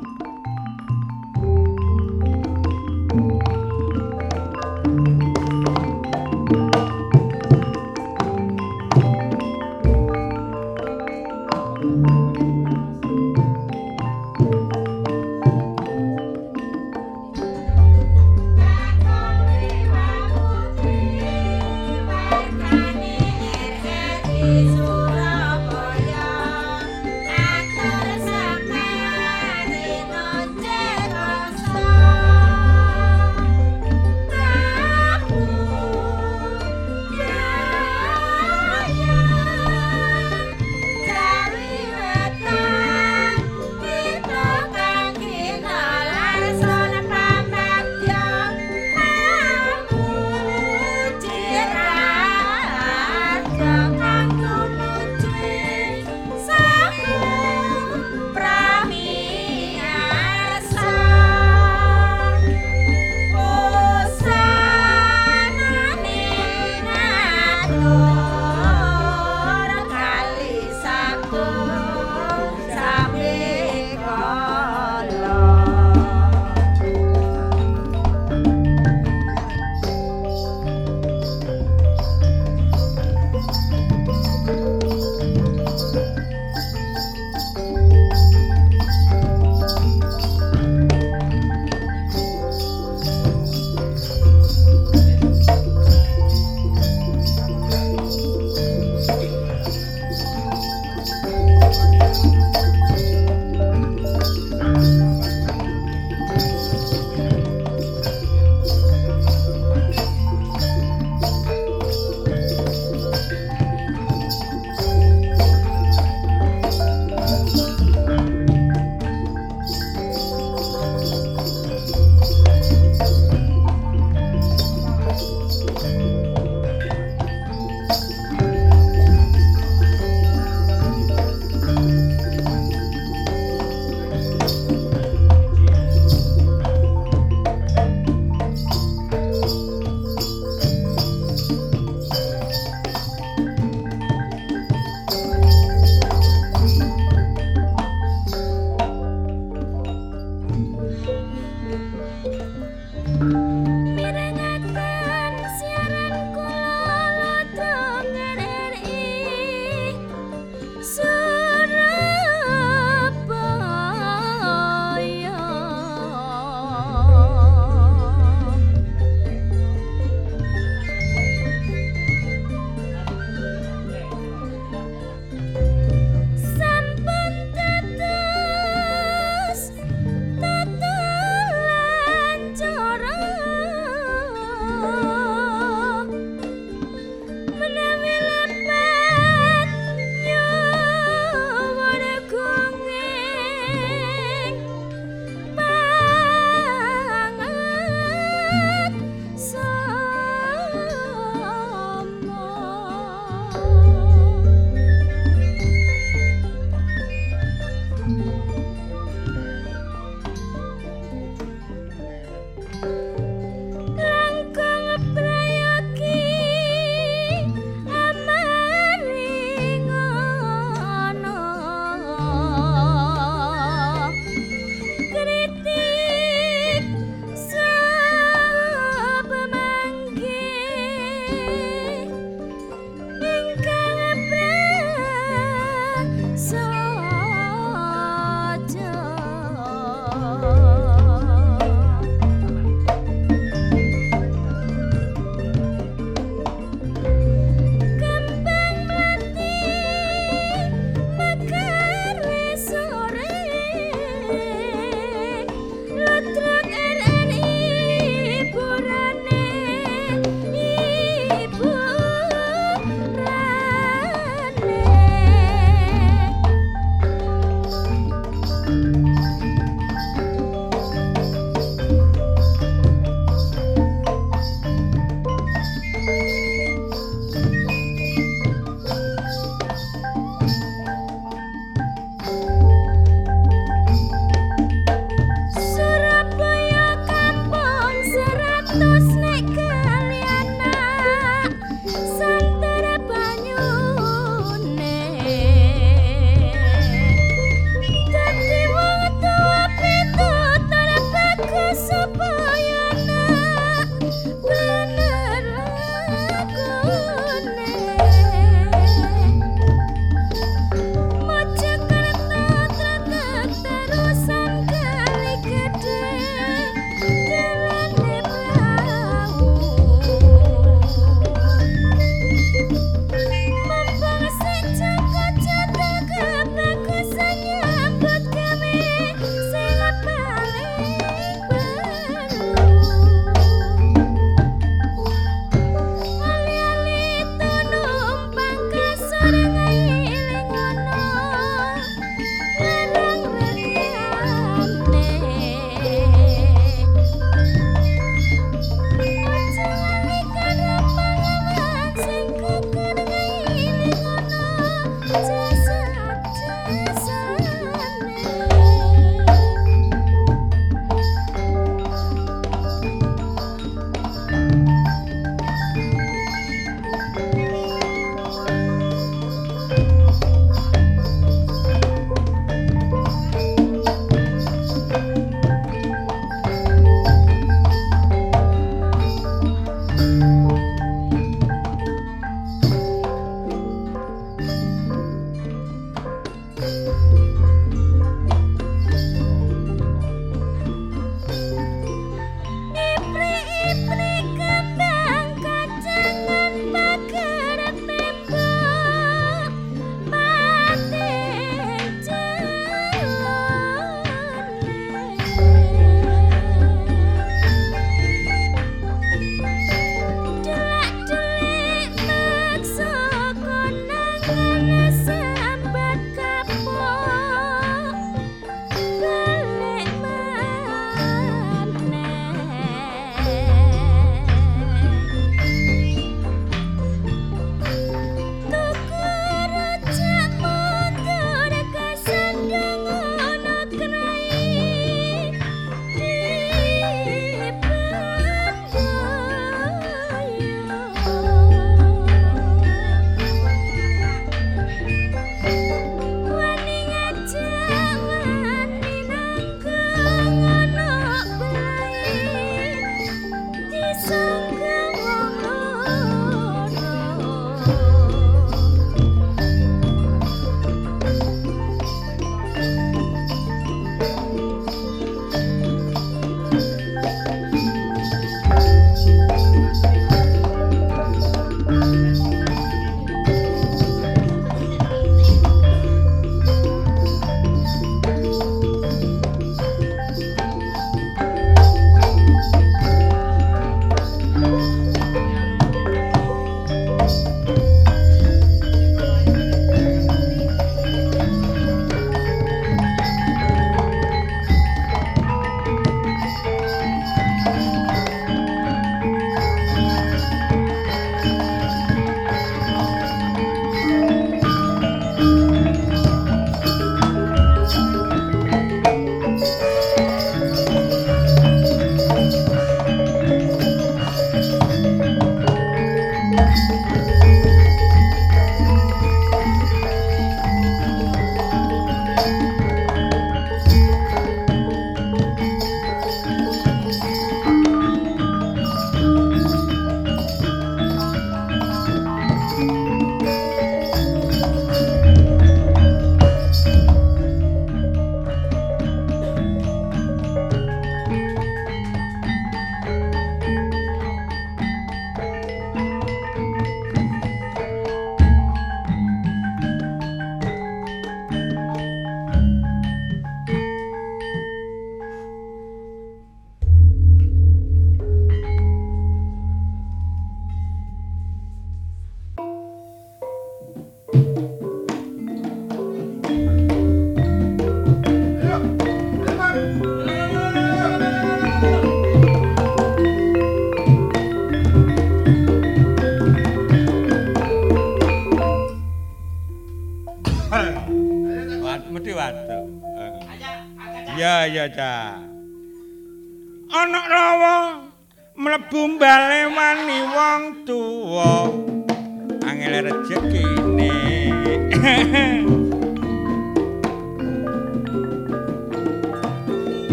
[0.00, 0.39] Dadi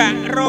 [0.00, 0.48] gak ro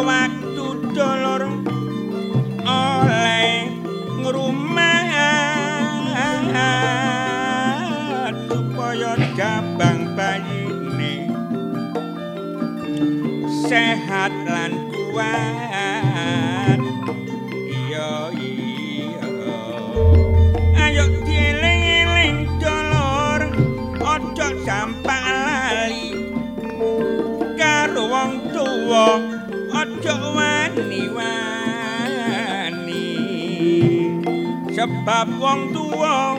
[35.02, 36.38] sebab wong tuwa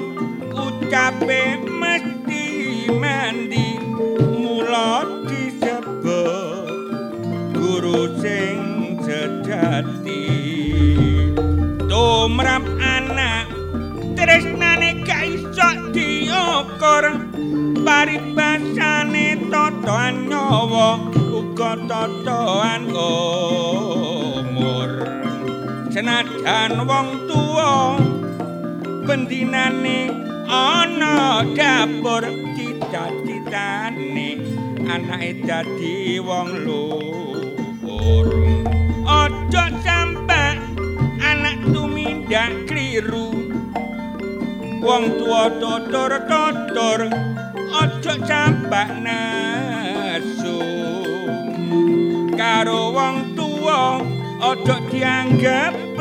[0.54, 1.61] ucape
[29.42, 30.10] bendinane
[30.46, 32.22] ana dapur
[32.54, 34.38] cita-citane.
[34.86, 38.28] Anake dadi wong luhur.
[39.02, 40.62] Aja sampai
[41.18, 43.34] anak tumindak kliru
[44.82, 47.10] wong tuwa totor-totor
[47.82, 50.62] aja sampai nasu.
[52.38, 54.02] Karo wong tuwa
[54.42, 55.91] aja dianggap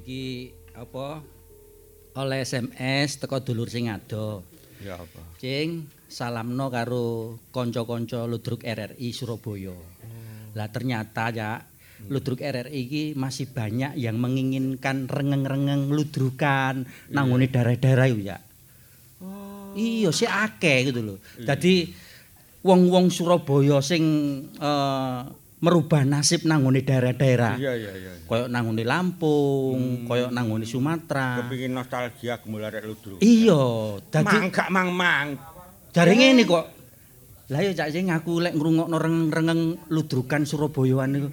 [0.00, 1.20] iki apa?
[2.16, 4.42] Oleh SMS teko dulur sing ado.
[4.80, 5.20] Ya apa?
[5.36, 9.76] Cing, salamno karo kanca-kanca Ludruk RRI Surabaya.
[10.56, 11.60] Lah ternyata ya
[12.08, 18.38] Ludruk RRI iki masih banyak yang menginginkan rengeng-rengeng ludrukan nanggone daerah-daerah yo ya.
[19.70, 21.18] Iya, sih akeh gitu loh.
[21.38, 21.92] Jadi
[22.64, 24.02] wong-wong Surabaya sing
[24.56, 25.20] eh,
[25.60, 27.60] merubah nasib nanggone daerah-daerah.
[27.60, 28.12] Iya iya iya.
[28.24, 31.44] Kaya nanggone Lampung, kaya nanggone Sumatera.
[31.44, 33.18] Kepingin nostalgia gemul arek ludruk.
[33.20, 35.36] Iya, dadi gak mang mang.
[35.90, 36.66] jare ngene kok.
[37.50, 38.96] Lah ya cak sing aku lek ngrungokno
[39.28, 41.28] rengeng ludrukan Surabayaan niku.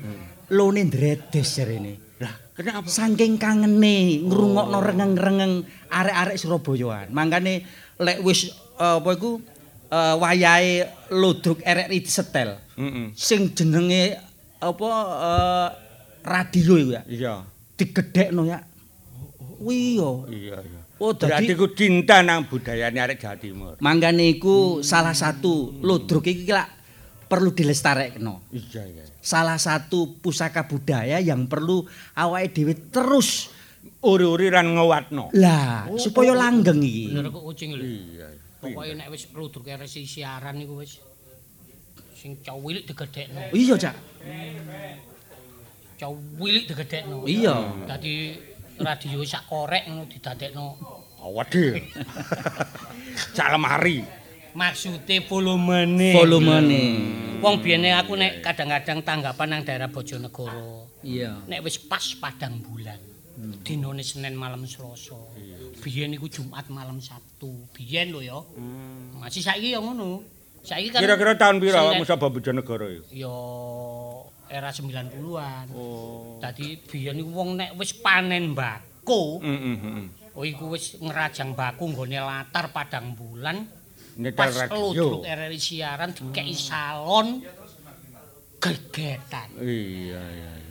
[0.49, 2.17] Lone ndredes jarene.
[2.17, 2.89] Lah, kenapa?
[2.89, 5.61] Saking kangene ngrungokno rengeng-rengeng
[5.93, 7.13] arek-arek Surabayaan.
[7.13, 7.61] Mangkane
[8.01, 8.49] lek wis
[8.81, 9.37] eh, apa iku
[9.87, 10.73] eh, wayahe
[11.11, 12.59] ludruk RRI disetel.
[12.75, 13.11] Heeh.
[13.13, 14.17] Sing jenenge
[14.59, 14.89] apa
[15.21, 15.69] eh,
[16.23, 17.03] radio iku ya.
[17.05, 17.33] Iya.
[17.75, 18.59] Digedhekno ya.
[19.57, 20.09] Iya.
[20.29, 20.81] Iya iya.
[20.97, 23.73] Oh, Berarti dadi ku cinta nang budayane arek Jawa Timur.
[23.77, 26.69] mangkane iku salah satu ludruk iki lak
[27.29, 28.49] perlu dilestarekno.
[28.49, 29.05] Iya iya.
[29.21, 31.85] Salah satu pusaka budaya yang perlu
[32.17, 33.53] awake dhewe terus
[33.97, 35.29] Uri-uri lan ngewatno.
[35.37, 37.13] lah supaya langgeng iki.
[37.13, 37.81] Bener kok kucing lho.
[37.81, 38.27] Iya.
[38.57, 40.97] Pokoke nek wis ludruk resi siaran niku wis
[42.17, 43.53] sing cawilik digedhekno.
[43.53, 43.95] Iya, Cak.
[46.01, 47.29] Cawilik digedhekno.
[47.29, 47.55] Iya.
[47.85, 48.33] Dadi
[48.81, 50.67] radio sak korek ngono didadekno.
[51.21, 51.65] Awade.
[53.37, 54.01] Cak lemari.
[54.57, 56.17] Maksude volumene.
[56.17, 56.83] Volumene.
[57.37, 60.89] Wong biyene aku nek kadang-kadang tanggapan nang daerah Bojonegoro.
[61.05, 61.45] Iya.
[61.45, 62.97] Nek wis pas padang bulan.
[63.37, 65.13] Dinone Senin malam Selasa.
[65.77, 67.69] Biyen iku Jumat malam Sabtu.
[67.69, 68.41] Biyen lho ya.
[69.15, 70.25] Masih saiki ya ngono.
[70.65, 73.05] Saiki kan Kira-kira tahun Senin- awakmu sapa Bojonegoro iku?
[73.13, 73.35] ya
[74.49, 75.65] era 90-an.
[75.71, 76.41] Oh.
[76.41, 80.05] Dadi biyen iku wong nek wis panen mbako, Heeh heeh.
[80.33, 83.69] oh iku wis ngerajang baku nggone latar padang bulan.
[84.17, 85.21] Nyetel Pas radio.
[85.21, 87.37] RRI siaran dikeki salon
[88.57, 89.49] gegetan.
[89.61, 90.66] Iya iya iya.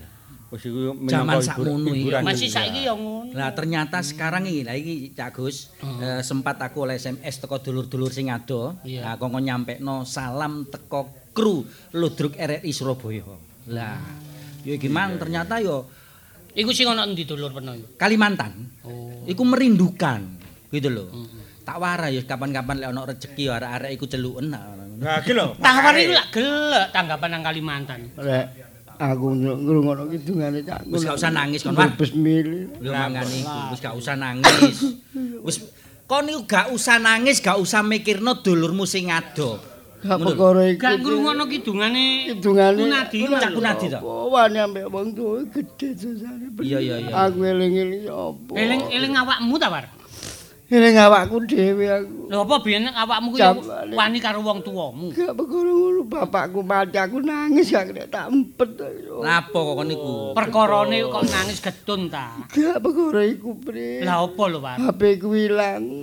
[0.47, 2.11] Wis iku Jaman sakmono iki.
[2.23, 3.35] Masih saiki ya ngono.
[3.35, 8.15] Lah ternyata sekarang iki, lah iki Cak Gus, eh, sempat aku oleh SMS teko dulur-dulur
[8.15, 8.79] sing ado.
[8.87, 9.03] Iya.
[9.03, 11.67] Lah kongkon nyampekno salam teko kru
[11.99, 13.27] Ludruk RRI Surabaya.
[13.67, 13.99] Lah,
[14.63, 15.91] yo iki mang ternyata yo
[16.57, 17.77] Iku sing ana endi dulur peno?
[18.01, 18.81] Kalimantan.
[18.89, 19.29] Oh.
[19.29, 20.25] Iku merindukan
[20.73, 21.13] gitu loh.
[21.69, 24.57] Tak warai ya kapan-kapan lek ana rezeki arek-arek iku celuken.
[24.57, 25.53] Nah, iki lho.
[25.61, 28.01] Tawar iku lak gelek tanggapan nang Kalimantan.
[28.17, 28.66] Rek,
[28.99, 30.89] aku ngrungokno kidungane cak.
[30.89, 31.93] Wis gak usah nangis kon, Wan.
[31.95, 32.69] Bebes mili.
[32.81, 34.77] Lho mangane iku wis gak usah nangis.
[35.47, 35.57] Wis
[36.09, 39.61] kon niku gak usah nangis, gak usah mikirno dulurmu sing ado.
[40.05, 40.81] Gak perkara iku.
[40.81, 42.05] Gak ngrungokno kidungane
[42.37, 42.83] Kidungane.
[42.85, 44.01] Kunadi Cak Kunadi to.
[44.31, 46.47] Wani ambek wong tuwa gedhe susane.
[46.61, 47.13] Iya iya iya.
[47.27, 48.53] Aku eling-eling apa?
[48.53, 49.89] eling-eling awakmu ta, War?
[50.67, 52.27] Eling awakku dhewe aku.
[52.27, 53.63] Lho apa biyen awakmu ku ya Jam-
[53.95, 55.15] wani karo wong tuwamu?
[55.15, 58.75] Gak perkara ngono, bapakku mati aku nangis gak kena tak empet.
[59.23, 60.35] Napa kok kon niku?
[60.35, 62.35] Perkarane kok nangis gedun ta?
[62.51, 64.03] Gak perkara iku, Pri.
[64.03, 64.75] Lah apa lho, War?
[64.75, 66.03] HP ku ilang.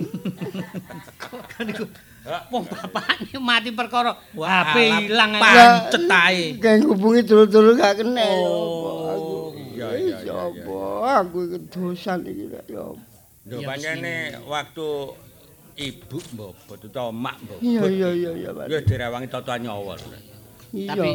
[2.48, 6.56] Wong bapakne mati perkara HP ilang pancet ae.
[6.56, 8.24] Kayak ngubungi dulu-dulu gak kena.
[8.24, 10.32] Oh, Iya iya iya.
[10.32, 12.80] Apa aku iki dosan iki ya.
[12.80, 13.13] apa.
[13.44, 14.88] Lho pancene waktu
[15.76, 17.60] ibu mbobot utawa mak mbobot.
[17.60, 18.64] Iya iya iya iya Pak.
[18.72, 19.94] Ya direwangi tata nyawa.
[20.72, 20.88] Iya.
[20.90, 21.08] Tapi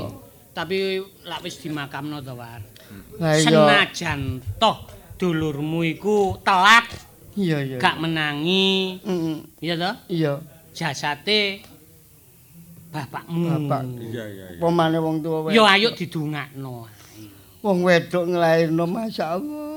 [0.54, 0.78] tapi
[1.26, 2.62] lak wis dimakamno to, War.
[3.18, 3.44] Lah iya.
[3.50, 4.20] Senajan
[4.62, 4.78] toh
[5.18, 6.86] dulurmu iku telat
[7.40, 7.78] Iya iya.
[7.80, 9.36] gak menangi, Heeh.
[9.64, 9.96] iya toh?
[10.12, 10.34] Iya.
[10.76, 11.64] Jasate
[12.92, 13.70] bapakmu.
[13.70, 13.82] Bapak.
[14.06, 14.60] Iya iya iya.
[14.60, 15.72] Pemane wong tuwa Yo wedok.
[15.72, 16.90] ayo didongakno.
[17.64, 19.69] Wong wedok nglairno masyaallah.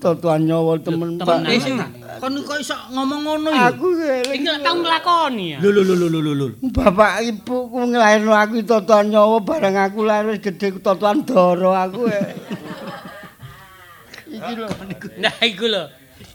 [0.00, 1.44] Totoan nyawa temen Temen.
[1.48, 1.60] Eh,
[2.20, 3.68] kon kok iso ngomong ngono ya?
[3.72, 3.86] Aku.
[4.32, 5.58] Iki tau nglakoni ya.
[5.60, 6.46] Lho lho lho lho lho.
[6.72, 12.08] Bapak ibuku nglairno aku totoan nyawa bareng aku lahir wis gedhe totoan doro aku.
[12.08, 12.34] eh.
[14.36, 14.68] Iki lho.
[15.18, 15.84] Nah iku lho.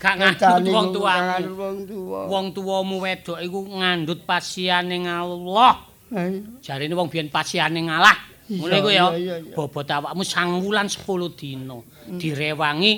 [0.01, 1.49] Gak ngandut wong tuamu.
[1.55, 2.19] Wong tuwa.
[2.29, 5.73] Wong tuwamu wedok iku ngandut pasiane Allah.
[6.13, 6.41] Ayo.
[6.61, 8.17] Jarine wong biyen pasiane ngalah.
[8.45, 8.93] Iya, Ngono iku ya.
[8.93, 9.53] iya, iya, iya.
[9.58, 11.01] Bobot awakmu sang wulan 10
[11.34, 11.77] dina.
[12.05, 12.91] Direwangi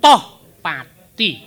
[0.00, 0.20] toh
[0.64, 1.44] pati.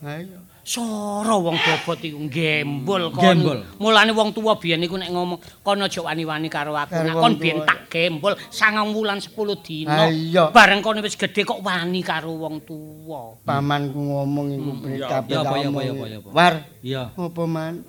[0.00, 0.48] Ayo.
[0.68, 3.64] Sora wong bobot iku gembol kon.
[3.80, 6.92] Mulane wong tuwa biyen iku nek ngomong kon aja wani-wani karo aku.
[6.92, 10.08] Nek kon biyen tak gembol sangang wulan 10 dina.
[10.08, 10.48] Iya.
[10.48, 13.36] Bareng kon wis gedhe kok wani karo wong tuwa.
[13.44, 16.28] Pamanku ngomong iku berita Ya, apa, ya, apa.
[16.32, 17.02] War, Iya.
[17.12, 17.84] apa man?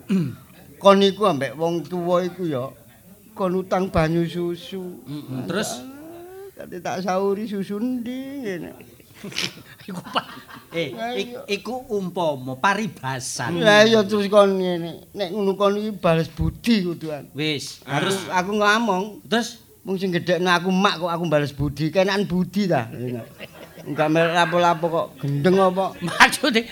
[0.80, 2.72] kon iku ambek wong tuwa iku ya
[3.40, 5.00] kon utang banyu susu.
[5.08, 5.80] Mm, Terus
[6.52, 8.72] Kate tak sauri susu ndi ngene.
[9.90, 10.00] Iku
[10.76, 10.92] eh
[11.24, 13.64] ik- iku umpama paribasan.
[13.64, 15.08] Lah iya terus kon ngene.
[15.16, 17.32] Nek ngono kon iki bales budi kuduan.
[17.32, 22.28] Wis, Terus aku ngomong, terus mung sing gedhekno aku mak kok aku bales budi, kenan
[22.28, 22.92] budi ta.
[23.88, 25.96] Enggak melok lapo-lapo kok gendeng apa?
[26.04, 26.68] Maksude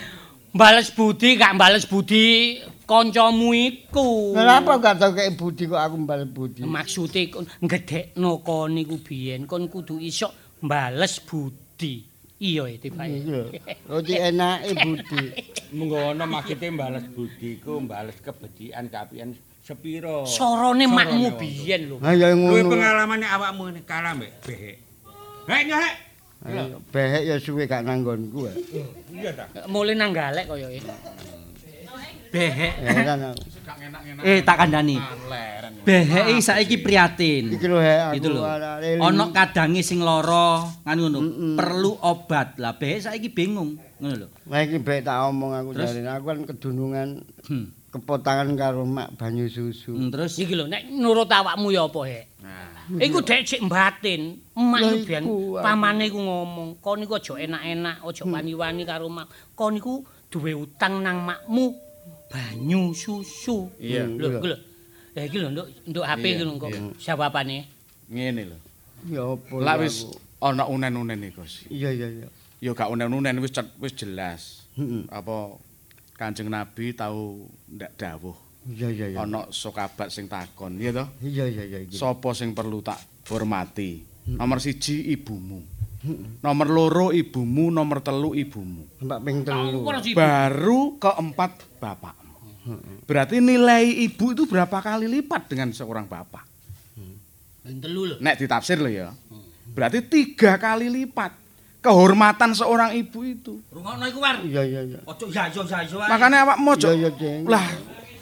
[0.51, 4.31] bales budi gak bales budi kancamu iku.
[4.31, 6.63] Kenapa gak tau kek budi kok aku bales budi?
[6.63, 10.31] Maksude kon gedhekno kon niku biyen kon kudu iso
[10.63, 12.07] mbales budi.
[12.37, 13.11] Iya e tibae.
[13.17, 13.43] Iki lho.
[13.91, 15.21] Roti enake budi.
[15.75, 20.23] Mengko ana makite mbales budi ku mbales kebedikan kapian sepiro.
[20.23, 21.95] Sorone makmu biyen lho.
[21.99, 22.71] Ha ya ngono.
[22.71, 24.77] pengalamane awakmu ngene kalah mbek behek.
[25.49, 25.93] Hek nyek.
[26.45, 28.45] Ayo, Behek ya suwe gak nanggonku.
[28.45, 28.53] ya.
[29.09, 29.45] Iya ta.
[29.65, 30.79] Mulai nang galek kaya e.
[32.31, 32.73] Behek.
[34.23, 34.97] Eh tak kandhani.
[35.29, 35.73] Leren.
[35.83, 37.55] Behek saiki priatin.
[37.55, 38.27] Iki lho hek aku.
[38.27, 38.41] Lho.
[38.99, 41.19] Ana kadange sing lara, kan ngono.
[41.55, 42.59] Perlu obat.
[42.59, 44.27] Lah behek saiki bingung, ngono lho.
[44.51, 47.09] Lah iki bek tak omong aku jarine aku kan kedunungan
[47.47, 47.71] Hmm.
[47.87, 49.95] kepotangan karo mak banyu susu.
[49.95, 52.25] Hmm, Terus Iki lho nek nurut awakmu ya apa hek?
[52.43, 54.43] Nah, Iku dek sik batin.
[54.51, 55.59] Emak aku.
[55.63, 58.35] pamane iku ngomong, kon niku aja enak-enak, aja Hmm.
[58.35, 59.31] wani-wani karo mak.
[59.55, 61.86] Kon niku duwe utang nang makmu
[62.27, 63.71] banyu susu.
[63.79, 64.07] Iya.
[64.07, 64.57] Lho, iku lho.
[65.17, 67.57] Lah iki lho nduk nduk HP iki lho kok jawabane.
[68.07, 68.57] ngene lho.
[69.07, 69.55] Ya apa?
[69.59, 70.07] Lah wis
[70.43, 71.53] ana unen-unen iki, Gus.
[71.67, 72.27] Iya iya iya.
[72.57, 74.67] Ya gak unen-unen wis wis jelas.
[74.77, 75.07] Heeh.
[75.09, 75.55] Apa
[76.17, 79.17] Kanjeng Nabi tau ndak dawuh Iya iya iya.
[79.23, 81.07] ana sokabat sing takon, iya toh?
[81.23, 81.79] Iya iya iya.
[81.87, 81.95] iki.
[81.95, 82.99] Sapa sing perlu tak
[83.31, 84.03] hormati?
[84.27, 85.63] Nomor siji ibumu.
[86.41, 88.87] Nomor loro ibumu, nomor telu ibumu.
[89.03, 89.79] Mbak ping telu.
[90.15, 92.35] Baru keempat bapakmu.
[93.07, 96.43] Berarti nilai ibu itu berapa kali lipat dengan seorang bapak?
[97.63, 98.15] Ben telu lho.
[98.19, 99.11] Nek ditafsir loh ya.
[99.71, 101.35] Berarti tiga kali lipat
[101.83, 103.59] kehormatan seorang ibu itu.
[103.71, 104.39] rungokno iku war.
[104.43, 104.99] Iya iya iya.
[105.07, 105.99] Ojo ya yo ya yo.
[106.03, 106.91] Makanya awak mojo.
[106.91, 107.43] Iya iya.
[107.47, 107.63] Lah,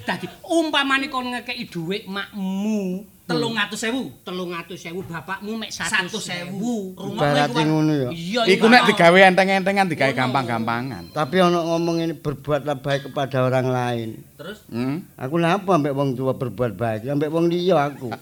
[0.05, 4.21] Dadi umpamane kon ngekeki dhuwit makmu 300.000.
[4.21, 6.13] 300.000 bapakmu mek 100.000.
[6.13, 6.93] 100.000.
[6.93, 7.65] Rungokno Ibarat iku war.
[7.65, 8.09] ngono ya.
[8.45, 11.09] Iku nek digawe enteng-entengan digawe gampang-gampangan.
[11.09, 14.09] Tapi ono ngomong ini berbuatlah baik kepada orang lain.
[14.37, 15.09] Terus Hmm?
[15.17, 18.13] Aku napa ambek wong tua berbuat baik, ambek wong liya aku.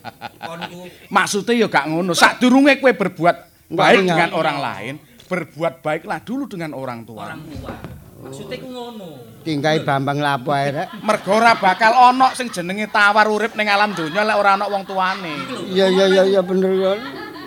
[1.16, 2.16] Maksudnya ya gak ngono.
[2.16, 3.38] Sadurunge kowe berbuat
[3.76, 4.94] baik dengan orang lain,
[5.28, 7.28] berbuat baiklah dulu dengan orang tua.
[7.28, 7.76] orang tua.
[8.24, 9.10] Maksudnya iku ngono.
[9.44, 10.88] Tingkai Bambang lapo ae rek.
[11.04, 14.88] Mergo ora bakal ana sing jenenge tawar urip ning alam donya lek ora ana wong
[14.88, 15.36] tuane.
[15.68, 17.00] Iya iya iya iya bener kan.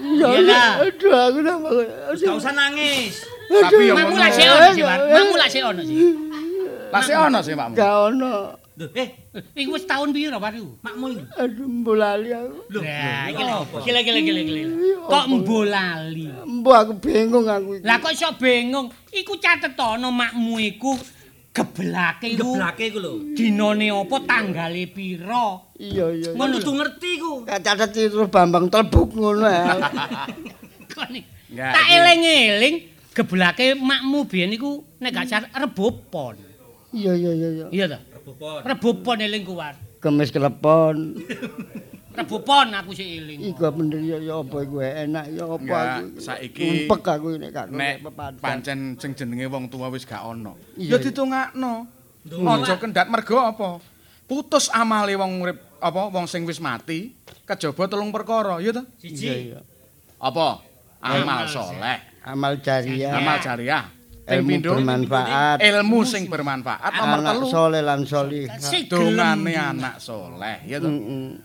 [0.04, 0.64] Iya.
[0.84, 1.68] Aduh aku napa.
[2.12, 3.24] Gak usah nangis.
[3.46, 4.22] Tapi ya Makmu ngono.
[4.26, 4.98] lak sik ono sih, Wan.
[5.06, 5.96] Makmu sik ono sih.
[6.92, 7.74] Lah sik ana sih Pakmu.
[7.78, 8.34] Gak ono.
[8.76, 9.08] Loh, eh,
[9.56, 10.52] Iku wis tahun piro, Pak?
[10.52, 10.68] iku?
[10.84, 11.24] makmu iki.
[11.40, 12.76] Aduh mbolali aku.
[12.76, 13.56] Iki lho, lho.
[13.64, 13.76] apa?
[13.80, 14.60] Gila gila gila gila.
[15.08, 16.26] Kok mbolali?
[16.44, 17.84] Mbok aku bingung aku iki.
[17.88, 18.92] Lah kok iso bingung?
[19.08, 20.92] Iku catetono makmu iku
[21.56, 22.52] geblake iku.
[22.52, 23.12] Geblake iku lho.
[23.32, 25.72] Dinane apa tanggale piro?
[25.80, 26.30] Iya iya.
[26.32, 26.36] iya.
[26.36, 27.32] Kon kudu ngerti iku.
[27.48, 29.72] Catet terus Bambang telbuk ngono ya.
[30.92, 31.24] Kok ni?
[31.48, 31.94] Enggak, Tak iki.
[31.96, 32.74] eling-eling
[33.16, 36.36] geblake makmu biyen iku nek gak car rebopon.
[36.92, 37.66] Iya iya iya iya.
[37.72, 37.98] Iya ta?
[38.26, 38.60] Rebopon.
[38.66, 39.74] Rebopon eling kuwar.
[40.02, 41.14] Kemis kelepon.
[42.10, 43.54] Rebopon aku sih eling.
[43.54, 46.18] Iku bener ya ya apa iku enak ya apa aku.
[46.18, 48.02] saiki Ngumpek aku ini gak Nek
[48.42, 50.58] pancen sing jenenge wong tua wis gak ana.
[50.74, 51.86] Iya, Ya ditungakno.
[52.26, 53.78] Aja kendhat mergo apa?
[54.26, 57.14] Putus amale wong urip apa wong sing wis mati
[57.46, 58.74] kejaba telung perkara, ya?
[58.74, 59.54] Iya Siji.
[60.18, 60.66] Apa?
[60.98, 63.14] Amal soleh, Amal jariah.
[63.14, 63.86] amal jariah.
[64.26, 65.62] Ilmu bermanfaat.
[65.62, 66.90] ilmu sing bermanfaat.
[66.98, 68.50] Nomor Anak telu soleh lan solih.
[68.58, 70.90] Sik dongane anak soleh, ya to.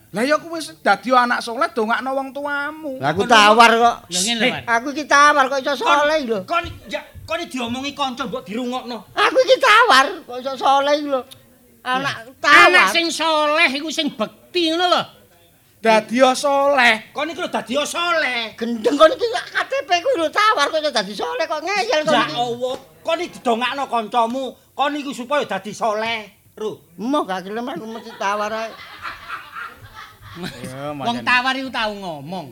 [0.09, 2.97] Lah ya wis dadi anak soleh dongakno wong tuamu.
[2.97, 3.95] Lah aku tawar kok.
[4.09, 4.61] Wan.
[4.65, 6.41] Aku iki tawar kok iso soleh lho.
[6.49, 9.13] Kon ya kon diomongi kanca mbok dirungokno.
[9.13, 11.21] Aku iki tawar kok iso soleh lho.
[11.85, 12.65] Anak tawar.
[12.65, 15.20] Anak sing soleh iku sing bekti ngono lho.
[15.81, 17.09] Dadi soleh.
[17.09, 18.53] Kon iki lho dadi saleh.
[18.53, 22.13] gendeng kon iki KTP ku lho tawar kok dadi soleh kok ngeyel kok.
[22.13, 22.25] Ya.
[22.37, 24.43] Allah, kon iki didongakno kancamu.
[24.77, 26.53] Kon iki supaya dadi saleh.
[26.53, 26.77] Ru.
[27.01, 28.71] Emoh gak gelem aku mesti tawar ae.
[31.01, 32.47] Wong tawar iku tau ngomong.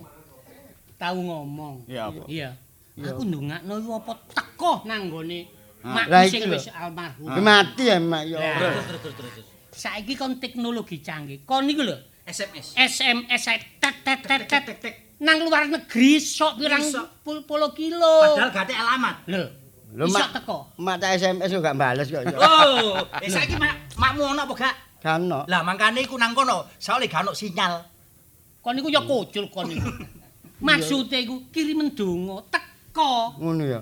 [0.98, 1.86] Tau ngomong.
[1.86, 2.26] Ya apa?
[2.26, 2.58] Iya.
[2.98, 6.04] Aku ndongakno iku apa teko nang gone Ah.
[6.12, 7.32] mak sing wis almarhum.
[7.40, 8.36] Mati ya mak ya.
[8.60, 9.46] Terus terus terus.
[9.72, 11.48] Saiki kon teknologi canggih.
[11.48, 11.96] Kon niku lho
[12.30, 12.68] SMS.
[12.78, 13.44] SMS
[13.82, 14.96] tet tet tet tet.
[15.20, 16.86] Nang luar negeri sok pirang
[17.26, 18.38] puluh kilo.
[18.38, 19.16] Padahal gak ada alamat.
[19.28, 19.44] Lho.
[19.98, 20.58] Lho mak teko.
[20.78, 22.22] mak tak SMS kok gak bales kok.
[22.38, 24.76] Oh, eh saiki mak makmu ono apa gak?
[25.02, 25.44] Kan no.
[25.50, 27.74] Lah mangkane iku nang kono, soalnya gak ono sinyal.
[28.62, 29.90] Kon niku ya kucul kon niku.
[30.66, 33.42] Maksude iku kirim ndonga teko.
[33.42, 33.82] Ngono ya.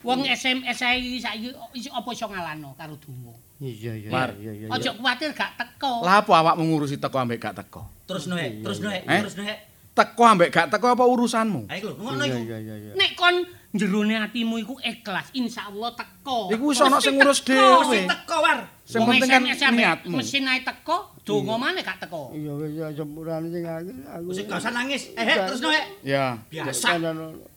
[0.00, 3.35] Wong SMS ae iki saiki iso apa iso ngalano karo donga.
[3.56, 4.36] Iya iya Mar.
[4.36, 4.66] iya iya.
[4.68, 6.04] Aja kuwatir gak teko.
[6.04, 7.88] Lah apa awakmu ngurusi teko ambek gak teko?
[8.04, 9.20] Terus noe, terus noe, Eh?
[9.24, 9.54] terus noe.
[9.90, 11.64] teko ambek gak teko apa urusanmu?
[11.66, 12.44] Ha iku lho, ngono Iya iku.
[12.44, 12.92] iya iya iya.
[12.92, 13.34] Nek kon
[13.76, 16.50] jerone atimu iku ikhlas, insyaallah teko.
[16.52, 17.84] Iku wis ana sing ngurus dhewe.
[17.92, 18.58] sing teko war.
[18.86, 20.16] Sing penting kan ambek niatmu.
[20.18, 22.34] Mesin ae teko, donga maneh gak teko.
[22.34, 24.28] Iya wis ya sepurane sing aku aku.
[24.34, 25.02] Sing gak usah nangis.
[25.14, 25.68] Eh, eh, terus no.
[26.02, 26.38] Ya.
[26.48, 26.88] Biasa.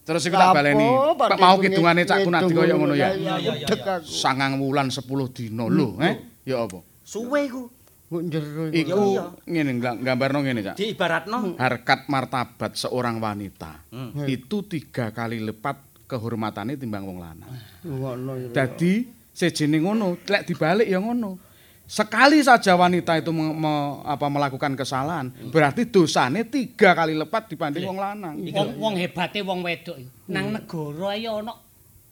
[0.07, 0.87] Terus iku tak baleni.
[1.17, 3.13] Pak mau kidungane Cak Kunadi kaya ngono ya.
[3.13, 3.95] Iya iya iya.
[4.01, 6.43] Sangang wulan 10 dina lho, eh?
[6.45, 6.81] Ya apa?
[7.05, 7.69] Suwe iku.
[8.09, 10.75] Kok jero Iku ngene nggambarno ngene, Cak.
[10.81, 14.25] Diibaratno Harkat martabat seorang wanita Hmm.
[14.25, 17.53] itu tiga kali lipat kehormatannya timbang wong lanang.
[17.85, 18.47] ngono ya.
[18.49, 21.37] Dadi sejene ngono, lek dibalik ya ngono.
[21.85, 27.81] Sekali saja wanita itu me- me- apa, melakukan kesalahan, berarti dosane tiga kali lipat dibanding
[27.81, 28.35] wong lanang.
[28.53, 30.09] Wong wong hebate wong wedok iku.
[30.29, 31.53] Nang negara ya ana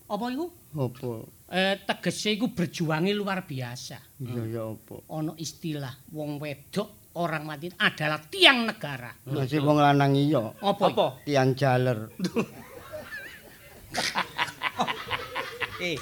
[0.08, 0.46] apa iku?
[0.74, 1.12] Apa?
[1.48, 4.02] Eh tegese iku berjuangi luar biasa.
[4.18, 4.98] Iya ya apa?
[5.14, 9.14] Ana istilah wong wedok orang mati adalah tiang negara.
[9.26, 10.58] Masih wong lanang iya.
[10.58, 11.22] Apa?
[11.22, 12.10] Tiang jaler.
[15.78, 15.94] Eh,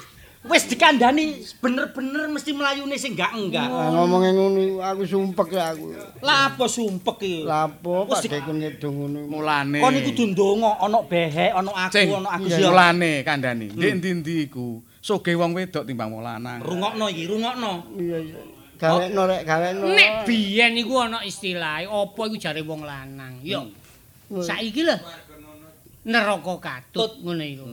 [0.46, 3.68] wis dikandani bener-bener mesti melayune sing enggak enggak.
[3.68, 5.92] Ah, ngomongnya ngono aku sumpek ya aku.
[6.24, 7.36] Lah apa sumpek iki?
[7.44, 9.20] Lapo Wis Pak Dekun ngedung ngono.
[9.28, 9.84] Mulane.
[9.84, 12.72] Kon iku ndonga ana behek, ana aku, ana aku sira.
[12.72, 13.66] mulane kandhani.
[13.74, 16.64] Ndek endi-endi iku sugih wong wedok timbang wong lanang.
[16.64, 17.72] Rungokno iki, rungokno.
[18.00, 18.40] Iya iya.
[18.76, 19.84] Gawekno rek, gawekno.
[19.92, 23.44] Nek biyen iku ana istilah apa iku jare wong lanang.
[23.44, 23.68] Yo.
[24.40, 24.96] Saiki lho.
[26.06, 27.64] Neraka katut ngono iku.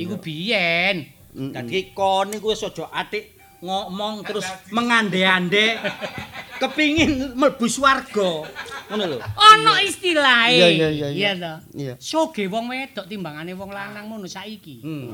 [0.00, 1.04] Iku biyen.
[1.36, 5.76] Dadi kon niku wis aja atik ngomong terus mengande-ande
[6.60, 8.48] kepingin mlebu swarga.
[8.88, 9.18] Ngono lho.
[9.20, 10.56] Ana istilahe.
[10.56, 11.30] Iya, iya, iya, iya.
[11.36, 11.54] to.
[11.76, 11.94] Iya.
[12.00, 14.80] Soge wong wedok timbangane wong lanang ngono saiki.
[14.80, 15.12] Hmm.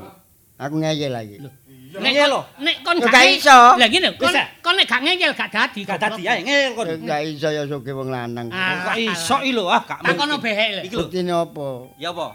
[0.55, 1.43] Aku ngeyel lagi.
[1.43, 1.51] Kon-
[1.99, 2.41] lho.
[2.63, 3.75] Nek kon gak iso.
[3.75, 4.31] Lah ngene, kon
[4.63, 5.81] kon nek gak ngeyel gak dadi.
[5.83, 6.87] Gak dadi ae ngel kon.
[7.03, 8.47] Gak iso ya soge wong lanang.
[8.53, 8.93] Ah.
[8.93, 10.45] Kok iso iki lho, ah gak Takono mungkin.
[10.47, 10.81] behek lho.
[10.87, 11.03] Iki lho.
[11.03, 11.67] Buktine apa?
[11.99, 12.27] Ya apa?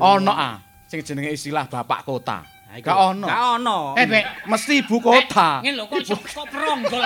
[0.00, 0.54] Ana ah
[0.86, 2.42] sing jenenge istilah bapak kota.
[2.72, 2.88] Iku.
[2.88, 3.26] Gak ono.
[3.28, 3.76] Gak ono.
[4.00, 4.24] Eh, Bek.
[4.48, 5.60] Mesti ibu kota.
[5.60, 7.04] Ngene lho kok kok- kok peronggol.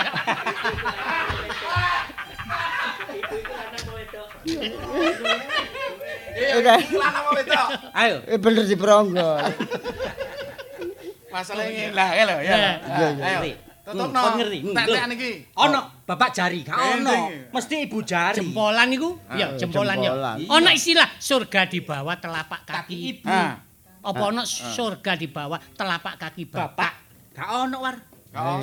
[6.36, 6.60] Eh,
[7.96, 8.16] Ayo.
[8.28, 9.40] Eh bener di Pronggo.
[11.32, 12.56] Masalah ngene lah ya lho ya.
[12.86, 13.40] Ayo.
[13.86, 14.02] Ngerti.
[14.02, 14.18] Tutupno.
[14.18, 14.58] Kon ngerti.
[14.58, 14.94] Hmm, Tak lho.
[14.98, 15.30] tekan iki.
[15.54, 17.06] Ono bapak jari, gak ono.
[17.06, 17.54] Ini.
[17.54, 18.42] Mesti ibu jari.
[18.42, 19.10] Jempolan iku?
[19.38, 20.10] Ya, jempolan ya.
[20.50, 23.30] Ana istilah surga di bawah telapak kaki ibu.
[23.30, 23.62] Ah.
[24.02, 26.92] Apa ana surga di bawah telapak kaki bapak?
[27.38, 27.94] Gak ono war.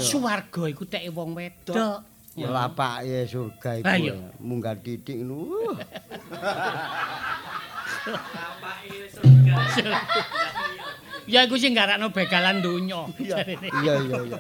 [0.03, 2.03] Suwarga iku teke wong wedok.
[2.35, 4.19] Lapak ya surga iku.
[4.43, 5.79] Munggah titik ngono.
[11.27, 13.07] Ya iku sing garakno begalan donya.
[13.19, 14.37] Iya iya iya.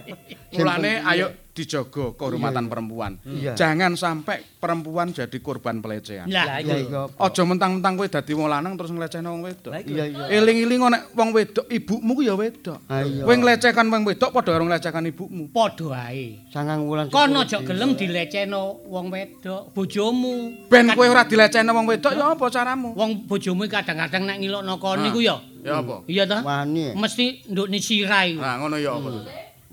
[0.53, 3.21] Mulane ayo dijaga kehormatan perempuan.
[3.21, 3.53] Iya.
[3.53, 6.25] Jangan sampai perempuan jadi korban pelecehan.
[6.25, 7.01] Lah Iya iya.
[7.13, 9.71] Aja mentang-mentang kowe dadi wong lanang terus nglecehno wong wedok.
[9.85, 10.23] Iya iya.
[10.33, 12.81] Eling-eling nek wong wedok ibumu ku ya wedok.
[12.89, 13.29] Ayo.
[13.29, 15.53] Kowe nglecehkan wong wedok padha karo nglecehkan ibumu.
[15.53, 16.41] Padha ae.
[16.49, 17.13] Sangang wulan.
[17.13, 20.65] Kono aja gelem dilecehno wong wedok, bojomu.
[20.73, 22.97] Ben kowe ora dilecehno wong wedok ya apa caramu?
[22.97, 25.05] Wong bojomu kadang-kadang nek ngilokno kon Ah.
[25.05, 25.37] niku ya.
[25.63, 26.01] Ya apa?
[26.09, 26.41] Iya ta?
[26.41, 26.91] Wani.
[26.97, 28.41] Mesti ndukne sirah iku.
[28.41, 29.09] Nah, ngono ya apa?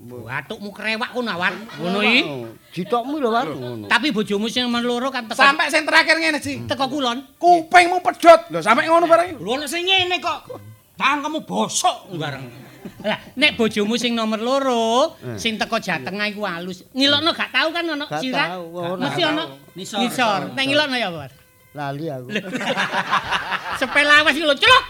[0.01, 1.53] Watukmu krewak kono awan.
[1.77, 2.21] Ngono iki.
[2.25, 3.45] Oh, Jitokmu lho war.
[3.85, 6.65] Tapi bojomu sing nomor loro kan teko Sampai sing terakhir ngene, Ji.
[6.65, 7.21] teko kulon.
[7.37, 8.49] Kupingmu pedhot.
[8.49, 9.37] Lho, sampai ngono bareng.
[9.37, 10.57] Lho nek sing ngene kok.
[10.97, 12.45] Tangkemu bosok bareng.
[13.05, 16.81] Lah, nek bojomu sing nomor loro, sing teko Jatengah iku halus.
[16.97, 19.43] Ngilokno gak tau kan ono ora Mesti ono
[19.77, 19.99] Nisor.
[20.01, 20.41] Nisor.
[20.57, 21.31] Nek ngilokno ya, War.
[21.71, 22.27] Lali aku.
[23.79, 24.83] Sepelawas iki lho, celok.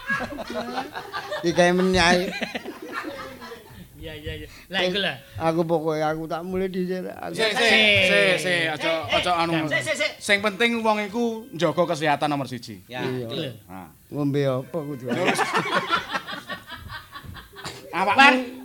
[1.43, 2.25] Digawe menyae.
[4.01, 4.47] Iya, iya, iya.
[4.73, 5.15] Lah iku lah.
[5.37, 7.05] Aku pokoknya aku tak mulai dhisik.
[7.05, 7.69] Aku Si, si,
[8.09, 9.53] si, si, aja aja anu.
[9.69, 10.11] Sik sik sik.
[10.17, 12.81] Sing penting wong iku njaga kesehatan nomor siji.
[12.89, 13.05] Ya.
[13.05, 13.29] Iya.
[13.29, 13.53] lho.
[13.69, 15.05] Nah, ngombe apa kudu.
[17.91, 18.61] Awakmu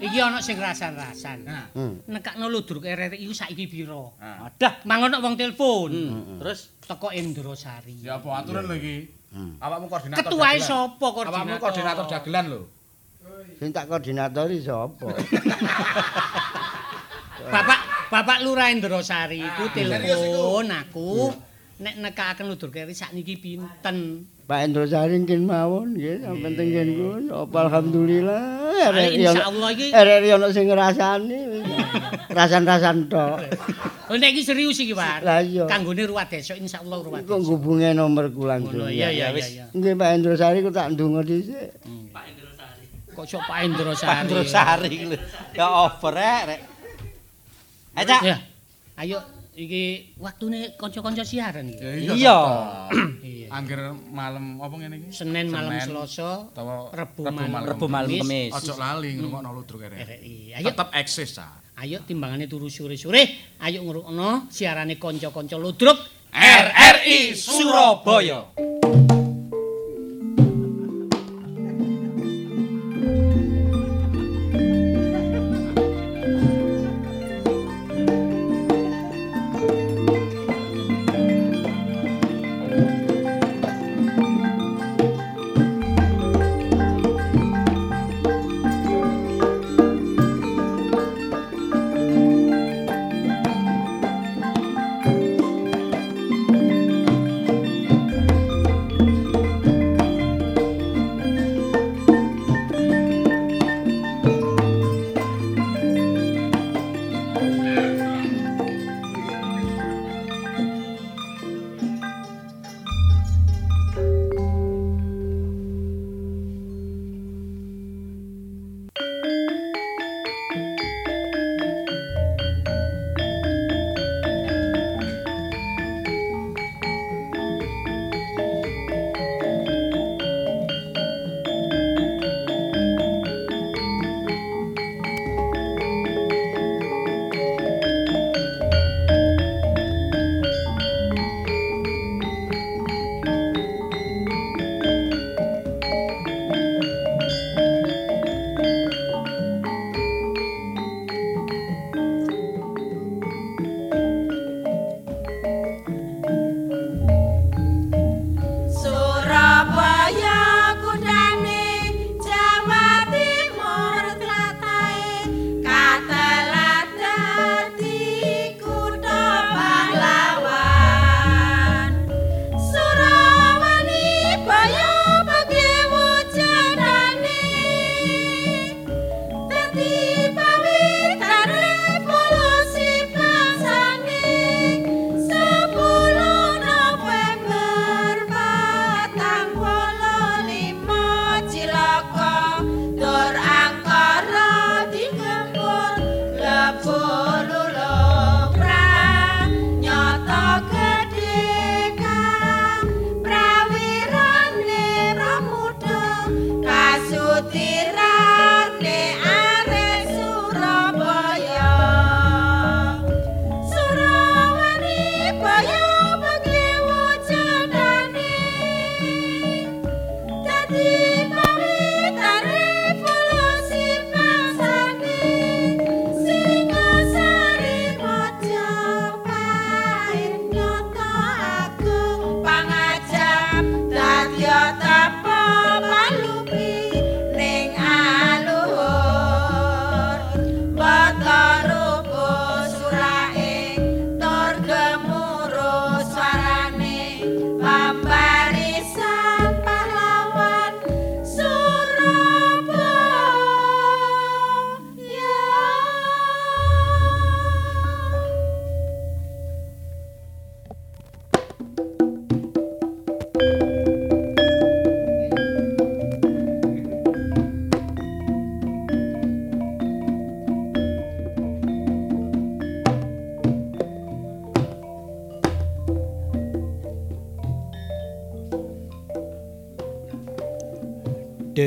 [0.00, 1.44] Iki ana sing rasan-rasan.
[1.76, 2.00] Hmm.
[2.08, 4.00] Nekakno ludruk RRI iku saiki pira?
[4.16, 4.48] Ah.
[4.48, 4.80] Adah.
[4.88, 5.92] Mangono wong telepon.
[6.40, 8.00] Terus Teko Indrosari.
[8.02, 9.12] Ya apa aturan lho iki?
[9.60, 10.24] Awakmu koordinator.
[10.26, 11.60] Ketuae sapa Awakmu koordinator?
[11.60, 12.79] koordinator dagelan lho.
[13.60, 15.04] Sing tak koordinatori sapa?
[17.52, 21.28] Bapak Bapak Lurah Indrosari iku telepon aku
[21.80, 24.24] nek nekakaken ludruk RRI sakniki pinten.
[24.44, 27.48] Pak Endro Sari nggih mawon nggih, nggih ngono.
[27.48, 28.42] Apa alhamdulillah.
[29.12, 31.38] Insyaallah iki RRI ono sing ngrasani.
[32.32, 33.38] Rasan-rasan tok.
[34.10, 35.22] Oh nek iki serius iki, Pak.
[35.22, 35.70] Lah iya.
[35.70, 37.46] Kanggone ruwat desa insyaallah ruwat Kok desa.
[37.46, 38.82] ngubungi nomorku langsung.
[38.82, 39.46] Ngono iya iya iya.
[39.46, 39.64] iya.
[39.70, 41.78] Nggih Pak Endro Sari ku tak ndonga dhisik.
[43.20, 44.08] Kok sok Pak Indrosari.
[44.16, 45.16] Pandro Sari iki lho.
[45.52, 46.60] Ya over rek rek.
[48.00, 48.20] Ayo Cak.
[48.24, 48.36] Ya.
[48.96, 49.18] Ayo
[49.60, 52.16] iki waktune kanca-kanca siaran iki.
[52.16, 52.38] Iya.
[53.20, 53.46] Iya.
[53.52, 55.08] Angger malam apa ngene iki?
[55.12, 58.56] Senin malam Selasa, utawa Rebu malam, malam Rebu malam Kemis.
[58.56, 60.00] Ojo lali ngrungokno ludruk RRI.
[60.00, 60.36] RRI.
[60.56, 61.76] Ayo, Tetep eksis, Cak.
[61.76, 63.52] ayo timbangane turu sore-sore.
[63.60, 65.98] Ayo ngrungokno siarane kanca-kanca ludruk.
[66.32, 68.48] RRI Surabaya.
[68.48, 69.19] Surabaya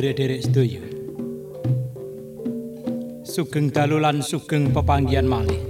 [0.04, 0.84] Derek-derek sedaya.
[3.24, 5.63] Sugeng dalu lan sugeng pepanggihan malih.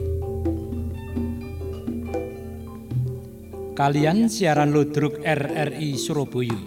[3.78, 6.58] Kalian siaran ludruk RRI Surabaya.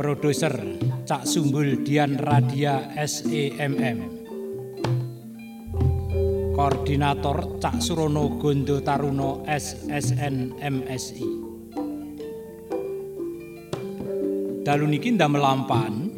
[0.00, 3.98] Produser Cak Sumbul Dian Radia SEMM.
[6.56, 11.41] Koordinator Cak Surono Gondo Taruno SSN MSI.
[14.72, 16.08] Dalu niki ndamel lampan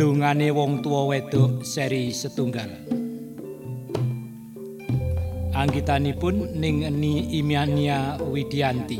[0.00, 2.72] dongane wong tuwa wedok seri setunggal.
[5.52, 8.96] Anggitanipun ning Eni Imiania Widianti.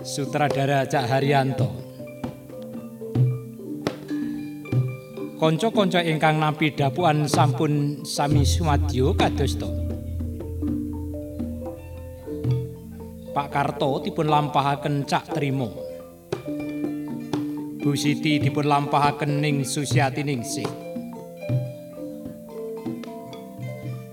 [0.00, 1.68] Sutradara Cak Haryanto.
[5.36, 9.89] Kanca-kanca ingkang nampi dapuan sampun sami sumadyo kados to.
[13.50, 15.74] Karto dipun lampahaken Cak Trimo.
[17.82, 20.70] Bu Siti dipun lampahaken ning Susiati Ningsih.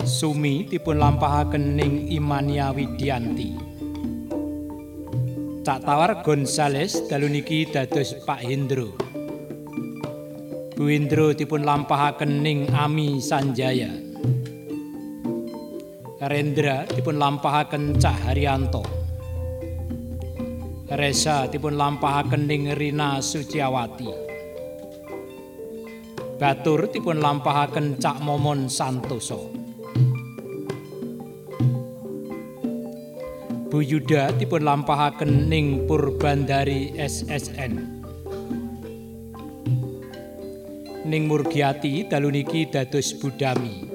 [0.02, 3.54] Sumi dipun lampahaken ning Imania Widianti.
[5.62, 8.98] Cak Tawar Gonzales dalu niki dados Pak Hendro.
[10.74, 13.94] Bu Hendro dipun lampahaken ning Ami Sanjaya.
[16.26, 19.07] Rendra dipun lampahaken Cak Haryanto.
[20.98, 24.10] Reza dipun lampahaken ning Rina Suciawati.
[26.42, 29.54] Batur dipun lampahaken Cak Momon Santoso.
[33.70, 37.74] Bu Yuda dipun lampahaken ning Purbandari SSN.
[41.06, 43.86] Ning Murgiati dalu niki dados Budami.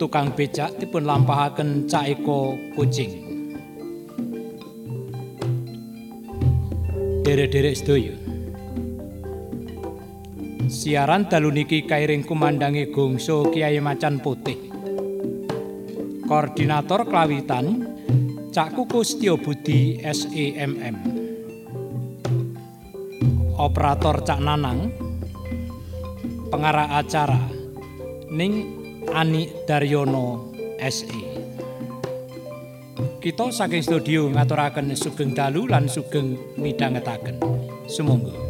[0.00, 3.25] Tukang becak dipun lampahaken Cak Eko Kucing.
[7.26, 8.14] Derek-derek sedaya.
[10.70, 14.70] Siaran dalu niki kairing kumandangi gongso Kiai Macan Putih.
[16.22, 17.82] Koordinator Klawitan
[18.54, 20.96] Cak Kuku Setyo Budi SEMM.
[23.58, 24.94] Operator Cak Nanang.
[26.46, 27.42] Pengarah acara
[28.30, 28.54] Ning
[29.10, 31.25] Ani Daryono SE.
[33.26, 37.42] Kita saking studio ngaturaken sugeng dalu lan sugeng midhangetaken.
[37.90, 38.45] Sumangga.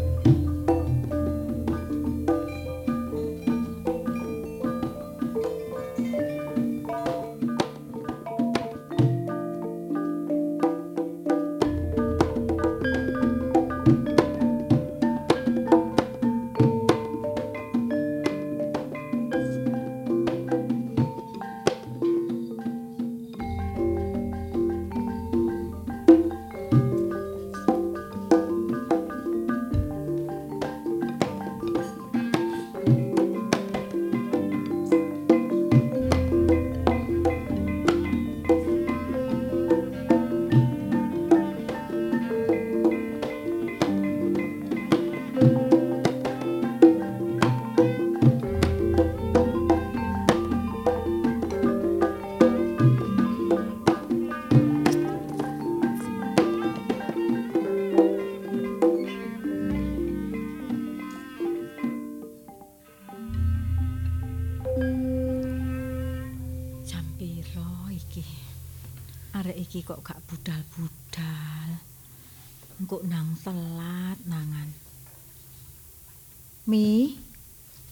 [76.76, 77.16] Mi?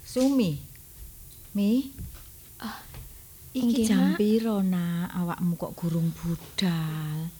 [0.04, 0.60] Sumi?
[1.56, 1.88] Mi?
[3.54, 4.20] Iki Inggih, jam Mak.
[4.20, 7.32] piro nak awakmu kok gurung budal?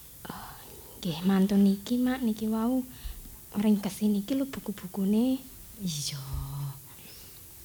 [0.97, 2.81] Nggih, mantun niki, Mak, niki wau
[3.61, 5.37] ringkes niki lho buku-bukune.
[5.85, 6.17] Iya.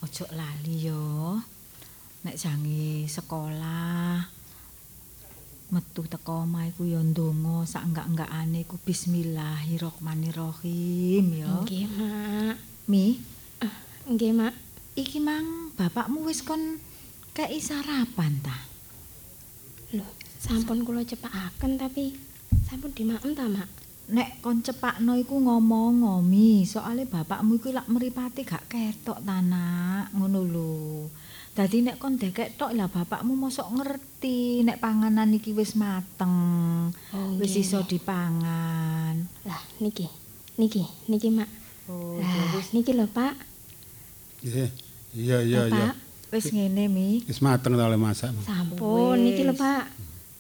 [0.04, 1.40] Ojo lali yo.
[2.20, 4.20] Nek jange sekolah
[5.72, 11.48] metu teko omah iku ya ndonga sak enggak-enggakane iku bismillahirrahmanirrahim ya.
[11.64, 12.60] Nggih, Mak.
[12.90, 13.22] Mi,
[14.11, 14.54] Nggih, Mak.
[14.98, 16.82] iki mang bapakmu wis kon
[17.30, 18.58] kei sarapan ta?
[19.94, 20.02] Lho,
[20.42, 22.18] sampun kula cepakaken tapi
[22.66, 23.70] sampun dimaem ta, Mak?
[24.11, 30.11] Nek kon cepakno iku ngomong ngomi, soalnya bapakmu iku lak mripate gak ketok ta nak,
[30.11, 31.06] ngono lho.
[31.54, 36.34] Dadi nek kon dekek tok lah bapakmu mosok ngerti nek panganan iki wis mateng.
[37.14, 39.14] Oh, wis nggih, iso dipangan.
[39.46, 40.11] Lah, niki.
[40.58, 41.46] Niki, niki, Mak.
[41.86, 43.49] Oh, Lah, niki lho, Pak.
[44.41, 44.70] Nggih.
[45.11, 45.91] Iya iya iya.
[45.93, 45.95] Pak.
[46.30, 47.26] wis ngene mi.
[47.26, 48.30] Wis mateng ta oleh masak.
[48.47, 49.84] Sampun, niki lho, Pak.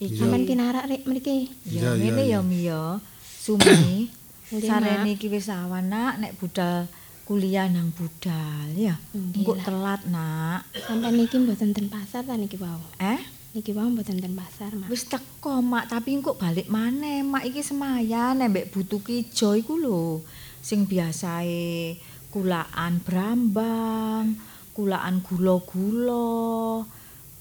[0.00, 1.50] Iki Sampeyan pinarak rek mriki.
[1.66, 3.02] ya ngene ya mi ya.
[3.20, 4.08] Sumi.
[4.68, 6.86] Sarene iki wis awan nak nek budal
[7.26, 8.96] kuliah nang budal ya.
[9.12, 10.64] Engko telat nak.
[10.72, 12.80] Sampeyan niki mboten ten pasar ta niki wau?
[13.02, 13.20] Eh?
[13.50, 14.86] Niki wau mboten ten pasar, Mak.
[14.86, 20.22] Wis teko mak tapi engko balik maneh mak iki semayan mbek butuh kijo iku lho
[20.62, 21.98] sing biasae
[22.30, 24.38] kulaan brambang,
[24.72, 26.86] kulaan gula-gula,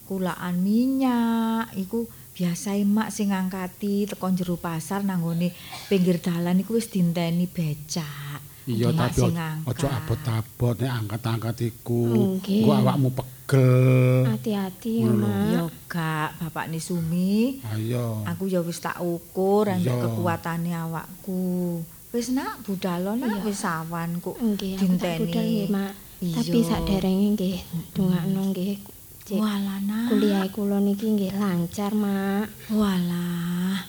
[0.10, 5.54] kulaan minyak iku biasae mak sing ngangkati teko jero pasar nang nggone
[5.92, 8.42] pinggir dalan iku wis dinteni becak.
[8.70, 9.34] Iya tapi
[9.66, 12.38] ojo abot-abot nek angkat-angkat iku.
[12.38, 14.30] Engko awakmu pegel.
[14.30, 15.10] Hati-hati ya.
[15.10, 15.46] Mak.
[15.50, 17.58] Yo gak bapakne Sumi.
[17.66, 18.22] Ayo.
[18.30, 19.90] Aku ya wis tak ukur Iya.
[20.06, 21.82] kekuatane awakku.
[22.10, 25.70] Wis nak budalo nak wis awan kok Nggih, dinteni.
[25.70, 25.94] Mak.
[26.18, 27.58] Tapi saderenge nggih
[27.94, 28.82] dongakno nggih.
[29.30, 30.10] Nak.
[30.10, 32.74] Kuliah kula niki nggih lancar, Mak.
[32.74, 33.86] Walah.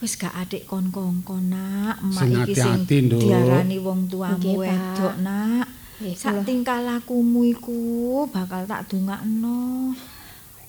[0.00, 3.20] Wis gak adik kon-kongkon nak, emak Sing iki sing hati-hati, Nduk.
[3.20, 5.66] diarani wong tuamu wedok nak.
[6.14, 9.92] Sak tingkah lakumu iku bakal tak dongakno.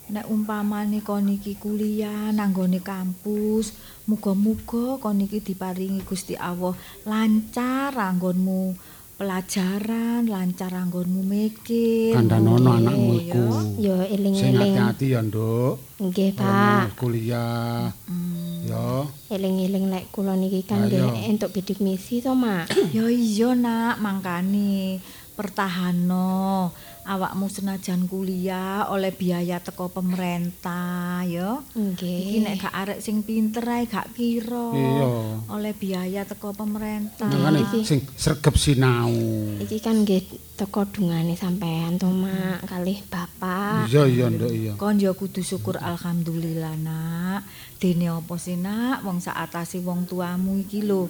[0.09, 3.77] nek umpamane kon iki kuliah nanggone kampus,
[4.09, 6.73] muga-muga kon iki diparingi Gusti Allah
[7.05, 8.73] lancar anggonmu
[9.19, 12.15] pelajaran, lancar anggonmu mikir.
[12.15, 13.43] Kandhanono anakmu iku.
[13.75, 14.79] Ya Sing eling-eling.
[14.79, 15.75] hati-hati ya, Nduk.
[15.99, 16.95] Nggih, Pak.
[16.95, 17.91] Kuliah.
[18.63, 18.87] Ya.
[19.27, 22.71] Eling-eling lek kula niki kan nggih entuk bidik misi to, Mak.
[22.95, 25.03] Ya iya nak, mangkane
[25.35, 26.71] pertahanno
[27.09, 31.57] awakmu senajan kuliah oleh biaya teko pemerintah ya.
[31.73, 32.21] Nggih.
[32.21, 34.69] Iki nek gak arek sing pinter ae gak kira.
[34.77, 35.09] Iya.
[35.49, 37.25] Oleh biaya teko pemerintah.
[37.25, 39.09] Makane sing sregep sinau.
[39.57, 43.89] Iki kan nggih teko dungane sampean to, Mak, kalih Bapak.
[43.89, 44.73] Iya iya, Nduk, iya.
[44.77, 47.49] Kon ya kudu syukur alhamdulillah nak.
[47.81, 49.49] Dene apa sih nak wong sak
[49.81, 51.09] wong tuamu iki lho.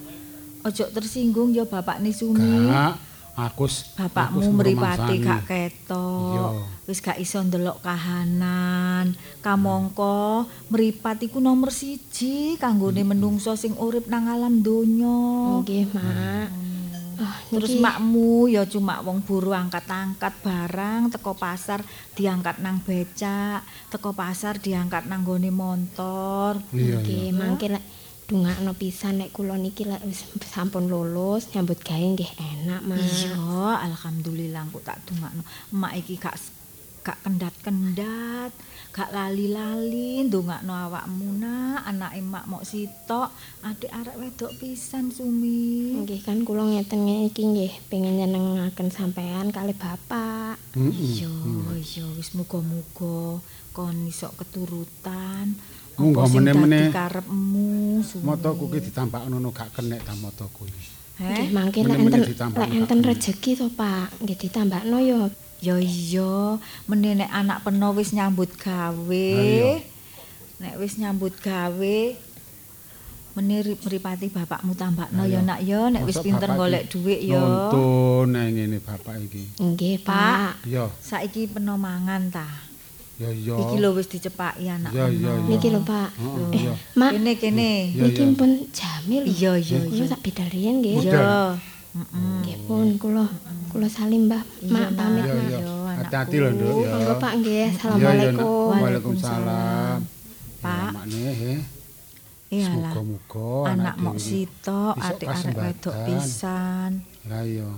[0.59, 2.67] Ojo tersinggung ya bapakne Sumi.
[2.67, 3.08] Gak,
[3.41, 6.33] aku s- aku Bapakmu mripate gak ketok.
[6.33, 6.47] Iya.
[6.83, 9.13] Wis gak iso ndelok kahanan.
[9.39, 15.59] Kamangka mripat iku nomor siji kanggone menungso sing urip nang alam donya.
[15.61, 16.47] Nggih, Mak.
[17.19, 21.83] Ah, Terus makmu ya cuma wong buru angkat-angkat barang teko pasar
[22.15, 23.59] diangkat nang becak,
[23.91, 26.63] teko pasar diangkat nang gone motor.
[26.71, 26.97] Iya, iya.
[27.03, 27.83] Nggih, mangke lek
[28.29, 33.01] dungakno pisan nek kula niki lek wis sampun lulus nyambut gawe nggih enak, Mak.
[33.01, 35.41] Iya, alhamdulillah kok tak dongakno.
[35.73, 36.37] Emak iki gak
[37.01, 38.53] gak kendat-kendat,
[38.93, 43.33] gak lali-lali ndongakno awakmu nak, anake emak mok sitok,
[43.65, 45.97] adik arek wedok pisan Sumi.
[46.05, 50.61] Nggih kan kula ngeten iki nggih pengen nyenengaken sampean kali Bapak.
[50.77, 50.93] Mm-mm.
[50.93, 51.33] Iya,
[51.81, 53.41] iya wis muga-muga
[53.73, 55.57] kon iso keturutan.
[55.99, 56.85] Monggo meneh-meneh.
[56.89, 57.99] karepmu.
[58.23, 60.83] Motoku ki ditambakno gak kenek ta motoku iki.
[61.19, 61.47] Nggih Heh?
[61.51, 64.23] mangke Meneh-meneh enten lek enten rejeki to, Pak.
[64.23, 65.21] Nggih ditambahno ya.
[65.59, 66.55] Ya iya,
[66.87, 69.27] meneh nek anak peno wis nyambut gawe.
[70.63, 71.97] Nek wis nyambut gawe
[73.35, 77.43] meneh ri- mripati bapakmu tambakno ya nak ya, nek wis pinter golek dhuwit ya.
[77.43, 79.51] Nuntun nang ngene bapak iki.
[79.59, 80.63] Nggih, Pak.
[80.63, 82.47] Iya, Saiki peno mangan ta.
[83.19, 83.53] Ya iya.
[83.53, 85.43] Iki lho wis dicepaki anak Iya, iya, peno.
[85.43, 85.49] iya.
[85.51, 86.09] Niki lho, Pak.
[86.15, 86.73] Heeh, Eh, iya.
[86.95, 87.71] Mak, Kene kene.
[87.91, 88.33] Iya, niki iya.
[88.33, 89.23] pun jamil.
[89.23, 90.03] Iya iya iya.
[90.07, 90.95] tak bidal riyen nggih.
[91.03, 91.11] Iya.
[91.11, 91.47] Heeh.
[92.39, 93.25] Nggih pun kula
[93.67, 94.43] kula salim, Mbah.
[94.65, 95.45] Mak pamit, Iya, Mak.
[95.45, 95.59] iya.
[95.59, 96.89] Yo, Hati-hati lho, Nduk ya.
[96.89, 97.51] Monggo Pak nggih.
[97.51, 98.71] Iya, iya, Assalamualaikum.
[98.73, 99.97] Waalaikumsalam.
[100.59, 100.89] Pak.
[100.95, 101.53] Makne he.
[102.49, 102.93] Iyalah.
[102.97, 106.91] Muga-muga Anak mok sitok, iso adik arek wedok pisan.
[107.29, 107.69] Lah iya.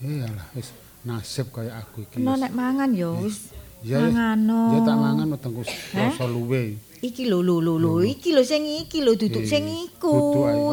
[0.00, 0.72] Iyalah wis
[1.02, 2.20] nasib kaya aku iki.
[2.20, 3.52] Nek mangan ya wis
[3.84, 3.98] Iya.
[4.08, 4.62] mangano.
[4.72, 5.62] Ya tak mangan wetengku
[5.92, 6.76] rasa luwe.
[6.96, 10.16] Iki lho lho lho lho, iki lho sing iki lho duduk sing iku.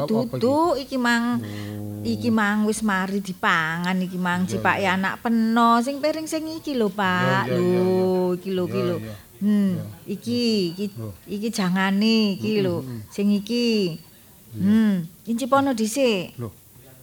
[0.08, 0.96] Duduk iki?
[0.96, 1.44] Mang
[2.04, 6.88] iki mang wis mari dipangan iki mang cipake anak peno sing piring sing iki lho
[6.90, 7.52] Pak.
[7.52, 8.98] Lho, iki lho iki lho.
[9.44, 9.76] Hmm,
[10.08, 11.12] iki iki Oh.
[11.28, 12.82] iki jangane iki lho.
[13.12, 14.00] Sing iki.
[14.56, 16.40] Hmm, incipono dhisik.
[16.40, 16.50] Lho.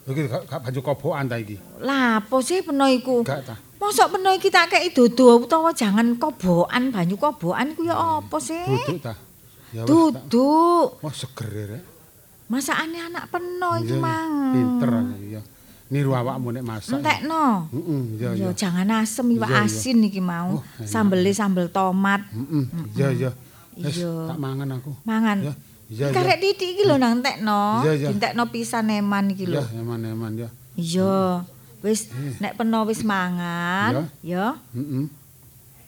[0.09, 1.61] Iki gak, baju kobokan ta iki?
[1.85, 3.21] Lah, apa sih peno iku?
[3.23, 3.57] Gak ta.
[3.81, 8.61] Mosok peno iki tak kei dodo utawa jangan kobokan, banyu kobokan iku ya apa sih?
[8.61, 9.17] Duduk ta.
[9.73, 9.83] Ya.
[9.89, 11.01] Duduk.
[11.01, 11.83] Wah seger ya, rek.
[12.47, 14.53] Masakane anak peno iki mang.
[14.53, 14.93] Pinter
[15.33, 15.41] ya.
[15.91, 17.01] Niru awakmu nek masak.
[17.01, 17.67] Entekno.
[17.73, 18.49] Heeh, iya Ya iya.
[18.53, 20.61] jangan asem iwak asin iki mau.
[20.61, 20.63] Oh.
[20.85, 22.21] Sambele sambel tomat.
[22.31, 22.65] Heeh,
[22.95, 23.31] iya iya.
[23.81, 23.97] Wis
[24.29, 24.93] tak mangan aku.
[25.03, 25.41] Mangan.
[25.41, 25.53] Ya,
[25.89, 26.15] iya iya.
[26.15, 27.81] Karek titik iki lho nang entekno.
[27.83, 29.63] Dintekno pisan eman iki Ya, lho.
[29.83, 30.49] eman-eman ya.
[30.77, 31.43] Iya.
[31.81, 34.61] Wis nek peno wis mangan, ya.
[34.77, 35.05] Heeh.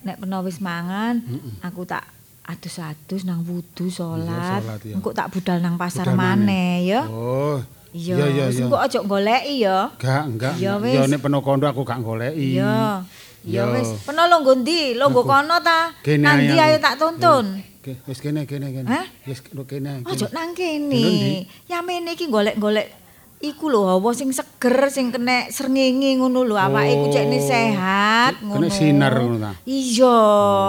[0.03, 1.20] Nek peno wis mangan,
[1.61, 2.09] aku tak
[2.49, 4.64] adus-adus nang wudu salat.
[4.88, 6.88] Engko tak budal nang pasar maneh.
[6.88, 7.05] ya.
[7.07, 7.61] Oh.
[7.93, 9.93] Iya, Iya iya wis engko aja goleki ya.
[10.01, 10.57] Gak, enggak.
[10.57, 10.76] Enggak.
[10.80, 10.97] wis.
[10.97, 12.57] Ya nek penuh kondo aku gak goleki.
[12.57, 13.05] Iya.
[13.45, 14.97] Ya wis, peno longgo ndi?
[14.97, 15.93] Longgo kono ta?
[16.16, 17.61] Nang ae ayo tak tuntun?
[17.82, 18.86] Oke, wis kene kene kene.
[19.26, 20.07] Wis kene.
[20.07, 20.30] Ojo kene.
[20.30, 20.86] nang Bener, kene.
[20.86, 21.43] Ndi?
[21.66, 23.02] Yamene iki golek-golek
[23.43, 28.34] iku lho hawa sing seger sing kena srengenge ngono lho awake iku cekne Oh, sehat
[28.38, 28.55] ngono.
[28.57, 29.53] kena sinar ngono ta?
[29.64, 30.18] Iya.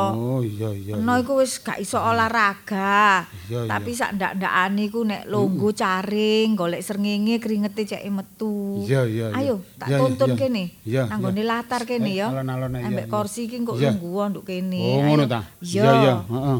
[0.09, 0.93] Oh, iya iya.
[0.95, 3.29] Eno iku wis gak iso olahraga.
[3.45, 8.81] Iya, Tapi sak ndak-ndakane iku nek longgo caring, golek srengenge keringete ceke metu.
[8.81, 9.25] Iya, iya.
[9.31, 10.73] Ayo, tak tuntun kene.
[10.81, 11.25] Iya, Nang iya.
[11.29, 12.27] gone latar kene Eh, ya.
[12.27, 13.93] alon-alon, Ambek kursi iki kok Iya.
[13.93, 14.81] lungguh nduk kene.
[14.97, 15.45] Oh, ngono ta?
[15.61, 16.59] Iya, iya, heeh.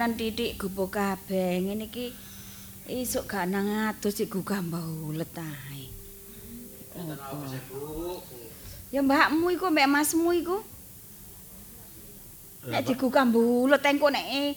[0.00, 2.08] Kawanan titik gubuk kabeh ngene iki
[2.88, 5.28] isuk gak nang adus iku gambah ulet.
[8.88, 10.64] Ya mbakmu iku mbek masmu iku.
[12.64, 14.56] Nek digugam bulet engko nek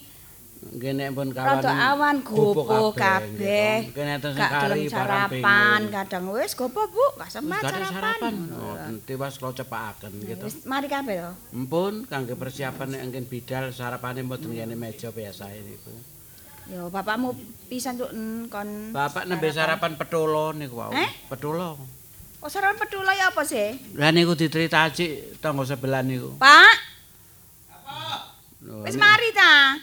[0.71, 3.91] nek pun rada kawan awan gopo kabeh.
[3.91, 8.35] Kene kari gelem barang sarapan, kadang wis gopo Bu, gak sarapan.
[8.53, 10.43] Oh, tiwas kula cepakaken gitu.
[10.47, 11.31] Wis mari kabeh to.
[11.53, 15.93] Empun kangge persiapan nek engken bidal sarapane mboten ngene meja biasa niku.
[16.71, 17.35] Yo bapakmu
[17.67, 18.95] pisan cuk en, kon.
[18.95, 20.95] Bapak nembe sarapan petolo niku wau.
[20.95, 21.09] Eh?
[21.27, 21.75] Petolo.
[22.43, 23.75] Oh sarapan pedula ya apa sih?
[23.95, 26.35] Lah niku ditritaci tangga sebelah niku.
[26.39, 26.75] Pak,
[28.63, 29.75] Lho, wis ini- mari ta.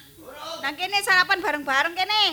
[0.60, 2.24] Nang kene sarapan bareng-bareng kene.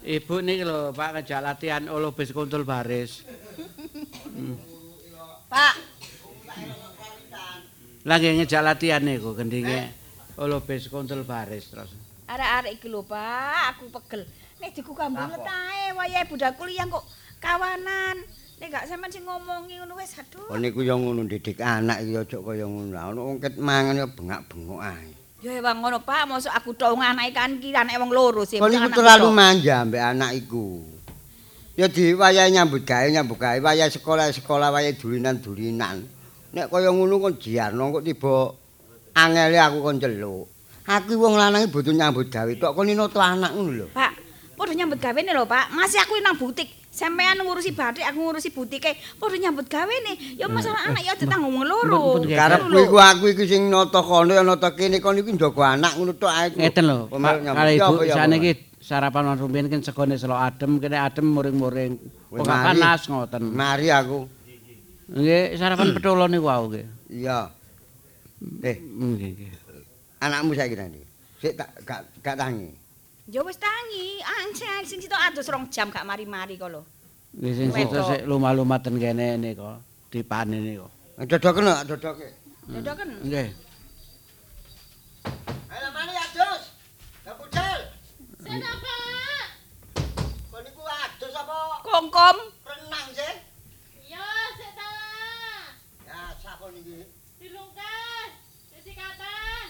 [0.00, 3.20] Ibu niki lho Pak ngejak latihan olobis kuntul baris.
[5.50, 5.74] Pak,
[8.08, 9.92] Lagi ngejak latihan niku gendinge
[10.40, 11.92] olobis kuntul baris terus.
[12.30, 14.22] arek-arek iki lho Pak, aku pegel.
[14.62, 17.04] Nek diku kambulet ae wayahe budal kuliah kok
[17.42, 18.24] kawanan.
[18.60, 20.52] Nek gak sampean sing ngomongi ngono wis aduh.
[20.52, 22.92] Kon niku yo ngono didik anak iki aja kaya ngono.
[22.92, 25.08] Ono wong ket mangan yo bengak-bengok ae.
[25.40, 28.60] Ya wong ngono Pak, mosok aku tok anake kan ki anake wong loro sih.
[28.60, 30.84] Kon bukan niku anakku terlalu manja mbek anak iku.
[31.72, 36.04] Ya di wayahe nyambut gawe nyambut gawe, wayahe sekolah sekolah, wayahe dulinan-dulinan.
[36.52, 38.52] Nek kaya ngono kon jiarno kok tiba
[39.16, 40.44] angele aku kon celuk.
[40.84, 43.86] Aku wong lanang iki butuh nyambut gawe tok kon ninoto anak ngono lho.
[43.96, 44.12] Pak,
[44.52, 45.72] padha nyambut gawene lho Pak.
[45.72, 46.79] Masih aku nang butik.
[46.90, 48.98] Sampean ngurusi batik, aku ngurusi butike.
[49.14, 50.18] Padha nyambut gawene.
[50.34, 52.18] Ya masalah anak ya ditanggung wong loro.
[52.18, 55.94] Pun Karepku iku aku iki sing nata kono ya nata kene kon iki njaga anak
[55.94, 56.50] ngono tok ae.
[56.50, 58.50] Ngeten lho, kali gawe Ibu ya, saniki
[58.82, 61.94] sarapan wong rumiyin kan segone selok adem, kene adem muring-muring.
[62.26, 63.42] Kok panas ngoten.
[63.54, 64.26] Mari aku.
[65.14, 66.86] Nggih, sarapan petolo niku wau nggih.
[67.06, 67.54] Iya.
[68.66, 69.50] Eh, Nggih, nggih.
[70.18, 71.00] anakmu saiki nanti.
[71.38, 72.79] Sik tak gak gak tangi.
[73.30, 74.18] Ya wis tangi.
[74.26, 74.42] Ah
[74.82, 76.82] sing sitok adus rong jam gak mari-mari kok lho.
[77.38, 78.06] Nggih sing Wedok.
[78.10, 79.70] sik lumah-lumaten kene niku
[80.10, 80.90] dipanen niku.
[81.14, 82.26] Dodoken lho, dodoke.
[82.66, 83.08] Dodoken.
[83.22, 83.48] Nggih.
[85.70, 86.74] Ayo mari adus.
[87.22, 87.78] Gak pucel.
[88.42, 88.94] Sik apa?
[90.50, 91.54] Kon niku adus apa
[91.86, 92.36] Kongkom.
[92.66, 93.32] renang sih?
[94.10, 94.26] Yo,
[94.58, 94.90] sik ta.
[96.02, 97.06] Ya, sakon iki.
[97.38, 98.30] Dilungkas.
[98.74, 99.66] Jadi kapan?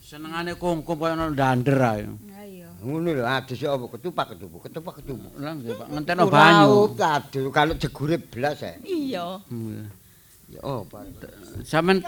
[0.00, 2.04] Senengane kungkum kaya ana ndander ae.
[2.86, 5.32] Ngono lho, adus ya apa ketupak ketupak, ketupak ketupak.
[5.42, 6.94] Lah nggih, Pak, ngenteno banyu.
[6.94, 8.78] Adus kalau jegure blas ya.
[8.86, 9.42] Iya.
[10.46, 11.02] Ya apa?
[11.66, 11.98] Sampeyan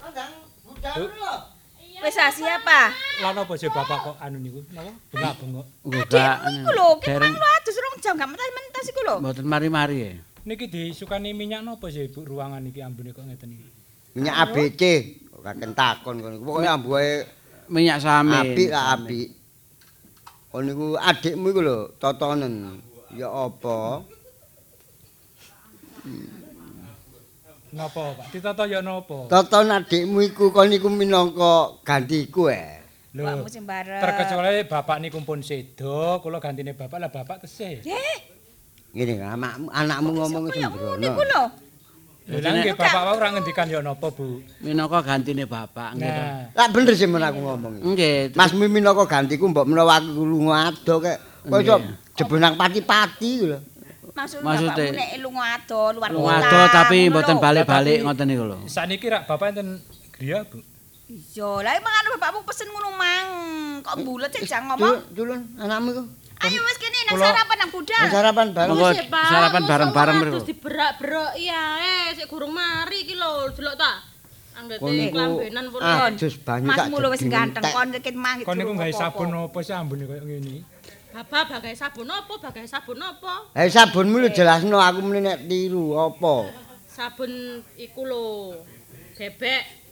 [0.00, 0.32] Andang
[0.64, 1.34] budal lho.
[2.00, 2.80] Wis siapa?
[3.20, 4.64] Lan apa sih Bapak kok anu niku?
[4.72, 4.92] Napa?
[5.12, 5.66] Bengak-bengok.
[5.84, 6.36] nggih, Pak.
[6.48, 9.14] Iku lho, ki Dereng mang lu adus rong jam gak mentas-mentas iku lho.
[9.20, 10.12] mboten mari-mari ya.
[10.48, 13.68] Niki disukani minyak napa sih Bu ruangan iki ambune kok ngeten iki?
[14.16, 14.82] Minyak ABC.
[15.28, 16.36] Kok kakek takon kono.
[16.40, 17.26] Pokoke ambuhe
[17.66, 18.54] Minyak samin.
[18.54, 19.28] apik lah apik.
[20.50, 22.80] Kon niku adikmu iku lho, totonen.
[23.12, 24.00] Ya apa?
[27.76, 28.26] Napa Pak?
[28.32, 29.26] Ditata ya napa?
[29.28, 32.80] Toton adikmu iku kon niku minangka gantiku eh.
[33.16, 33.44] Lho,
[34.00, 37.80] terkecuali bapak niku pun sedo, kula gantine bapak lah bapak tesih.
[37.84, 38.18] Eh,
[38.96, 41.00] Ngene anakmu anakmu ngomong sembrono.
[41.00, 41.42] niku lho.
[42.26, 44.42] Lho lan nggih bapak wae ora ngendikan ya napa Bu?
[44.58, 46.10] Minangka gantine bapak nggih.
[46.10, 46.22] to.
[46.58, 47.72] Lah bener sih men aku ngomong.
[47.86, 48.34] Nggih.
[48.34, 51.18] Mas Mi minangka gantiku mbok menawa aku lunga ado kek.
[51.46, 51.76] Kok iso
[52.14, 53.58] jebonang pati-pati lho.
[54.10, 56.26] Maksud Maksudnya- nek lunga ado luar kota.
[56.26, 58.56] Waduh tapi ngono mboten balik-balik Tapi- ngoten niku lho.
[58.66, 59.78] saniki rak bapak enten
[60.10, 60.58] griya Bu.
[61.06, 63.26] Iya, lah mangane bapakmu pesen ngono mang.
[63.80, 64.82] Kok bulet sih jang ngomong.
[64.82, 66.02] Dul- Dulun anakmu iku.
[66.36, 68.02] Ayo wis kene nang sarapan nang budal.
[68.04, 68.76] Wis sarapan bareng.
[69.08, 69.28] Pak.
[69.32, 70.32] sarapan bareng-bareng mriku.
[70.36, 74.04] Terus diberak-berak iya eh sik gurung mari iki lho, delok ta.
[74.56, 75.80] Anggete klambenan pun.
[75.80, 78.36] adus banyu tak Masmu lho wis ganteng kon dikit mang.
[78.44, 80.60] Kon niku gawe sabun apa sih ambune koyo ngene?
[81.16, 82.34] Bapak bagai sabun apa?
[82.36, 83.48] Bagai sabun apa?
[83.56, 86.52] Eh sabunmu lho jelasno aku muni nek tiru apa.
[86.84, 88.24] Sabun iku lho.
[89.16, 89.85] Bebek.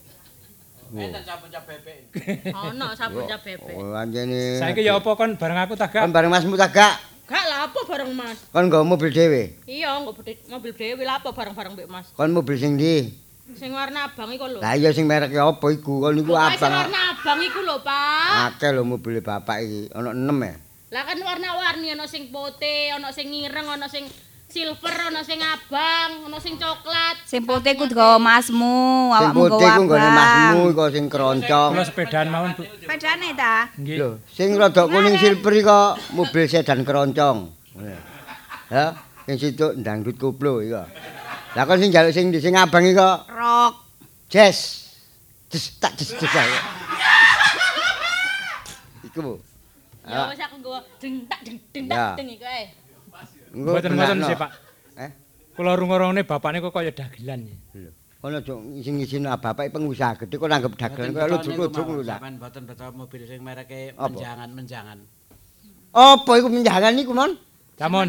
[2.70, 3.74] Ono sabun cap bebek.
[3.74, 4.62] Oh anjene.
[4.62, 6.94] Saiki ya apa kon bareng aku tak Kon bareng Masmu tak gak?
[7.24, 8.38] Gak lah apa bareng Mas?
[8.52, 9.56] Kon nggawa mobil dhewe.
[9.64, 10.12] Iya, nggo
[10.52, 12.06] mobil dhewe lah apa bareng-bareng Mbak Mas.
[12.12, 13.10] Kon mobil sing ndi?
[13.56, 14.60] Sing warna abang iku lho.
[14.60, 16.04] Lah iya sing mereke apa iku?
[16.04, 16.88] Kon niku Pokoke sing abang.
[16.88, 18.32] warna abang iku lho, Pak.
[18.52, 19.88] Akeh lho mobil bapak iki.
[19.96, 20.56] Ono 6 ya.
[20.92, 24.04] Lah kan warna-warni ana sing putih, ana sing ireng, ana sing
[24.54, 27.26] silver, ana sing abang, ana sing coklat.
[27.26, 30.30] Sing putih ku digawa masmu, Sing awakmu putih nggawa ku nggone abang.
[30.30, 31.70] Masmu iku sing keroncong.
[31.74, 32.62] Kula sepedaan mawon Bu.
[32.86, 33.66] Pedane ta?
[33.74, 33.96] Nggih.
[33.98, 35.80] Lho, sing rada kuning silver iku
[36.14, 37.50] mobil sedan keroncong.
[38.70, 38.94] Ya.
[39.26, 40.86] Sing situ dangdut koplo iku.
[41.58, 43.72] Lah kon sing njaluk sing sing abang iki kok Rok.
[44.30, 44.86] jazz.
[45.50, 46.58] Des tak des des ae.
[49.10, 49.18] Iku.
[49.18, 49.34] Bu.
[50.06, 52.83] Ya wis aku nggo deng tak deng deng tak deng iku ae.
[53.54, 54.26] Mboten-mboten benakno.
[54.26, 54.50] sih, Pak.
[54.98, 55.10] Eh?
[55.54, 57.56] Kula rungorone bapakne kok kaya dagelan ya.
[58.18, 62.16] Kono aja isin-isin bapak pengusaha gede kok nanggep dagelan kaya ludruk-ludruk ngono ta.
[62.18, 64.98] Sampeyan boten beto mobil sing mereke menjangan-menjangan.
[65.94, 67.38] Apa iku menjangan niku, Mon?
[67.78, 68.08] Camon.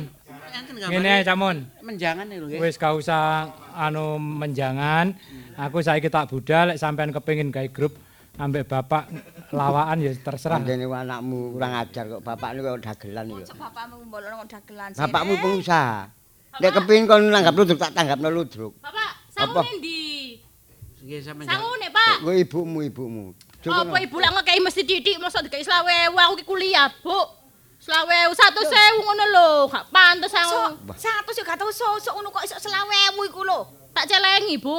[0.89, 1.57] Ngene ae Camon.
[1.85, 2.59] Menjangan niku nggih.
[2.65, 5.13] Wis gak usah anu menjangan.
[5.59, 7.93] Aku saiki tak budal lek sampean kepengin gawe grup
[8.41, 9.07] ambek bapak
[9.55, 10.59] lawaan ya terserah.
[10.59, 13.25] Andene anakmu kurang ajar kok bapakne kok dagelan.
[13.43, 14.99] Cok bapakmu mbolokno kok dagelan sih.
[15.01, 16.11] Bapakmu pengusaha.
[16.55, 18.79] Nek kepengin kon nanggap ludruk tak tanggapno ludruk.
[18.79, 19.59] Bapak, Apa?
[19.59, 20.39] sangune ndi?
[21.03, 21.51] Nggih sampeyan.
[21.51, 22.15] Sangune, Pak.
[22.23, 23.25] Kuwi ibumu, ibumu.
[23.59, 27.17] Cukup, Apa ibu lek ngekei mesti titik mosok dikai 20.000 aku ki kuliah, Bu.
[27.81, 30.79] 20.000 100.000 ngono lho, gak pantes aku.
[30.97, 33.59] Satu sih gak tau sosok ngono kok iso selawewu iku lho.
[33.91, 34.73] Tak celengi, Bu.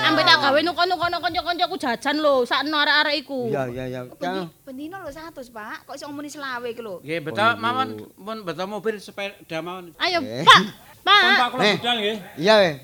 [0.00, 3.50] Ambek tak gawe nukono-nukono kanca-kancaku jajan lho, sakno arek-arek iku.
[3.50, 4.00] Iya, iya, iya.
[4.06, 5.86] Bendi, bendino lho 100, Pak.
[5.86, 6.96] Kok iso ngomongin selawe iku lho.
[7.02, 9.90] Nggih beto mawon pun beto mobil sepeda mawon.
[9.98, 10.22] Ayo.
[10.22, 10.60] Pak.
[11.02, 11.22] Pak.
[11.26, 12.16] Pak kula budal nggih.
[12.38, 12.74] Iya weh.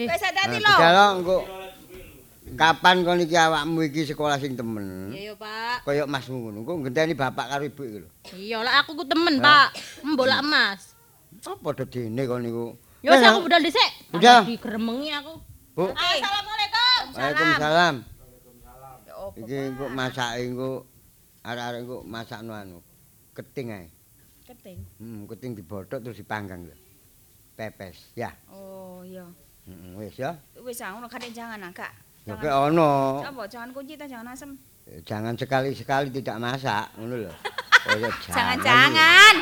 [0.00, 0.74] Wis hati-hati Nah, lho.
[0.74, 1.38] Budal engko
[2.50, 5.14] kapan kon iki awakmu iki sekolah sing temen?
[5.14, 5.86] Iya, Pak.
[5.86, 6.66] Kaya masmu ngono.
[6.66, 8.08] Engko ngenteni bapak karo ibu iki lho.
[8.34, 9.74] Iya, lah aku ku temen, Pak.
[10.02, 10.98] Mbolak emas.
[11.46, 12.74] Apa dedene kon niku?
[13.00, 13.90] Ya wis aku budal dhisik.
[14.12, 14.44] Budal.
[14.44, 15.49] Digremengi aku.
[15.76, 15.84] Bu.
[15.94, 17.02] Assalamualaikum.
[17.14, 17.94] Waalaikumsalam.
[19.38, 20.70] Iki engko masake engko
[21.46, 22.78] arek-arek engko masakno anu.
[23.32, 23.86] Keting ae.
[24.44, 24.78] Keting.
[24.98, 26.74] Hmm, keting dibodhok terus dipanggang lho.
[27.54, 28.34] Pepes, ya.
[28.50, 29.22] Oh, iya.
[29.68, 30.34] Heeh, wis ya.
[30.58, 31.92] Wis ah ngono kan jangan agak.
[32.26, 33.22] Ya kek ono.
[33.22, 34.56] Apa jangan kunci ta jangan asem.
[34.88, 37.32] Eh, Jangan sekali-sekali tidak masak, ngono lho.
[37.84, 39.34] Kaya Jangan-jangan.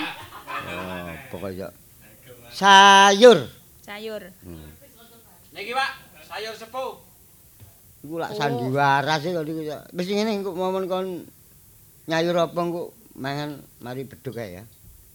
[0.69, 1.71] Oh, pokoknya
[2.53, 3.49] sayur.
[3.81, 4.23] Sayur.
[4.45, 4.69] Hmm.
[5.55, 5.91] Niki Pak,
[6.29, 6.93] sayur sepuh.
[8.05, 9.73] Iku lak sandiwara sih iki.
[9.97, 11.07] Wis ngene engko momon kon
[12.07, 14.65] nyayur apa engko mangan mari beduk ae ya.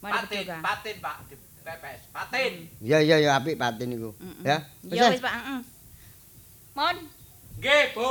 [0.03, 2.01] Mari Patin, beduk, patin Pak, dipepes.
[2.11, 2.53] Patin.
[2.83, 4.11] Iya iya ya apik patin iku.
[4.43, 4.67] Ya.
[4.83, 5.59] Wis, Ya wis Pak, heeh.
[6.75, 6.97] Mon,
[7.61, 8.09] Nggih, Bu.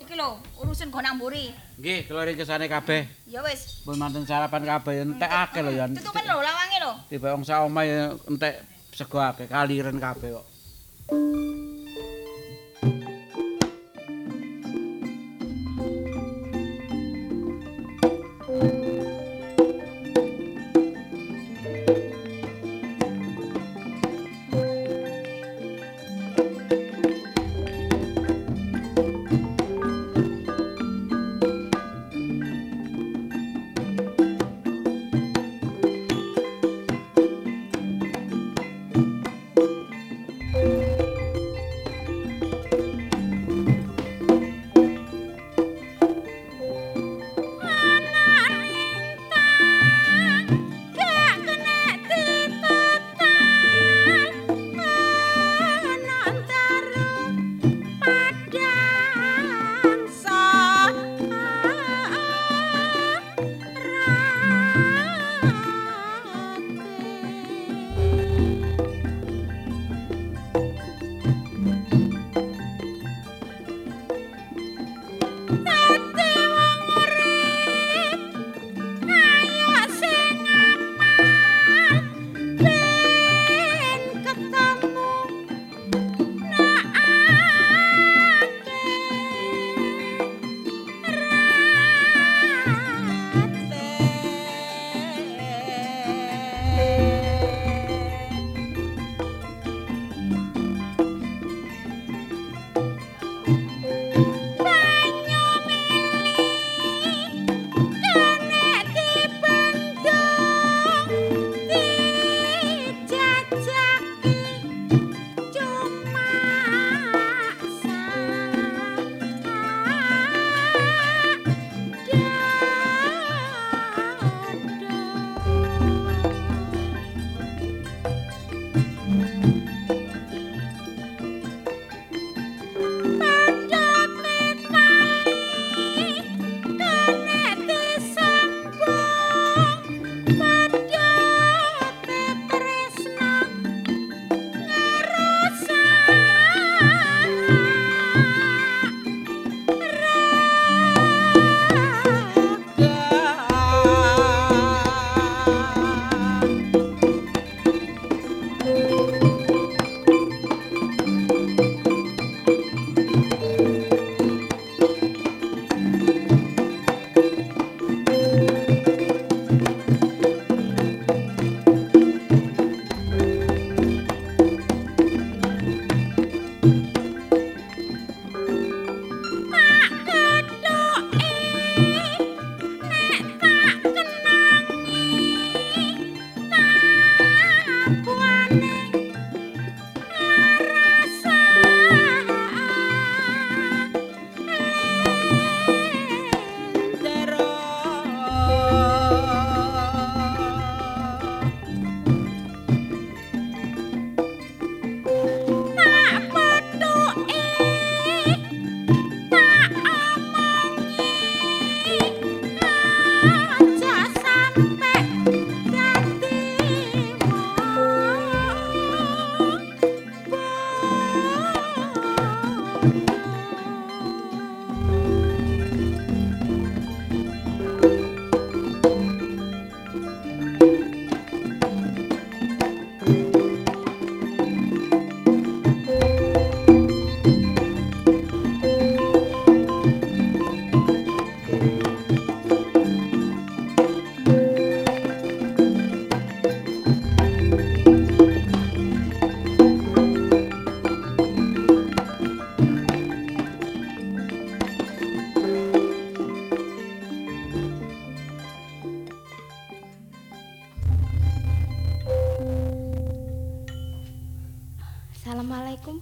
[0.00, 1.54] iki lho urusan gonang mburi.
[1.78, 3.06] Nggih, ring kesane kabeh.
[3.30, 3.86] Ya wis.
[3.86, 5.86] Pun manten sarapan kabeh entek akeh lho ya.
[5.88, 6.92] Tutupen lho lawange lho.
[7.08, 8.60] Tiba wong sak omah ya entek
[8.92, 10.46] sego akeh kaliren kabeh kok.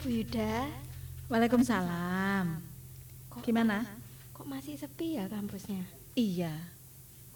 [0.09, 0.65] Bu Yuda.
[1.29, 2.65] Waalaikumsalam.
[3.45, 3.85] Gimana?
[4.33, 5.85] Kok masih sepi ya kampusnya?
[6.17, 6.49] Iya.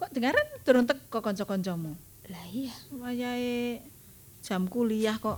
[0.01, 1.93] Kok dengaran turun teko kanca-kancamu?
[2.33, 2.73] Lah iya.
[2.97, 3.77] Wayahe
[4.41, 5.37] jam kuliah kok.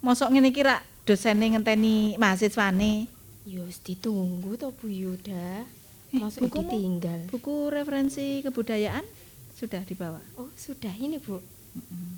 [0.00, 3.12] Mosok ngene iki rak dosene ngenteni mahasiswane.
[3.44, 5.68] Ya wis ditunggu to Bu Yuda.
[5.68, 6.72] Eh, Masuk bukumu?
[6.72, 7.28] ditinggal.
[7.28, 9.04] Buku referensi kebudayaan
[9.52, 10.24] sudah dibawa?
[10.40, 11.44] Oh, sudah ini, Bu.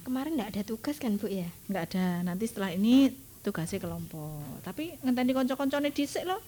[0.07, 1.51] Kemarin enggak ada tugas kan, Bu ya?
[1.67, 2.23] Enggak ada.
[2.23, 4.43] Nanti setelah ini tugasnya kelompok.
[4.61, 6.39] Tapi ngenteni kanca-kancane dhisik lho.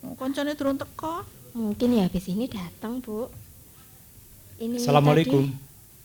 [0.00, 1.26] Oh, Kancane durung teko.
[1.52, 3.26] Mungkin ya habis ini datang, Bu.
[4.56, 5.42] Ini Assalamualaikum.
[5.44, 5.62] tadi-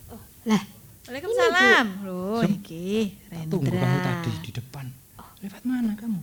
[0.08, 0.62] Oh, lah,
[1.04, 1.86] Waalaikumsalam.
[2.02, 3.14] Loh, iki
[3.46, 3.78] Tunggu Rendra.
[3.80, 4.86] kamu tadi di depan.
[5.40, 6.20] Lewat mana kamu?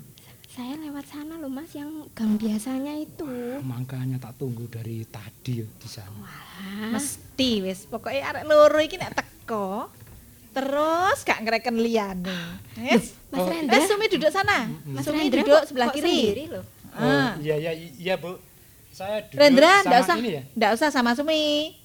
[0.48, 3.30] saya lewat sana loh, Mas, yang gang biasanya itu.
[3.62, 6.18] Makanya tak tunggu dari tadi ya di sana.
[6.18, 6.90] Hah?
[6.90, 9.86] Mesti wis pokoke arek loro iki nek teko
[10.58, 12.40] terus gak ngereken liyane.
[12.76, 13.14] Wis.
[13.28, 13.46] Mas Oh.
[13.46, 13.78] Rendra?
[13.78, 14.66] Eh, Sumi duduk sana.
[14.84, 16.50] Mas Sumi Rendra duduk kok- sebelah kok kiri.
[16.50, 16.66] loh?
[16.90, 17.06] Ah.
[17.06, 18.42] Oh, iya iya iya Bu.
[18.90, 20.68] Saya duduk Rendra, sama usah, ini ya.
[20.74, 21.78] usah sama Sumi.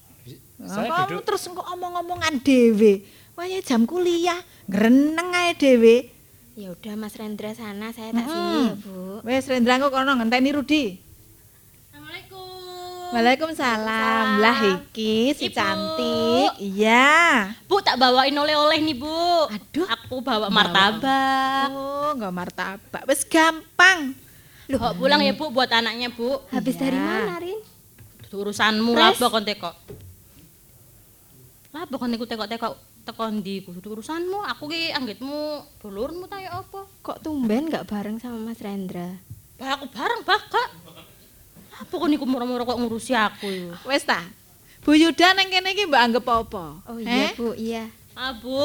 [0.57, 3.05] Saya Kamu duduk terus engko omong-omongan dhewe.
[3.33, 6.09] Wah, ya jam kuliah, ngreneng ae dhewe.
[6.55, 8.31] Ya udah Mas Rendra sana, saya tak Mm-mm.
[8.31, 8.97] sini ya, Bu.
[9.23, 11.02] Wes Rendra engko kono ngenteni Rudi.
[13.13, 14.41] Waalaikumsalam.
[14.41, 15.57] Lah iki si Ibu.
[15.57, 16.51] cantik.
[16.57, 17.53] Iya.
[17.69, 19.53] Bu tak bawain oleh-oleh nih Bu.
[19.53, 19.85] Aduh.
[19.85, 21.69] Aku bawa martabak.
[21.69, 23.03] Oh, enggak martabak.
[23.05, 24.17] Wes gampang.
[24.73, 26.41] Loh, Bawa pulang ya Bu buat anaknya Bu.
[26.49, 27.61] Habis dari mana, Rin?
[28.25, 29.71] Itu urusanmu lah kon teko.
[31.77, 34.41] Lah kon iku teko-teko teko ndi kudu urusanmu.
[34.57, 36.89] Aku ki anggitmu dulurmu ta ya apa?
[37.05, 39.21] Kok tumben nggak bareng sama Mas Rendra?
[39.61, 40.69] Bah aku bareng bah Kak.
[41.83, 43.75] Apa kon iku murah-murah kok ngurusi aku.
[43.85, 44.23] Wes ta.
[44.83, 46.65] Bu Yuda nang kene iki mbok anggap apa?
[46.87, 47.31] Oh iya, Eh?
[47.35, 47.87] Bu, iya.
[48.15, 48.59] Ah Bu,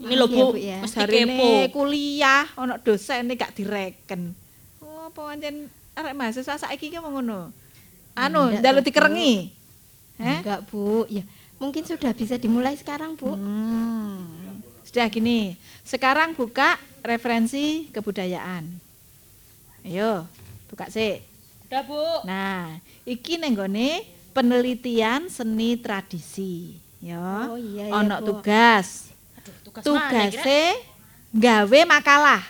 [0.00, 0.78] ini lho Iya, Bu, Bu, ya.
[0.80, 1.48] mesti kepo.
[1.70, 4.32] kuliah ana dosene gak direken.
[4.80, 7.52] Oh, apa pancen arek mahasiswa saiki ki mau ngono.
[8.12, 9.52] Anu, njaluk dikerengi.
[10.18, 10.40] Eh?
[10.40, 11.04] Enggak, Bu.
[11.06, 11.22] Ya,
[11.56, 13.36] mungkin sudah bisa dimulai sekarang, Bu.
[13.36, 14.24] Hmm.
[14.82, 15.52] Sudah gini,
[15.84, 18.64] sekarang buka referensi kebudayaan.
[19.84, 20.24] Ayo,
[20.66, 21.20] buka sih.
[21.68, 22.00] Udah Bu.
[22.24, 24.00] Nah, iki nenggone
[24.32, 26.80] penelitian seni tradisi.
[26.96, 27.20] Ya.
[27.44, 28.40] Oh, iya, iya, Ono Bu.
[28.40, 29.12] tugas.
[29.60, 30.80] tugas mana, Tugase
[31.28, 32.40] gawe makalah.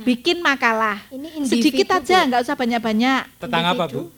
[0.00, 1.04] Bikin makalah.
[1.12, 2.26] Ini Sedikit individu, aja, Bu.
[2.32, 3.22] nggak usah banyak-banyak.
[3.36, 4.08] Tentang apa, Bu?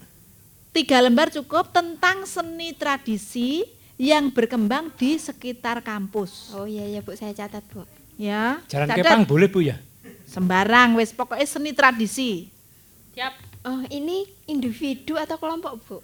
[0.71, 3.67] Tiga lembar cukup tentang seni tradisi
[3.99, 6.55] yang berkembang di sekitar kampus.
[6.55, 7.83] Oh iya iya, Bu, saya catat, Bu.
[8.15, 8.63] Ya.
[8.71, 9.03] Jalan catat.
[9.03, 9.75] kepang boleh, Bu ya?
[10.31, 12.47] Sembarang wis pokoknya seni tradisi.
[13.19, 13.48] Siap.
[13.69, 15.99] Oh, ini individu atau kelompok, Bu?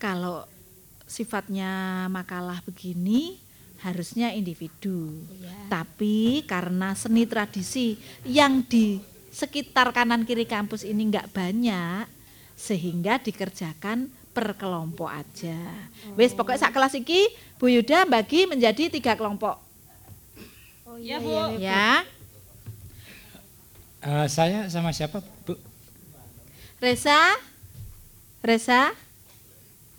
[0.00, 0.48] Kalau
[1.04, 3.36] sifatnya makalah begini
[3.84, 5.12] harusnya individu.
[5.28, 5.52] Iya.
[5.68, 8.96] Tapi karena seni tradisi yang di
[9.28, 12.08] sekitar kanan kiri kampus ini nggak banyak
[12.56, 15.60] sehingga dikerjakan per kelompok aja.
[16.16, 17.28] Wis pokoknya sak kelas iki
[17.60, 19.60] Bu Yuda bagi menjadi tiga kelompok.
[20.88, 21.60] Oh iya, Bu.
[21.60, 22.08] Ya.
[24.00, 25.35] Eh, saya sama siapa, Bu?
[26.76, 27.18] Reza?
[28.44, 28.92] Reza?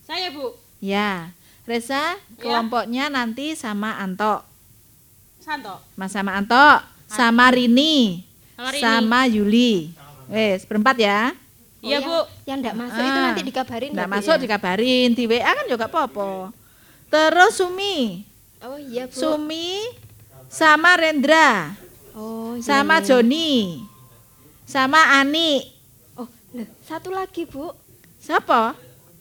[0.05, 0.53] Saya Bu.
[0.79, 1.33] Ya.
[1.67, 4.39] Reza kelompoknya nanti sama Anto.
[5.43, 5.83] Santo.
[5.99, 6.55] Mas sama Anto,
[7.07, 8.23] sama Rini,
[8.55, 8.81] Sama Rini.
[8.83, 9.73] sama Yuli.
[10.27, 11.31] Wes, berempat ya.
[11.79, 12.17] Iya, yang- Bu.
[12.45, 13.25] Yang enggak masuk itu Ah.
[13.27, 14.41] nanti dikabarin Nggak ya, Bu, masuk ya?
[14.43, 16.29] dikabarin, di WA kan juga apa-apa.
[17.07, 18.27] Terus Sumi,
[18.59, 19.15] Oh iya, Bu.
[19.15, 19.87] Sumi
[20.47, 21.75] sama Rendra,
[22.11, 22.63] Oh iya.
[22.63, 23.05] sama iya.
[23.07, 23.83] Joni,
[24.63, 25.63] sama Ani.
[26.55, 27.75] Loh, satu lagi, Bu.
[28.19, 28.71] Siapa?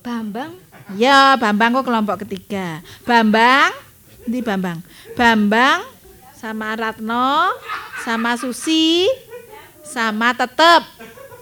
[0.00, 0.54] Bambang.
[0.94, 2.78] Ya, Bambang kok kelompok ketiga.
[3.02, 3.74] Bambang,
[4.22, 4.78] di Bambang.
[5.18, 5.82] Bambang
[6.38, 7.50] sama Ratno,
[8.06, 9.10] sama Susi,
[9.82, 10.82] sama Tetep.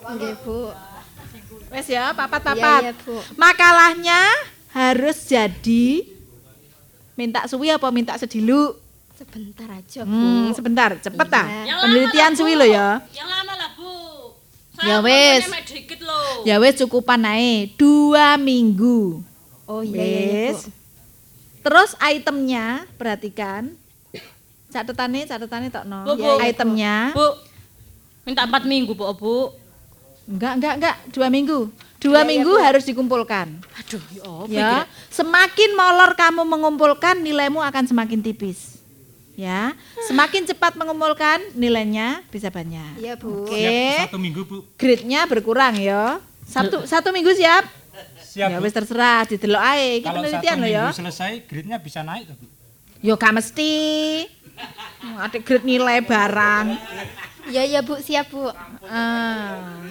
[0.09, 0.73] Nggih, Bu.
[1.69, 2.81] Wes ya, papat-papat.
[2.81, 3.17] Iya, iya, Bu.
[3.37, 4.23] Makalahnya
[4.73, 6.07] harus jadi
[7.15, 8.73] minta suwi apa minta sedilu?
[9.15, 10.11] Sebentar aja, Bu.
[10.11, 11.43] Hmm, sebentar, cepet Iya.
[11.45, 11.79] ah.
[11.85, 13.05] Penelitian lama suwi lo ya.
[13.13, 13.54] Yang lama.
[14.83, 15.47] Ya wes.
[16.43, 19.23] Ya wes cukupan ae, dua minggu.
[19.65, 20.67] Oh iya, iya, iya, Wes.
[20.67, 20.71] Bu.
[21.65, 23.73] Terus itemnya perhatikan.
[24.69, 26.05] Catetannya, catetannya tok no.
[26.05, 26.33] Bu, Bu.
[26.43, 27.15] Itemnya.
[27.15, 27.27] Bu.
[28.27, 29.37] Minta empat minggu, Bu, Bu.
[30.29, 31.59] Enggak, enggak, enggak, dua minggu.
[32.03, 32.61] Dua Iya, iya, minggu Bu.
[32.61, 33.49] harus dikumpulkan.
[33.81, 34.71] Aduh, ya Ya,
[35.09, 38.74] semakin molor kamu mengumpulkan, nilaimu akan semakin tipis.
[39.35, 39.75] Ya,
[40.07, 43.03] semakin cepat mengumpulkan, nilainya bisa banyak.
[43.03, 43.43] Iya, Bu.
[43.43, 43.59] Oke.
[43.59, 44.63] Siap, satu minggu, Bu.
[44.79, 46.23] Grade-nya berkurang ya.
[46.47, 47.67] Satu satu minggu siap?
[48.23, 48.63] Siap, ya Bu.
[48.63, 49.99] wis terserah, didelok ae.
[49.99, 50.83] Iki Kalau penelitian satu loh ya.
[50.87, 52.47] minggu selesai, grade-nya bisa naik, Bu.
[53.03, 53.75] Yo gak mesti.
[55.19, 56.67] Ada grade nilai barang.
[57.51, 58.47] Iya iya Bu, siap Bu.
[58.87, 59.83] Ah.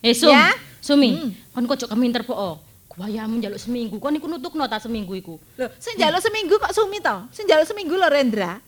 [0.00, 0.54] Eh Sum, Ya?
[0.78, 1.16] Sumi,
[1.50, 2.32] kon kok keminter po.
[2.32, 2.56] oh.
[2.90, 5.34] Guayamu njaluk seminggu, kon iku nutukno ta seminggu iku.
[5.58, 7.26] Lho, sing njaluk seminggu kok Sumi to?
[7.34, 8.62] Sing njaluk seminggu lho Rendra.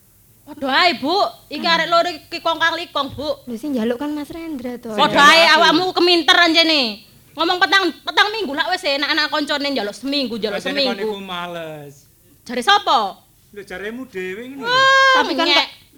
[0.47, 1.11] Padha ae, Bu.
[1.51, 3.43] Iki arek loro iki kong kali kong, Bu.
[3.51, 4.95] Lho sing njaluk kan Mas Rendra to.
[4.95, 7.03] Padha ae awakmu keminter anjene.
[7.35, 11.19] Ngomong petang petang minggu lak wis enak anak koncone njaluk seminggu, njaluk seminggu.
[11.19, 12.07] males.
[12.47, 13.19] Jare sapa?
[13.51, 14.71] Lho jaremu dhewe ngene.
[15.19, 15.49] Tapi kan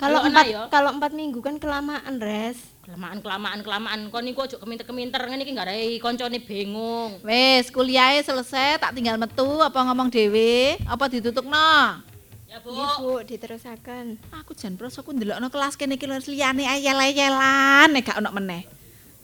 [0.01, 2.57] kalau empat kalau empat minggu kan kelamaan, Res.
[2.89, 7.21] Kelamaan kelamaan kelamaan kon niku aja keminter-keminter ngene iki garai koncone bingung.
[7.21, 12.01] Wis, kuliahnya selesai, tak tinggal metu apa ngomong dhewe, apa ditutukno?
[12.49, 12.73] Ya, Bu.
[12.73, 14.07] Iya Bu, diterusaken.
[14.35, 18.65] Aku jan proso ku ndelokno kelas kene iki lho liyane ayel-ayelan nek gak ono meneh.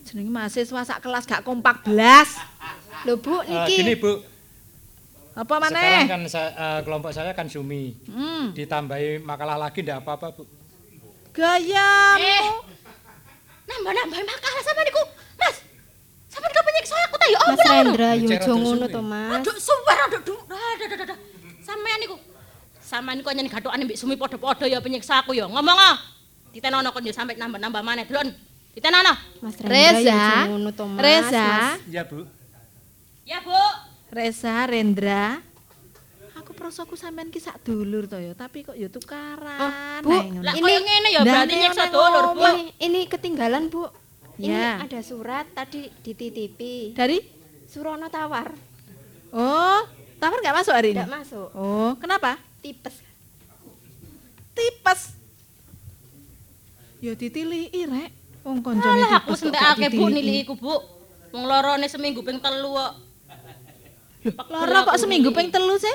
[0.05, 2.37] Jenenge mahasiswa sak kelas gak kompak blas.
[3.03, 3.81] Lho Bu, Eh, niki.
[3.81, 4.21] gini Bu,
[5.35, 6.05] Apa sekarang maneh?
[6.07, 7.97] kan sa- eh, kelompok saya kan Sumi.
[8.07, 8.53] Hmm.
[8.53, 10.45] Ditambahi makalah lagi ndak apa-apa Bu.
[11.33, 12.21] Gayamu.
[12.21, 12.45] Eh.
[13.65, 15.03] Nambah-nambah makalah sama niku.
[15.35, 15.57] Mas.
[16.29, 17.59] Sampe niku penyiksa aku ta ya Mas?
[17.65, 18.93] Rendra yo aja ngono Umi.
[18.93, 19.33] to, Mas.
[19.41, 21.19] Aduh, sumpah aduh, aduh, aduh, aduh, aduh.
[21.59, 22.17] Sampean niku.
[22.95, 25.51] Sampean niku nyen gathokane mbek Sumi padha-padha ya penyiksa aku ya.
[25.51, 25.99] Ngomong ah.
[26.55, 28.31] Ditenono kon ya sampe nambah-nambah maneh, Delon.
[28.71, 29.11] Ditenono.
[29.43, 30.47] Mas Reza.
[30.47, 31.03] Mas.
[31.03, 31.49] Reza.
[31.91, 32.23] Iya Bu.
[33.27, 33.59] Ya, Bu.
[34.15, 35.43] Reza, Rendra.
[36.39, 39.59] Aku proso aku sampean ki sak dulur to ya, tapi kok ya tukaran.
[39.59, 39.75] Oh,
[40.07, 40.15] Bu.
[40.47, 42.47] Lah Ini- ngene ya berarti nyiksa dulur, Bu.
[42.47, 43.91] Ini, ini ketinggalan, Bu.
[44.39, 44.79] Ini Ya.
[44.87, 46.95] ada surat tadi dititipi.
[46.95, 47.19] Dari
[47.67, 48.55] Surono tawar.
[49.35, 49.83] Oh,
[50.23, 51.03] tawar nggak masuk hari ini?
[51.03, 51.49] Tidak masuk.
[51.59, 52.39] Oh, kenapa?
[52.65, 52.97] Tipes.
[54.57, 55.01] Tipes.
[57.05, 58.09] Ya ditiliki rek.
[58.41, 60.81] Wong aku tipes kok gak sentekake Bu nilai iku, Bu.
[61.37, 62.93] Wong lorone seminggu ping telu kok.
[64.49, 65.93] Loro kok seminggu ping telu sih?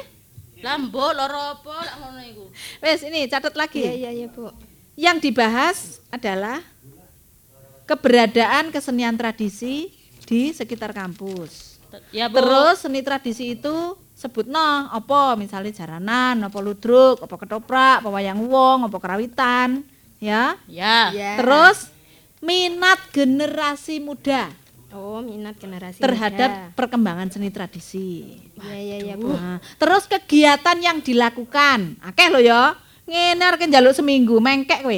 [0.62, 2.46] Lah mbok loro apa lak ngono iku.
[2.86, 3.82] Wes ini catat lagi.
[3.82, 4.54] Iya, iya, iya, Bu.
[4.94, 6.62] Yang dibahas adalah
[7.90, 9.90] keberadaan kesenian tradisi
[10.30, 11.82] di sekitar kampus.
[12.14, 12.38] Ya, Bu.
[12.38, 14.60] Terus seni tradisi itu sebut no,
[14.92, 19.88] apa misalnya jaranan, apa ludruk, apa ketoprak, apa wayang wong, apa kerawitan,
[20.20, 20.60] ya.
[20.68, 21.16] Ya.
[21.16, 21.40] Ya.
[21.40, 21.88] Terus
[22.44, 24.52] minat generasi muda
[24.90, 26.74] Oh, minat generasi terhadap muda.
[26.74, 28.42] perkembangan seni tradisi.
[28.58, 29.30] Iya, iya, iya, Bu.
[29.30, 32.02] Nah, terus kegiatan yang dilakukan.
[32.02, 32.74] Akeh lho ya.
[33.06, 34.98] Ngene arek njaluk seminggu mengkek kowe.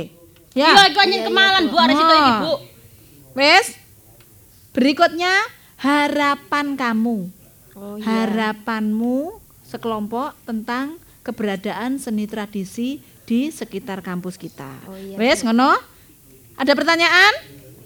[0.56, 0.88] Ya, Ya.
[0.88, 2.54] iku nyen kemalan Bu arek situ iki, Bu.
[3.36, 3.68] Wes.
[4.72, 5.32] Berikutnya
[5.76, 7.28] harapan kamu.
[7.76, 8.04] Oh, iya.
[8.04, 14.68] Harapanmu sekelompok tentang keberadaan seni tradisi di sekitar kampus kita.
[14.90, 15.78] Oh, iya, Wes ngono?
[16.60, 17.34] Ada pertanyaan?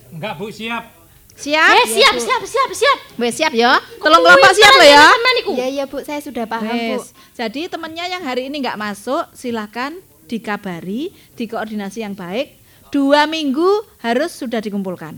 [0.09, 0.89] Enggak Bu, siap.
[1.35, 1.73] Siap?
[1.83, 2.99] Eh, siap, siap, siap, siap.
[3.19, 3.75] Wes siap ya.
[3.99, 5.05] Tolong kelompok siap lo ya.
[5.53, 5.99] Iya, iya, Bu.
[6.01, 6.95] Saya sudah paham, Bu.
[6.97, 7.11] Wes.
[7.35, 9.93] Jadi temennya yang hari ini nggak masuk, silahkan
[10.25, 12.55] dikabari, dikoordinasi yang baik.
[12.89, 15.13] Dua minggu harus sudah dikumpulkan.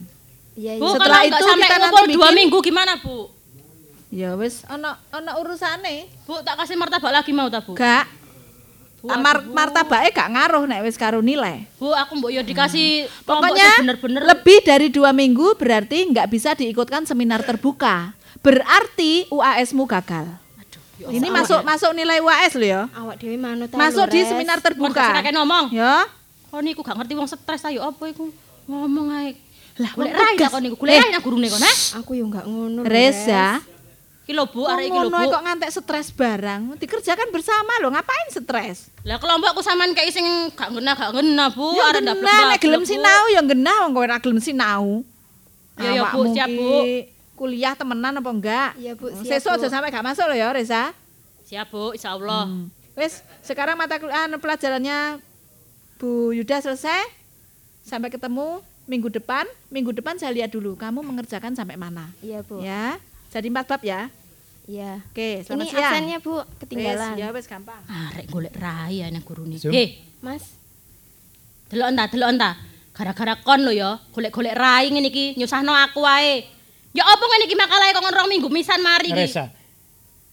[0.58, 0.82] Iya, iya.
[0.82, 3.37] Bu, Setelah kalau itu sampai kita ngumpul nanti dua minggu gimana, Bu?
[4.08, 6.08] Ya wes, ono ono urusane.
[6.24, 7.76] Bu, tak kasih martabak lagi mau ta, Bu?
[7.76, 8.08] Gak.
[8.98, 11.68] Bu, Mar aduh, martabake gak ngaruh nek wis karo nilai.
[11.76, 16.28] Bu, aku mbok yo dikasih kelompok Pokoknya sing bener-bener lebih dari dua minggu berarti nggak
[16.28, 18.16] bisa diikutkan seminar terbuka.
[18.40, 20.40] Berarti UASmu gagal.
[20.98, 22.82] ya Ini masuk masuk nilai UAS lo ya.
[22.90, 24.32] Awak dewe manut Masuk di Res.
[24.32, 24.98] seminar terbuka.
[25.04, 25.70] gak kakek ngomong.
[25.70, 26.08] Ya.
[26.48, 28.32] Kon niku gak ngerti wong stres ayo apa iku?
[28.66, 29.36] Ngomong ae.
[29.78, 31.02] Lah, golek rai kon niku, golek Eh.
[31.04, 31.74] rai nang gurune kon, ha?
[32.02, 32.82] Aku yo enggak ngono.
[32.82, 33.62] Reza,
[34.28, 35.32] Iki lho Bu, arek iki lho ngono Bu.
[35.32, 36.76] kok ngantek stres barang.
[36.76, 38.92] Dikerjakan bersama loh, ngapain stres?
[39.08, 41.72] Lah kelompokku sampean kayak sing gak ngena gak ngena, Bu.
[41.72, 42.44] Ya Arek genah, ndablek.
[42.52, 45.08] nek gelem sinau ya genah wong kowe ora gelem sinau.
[45.80, 46.72] Ya, ya, Bu, siap, Bu.
[47.40, 48.70] Kuliah temenan apa enggak?
[48.76, 49.64] Iya, Bu, siap, Sesuk Bu.
[49.64, 50.92] aja sampai gak masuk loh ya, Reza.
[51.48, 52.52] Siap, Bu, insyaallah.
[52.52, 52.68] Hmm.
[53.00, 55.24] Wes, sekarang mata kuliah anu, pelajarannya
[55.96, 57.00] Bu Yuda selesai.
[57.80, 59.48] Sampai ketemu minggu depan.
[59.72, 62.12] Minggu depan saya lihat dulu kamu mengerjakan sampai mana.
[62.20, 62.60] Iya, Bu.
[62.60, 63.00] Ya.
[63.32, 64.12] Jadi empat bab ya.
[64.68, 65.00] Iya.
[65.00, 65.84] Oke, selamat Ini siang.
[65.88, 67.16] absennya, Bu, ketinggalan.
[67.16, 67.82] Wes, ya wes gampang.
[67.88, 69.56] Arek golek rai ya nang gurune.
[69.56, 69.90] Heh,
[70.20, 70.44] Mas,
[71.72, 72.52] delok enta, delok enta.
[72.92, 76.44] Gara-gara kon lho ya, golek-golek rai ngene iki nyusahno aku wae.
[76.92, 79.40] Ya apa ngene iki makalahe kok rong minggu misan mari iki.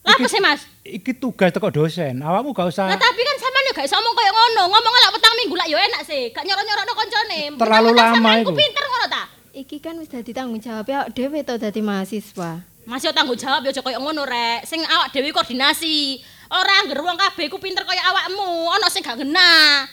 [0.05, 0.75] Lah apa sih, Mas?
[0.85, 2.21] iki tugas teko dosen.
[2.21, 4.63] Awakmu gak usah Lah tapi kan sampean yo gak iso ngomong koyo ngono.
[4.69, 6.29] Ngomong lak petang minggu lak yo enak sih.
[6.29, 7.41] Gak nyoro-nyorono koncone.
[7.57, 8.53] Terlalu lama iku.
[8.53, 9.23] ku pinter ngono ta?
[9.55, 12.74] iki kan wis dadi tanggung jawab ya dhewe to dadi mahasiswa.
[12.85, 14.69] Masih tanggung jawab aja koyo ngono rek.
[14.69, 16.21] Sing awak dhewe koordinasi.
[16.53, 18.69] Ora angger wong kabeh ku pinter koyo awakmu.
[18.77, 19.85] Ana sing gak ngena.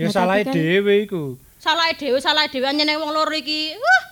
[0.00, 1.36] ya salahe dhewe iku.
[1.60, 3.76] Salahe dhewe, salahe dhewe anyene wong loro iki.
[3.76, 4.02] Wah,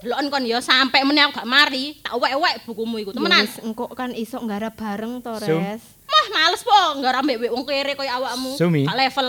[0.00, 3.44] deloken kon ya sampe meneh aku gak mari, tak wek-wek bukumu iku temenan.
[3.44, 5.36] Ya engko kan iso nggarap bareng to.
[5.44, 5.84] Res.
[6.08, 8.56] Mah males po, enggak ambek wek wong kere koyo awakmu.
[8.56, 8.88] Sumi.
[8.88, 9.28] Gak level.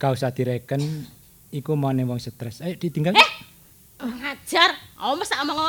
[0.00, 0.80] Gak usah direken
[1.52, 2.64] iku mau wong stres.
[2.64, 3.12] Ayo ditinggal.
[3.12, 3.30] Eh,
[4.00, 4.72] Ngajar.
[4.96, 5.60] Awas tak omong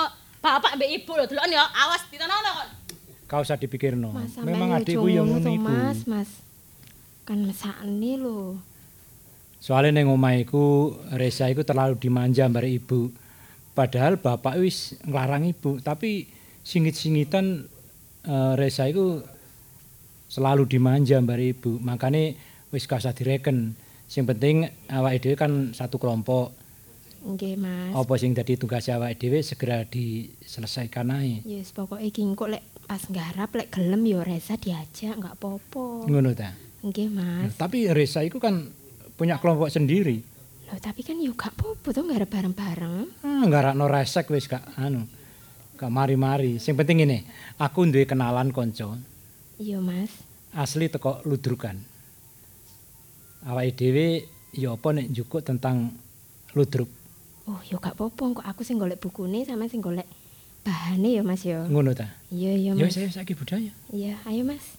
[0.42, 1.64] bapak mbek ibu lho deloken ya.
[1.70, 2.68] Awas ditenono kok.
[3.30, 4.12] Kau usah dipikirno.
[4.44, 5.72] Memang adikku yang ngono iku.
[5.72, 6.30] Mas, Mas.
[7.24, 8.60] Kan mesakne lho.
[9.62, 13.14] Soalnya neng omah iku Reza iku terlalu dimanja mbare ibu.
[13.72, 16.28] Padahal bapak wis nglarang ibu, tapi
[16.66, 17.70] singit-singitan
[18.26, 19.22] eh, Reza iku
[20.28, 21.78] selalu dimanja mbare ibu.
[21.80, 22.36] Makane
[22.74, 23.78] wis gak usah direken.
[24.12, 26.52] Sing penting awake dhewe kan satu kelompok.
[27.22, 27.94] Nggih, Mas.
[27.94, 31.46] Apa sing dadi tugas awake dhewe segera diselesaikan ae.
[31.46, 36.10] Yes, pokoke iki engko lek pas nggarap lek gelem ya Reza diajak enggak apa-apa.
[36.10, 36.58] Ngono ta.
[36.82, 37.54] Nggih, Mas.
[37.62, 38.74] Tapi Reza iku kan
[39.14, 40.18] punya kelompok sendiri.
[40.66, 42.98] Loh, tapi kan yo gak apa-apa to nggarap bareng-bareng.
[43.22, 45.06] Ah, ngarakno resek wis gak anu.
[45.78, 46.58] Gak mari-mari.
[46.58, 47.22] Sing penting ini,
[47.62, 48.98] aku duwe kenalan konco
[49.62, 50.10] Iya, Mas.
[50.52, 51.78] asli teko ludrukan.
[53.46, 54.08] Awake dhewe
[54.54, 55.94] ya apa nek njukuk tentang
[56.58, 56.90] ludruk.
[57.50, 60.06] Oh, yo gak apa-apa kok aku sing golek bukune sama sing golek
[60.62, 61.66] bahane ya, Mas ya.
[61.66, 62.14] Ngono ta.
[62.30, 62.94] Iya, iya, Ya Mas.
[62.94, 63.74] saya saiki budaya.
[63.90, 64.78] Iya, ayo, Mas.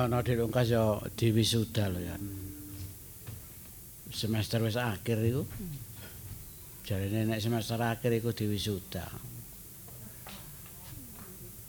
[0.00, 2.16] Gak nyono di Lungkas ya diwisuda lho ya.
[4.08, 5.44] Semester wis akhir iku.
[6.88, 9.04] Jarine nek semester akhir iku diwisuda.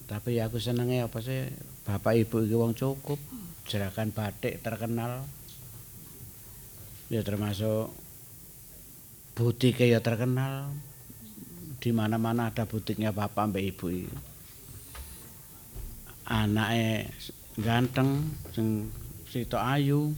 [0.08, 1.44] Tapi ya aku senenge apa sih
[1.84, 3.20] bapak ibu iki wong cukup,
[3.68, 5.28] jerakan batik terkenal.
[7.12, 7.92] Ya termasuk
[9.36, 10.72] butiknya ya terkenal.
[11.84, 14.16] Di mana-mana ada butiknya bapak mbak ibu iki.
[17.60, 18.88] Ganteng sing
[19.28, 20.16] sitok ayu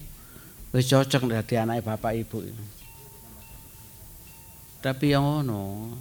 [0.74, 2.42] wis cocok dadi anake bapak ibu
[4.82, 5.94] tapi yang ngono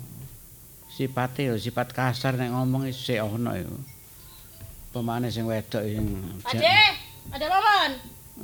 [0.88, 3.68] sipate yo sifat kasar nek ngomong isih ono yo
[4.96, 6.04] pemane sing wedok sing
[6.48, 6.76] Ade,
[7.32, 7.92] ada lolon.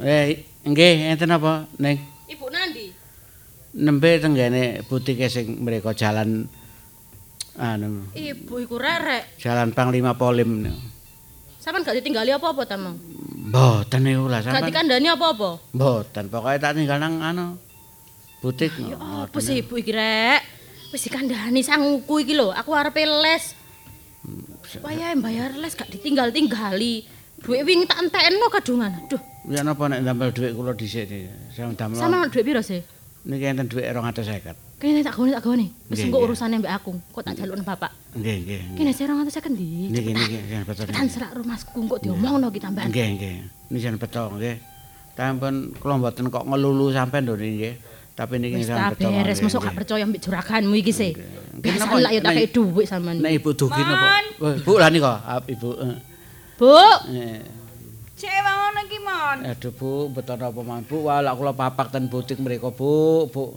[0.04, 1.96] eh nggih enten apa ning
[2.28, 2.92] Ibu Nandi.
[3.72, 6.44] nembe tenggene butike sing mereka jalan
[7.56, 9.40] anu Ibu iku rerek.
[9.40, 10.97] jalan Panglima Polim niku.
[11.68, 12.96] Sampeyan gak ditinggali apa-apa ta, Mang?
[13.48, 15.50] mboten niku lah Gak sampean dikandani apa-apa?
[15.76, 17.60] mboten pokoke tak tinggal nang anu
[18.40, 20.40] butik Ya apa sih ibu iki rek?
[20.88, 23.52] Wis dikandani sanguku iki lho, aku arepe les.
[24.80, 27.04] Wayahe bayar les gak ditinggal-tinggali.
[27.38, 28.92] Duit wingi tak entekno kadungan.
[29.04, 31.12] Aduh, Ya napa nek ndamel dhuwit kula dhisik.
[31.52, 32.00] Saya ndamel.
[32.00, 32.80] sama duit piro sih?
[33.28, 34.56] Niki enten dhuwit 250.
[34.80, 35.66] Kene tak gone tak gone.
[35.68, 36.28] Wis Nggih, engko nggih.
[36.28, 36.92] urusane mbek aku.
[37.12, 37.92] Kok tak jalukne bapak.
[38.16, 38.60] Nggih, nggih.
[38.72, 39.68] Kene sih 250 ndi?
[39.90, 40.80] Niki niki jan beto.
[40.80, 42.88] Cepetan serak rumahku kok diomongno ki tambahan.
[42.88, 43.34] Nggih, nggih.
[43.68, 44.56] Niki jan beto nggih.
[45.12, 47.70] Tampun kula mboten kok ngelulu sampean lho niki.
[48.14, 49.12] Tapi niki Wis tak beto.
[49.12, 51.10] beres, mosok gak percaya mbek juraganmu iki sih.
[51.54, 53.20] Biasa lah ya tak kei dhuwit sampean.
[53.20, 54.08] Nek ibu dugi napa?
[54.64, 55.68] Bu lah nika, ah, ibu.
[55.76, 55.96] eh.
[56.56, 56.74] Bu,
[57.12, 57.38] Eh,
[58.18, 59.38] Cek ngono iki, Mon.
[59.46, 61.06] Aduh Bu, beton apa mawon Bu?
[61.06, 62.90] Wah, lak kula papak ten butik mriku Bu,
[63.30, 63.54] Bu.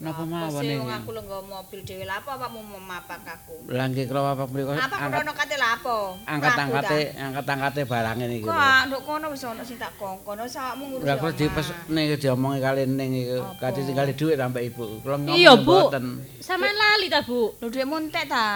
[0.00, 0.80] Napa mawon Sing niki?
[0.80, 3.68] wong aku lenggo mobil dhewe lha apa awakmu memapak aku?
[3.68, 5.96] Lah nggih kula papak mriku Apa krono kate lha apa?
[6.24, 8.46] angkat-angkate angkat-angkate barange niki.
[8.46, 8.48] lho.
[8.48, 11.04] Kok nduk kono wis ana sing tak kongkon, wis awakmu ngurus.
[11.04, 11.36] Lah kula omah.
[11.36, 14.84] dipes niki diomongi kali ning iki kate tinggali dhuwit sampe ibu.
[15.02, 15.66] Kula ngomong Iya, Bu.
[15.90, 16.04] mboten.
[16.38, 17.58] sampean lali ta, Bu?
[17.58, 18.46] Lho dhuwitmu entek ta?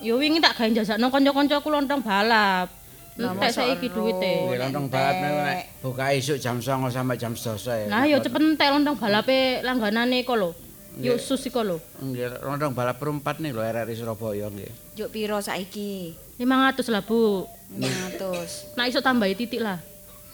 [0.00, 2.79] Ya wingi tak gawe jajakno kanca-kancaku lontong balap.
[3.20, 4.32] Entek saiki duwite.
[4.48, 7.86] Nggih lontong balap nek buka isuk jam 09.00 sampai jam 12.00 ya.
[7.92, 10.50] Nah, ya cepet entek lontong balape langganane iko lho.
[10.96, 11.76] Yo sus iko lho.
[12.00, 14.96] Nggih lontong balap perempat nih lho RRI Surabaya nggih.
[14.96, 16.16] Juk piro saiki?
[16.40, 17.44] 500 lah, Bu.
[17.76, 18.72] 500.
[18.80, 19.76] Nah, iso tambahi titik lah.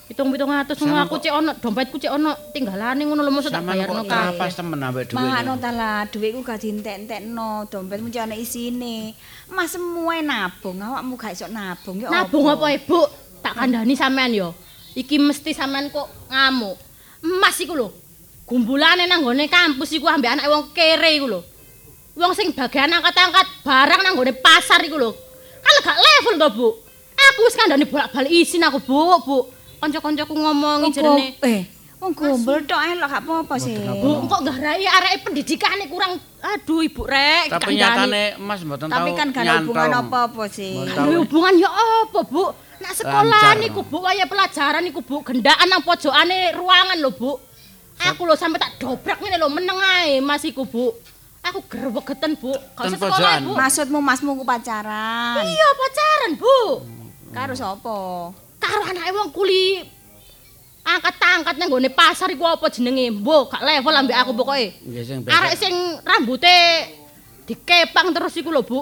[0.06, 3.50] Hitung pitung atus ngono Sama aku cek ono dompetku cek ono tinggalane ngono lho mosok
[3.50, 4.38] tak bayarno kok kae.
[4.38, 5.18] trapas temen ambek dhuwit.
[5.18, 9.18] Mahakno ta lah, dhuwitku gak dientek-entekno, dompetmu cek ana isine.
[9.50, 13.00] Mas semua nabung, awakmu gak iso nabung ya Nabung apa, Ibu?
[13.42, 14.54] Tak kandhani sampean yo.
[14.94, 16.78] Iki mesti sampean kok ngamuk.
[17.26, 17.90] Emas iku lho.
[18.46, 21.42] Gumbulane nang gone kampus iku ambek anak wong kere iku lho.
[22.14, 25.10] Wong sing bagian angkat-angkat barang nang gone pasar iku lho.
[25.66, 26.68] Kan gak level to, Bu.
[27.34, 29.55] Aku wis kandhani bolak-balik isin aku, Bu, Bu.
[29.80, 31.26] Kanca-kancaku ngomongi Apa- jerene.
[31.42, 31.60] Eh,
[31.96, 33.72] Wong gombel tok elok gak apa-apa sih.
[33.72, 37.48] Bu, kok nggarai areke pendidikane kurang aduh Ibu rek.
[37.56, 40.76] Tapi nyatane Mas mboten tahu Tapi kan gak ada hubungan apa-apa sih.
[40.92, 42.52] Hubungan ya apa, Bu?
[42.76, 47.32] Nak sekolah niku Bu, waya pelajaran niku Bu, gendaan nang pojokane ruangan lho, Bu.
[47.96, 50.92] Aku lho sampe tak dobrak ngene lho meneng ae Mas iku, Bu.
[51.40, 52.52] Aku gerwegeten, Bu.
[52.76, 53.56] Gak usah sekolah, Bu.
[53.56, 55.40] Maksudmu masmu ku pacaran.
[55.40, 56.58] Iya, pacaran, Bu.
[57.32, 57.96] Karo sapa?
[58.56, 59.84] Karo anake wong kuli
[60.86, 63.10] angkat-angkat nang gone pasar iku apa jenenge?
[63.10, 64.66] Mbok, gak level ambek aku pokoke.
[65.26, 65.74] Arek sing
[66.06, 66.86] rambuté
[67.46, 68.80] dikepang terus iku lho, Bu.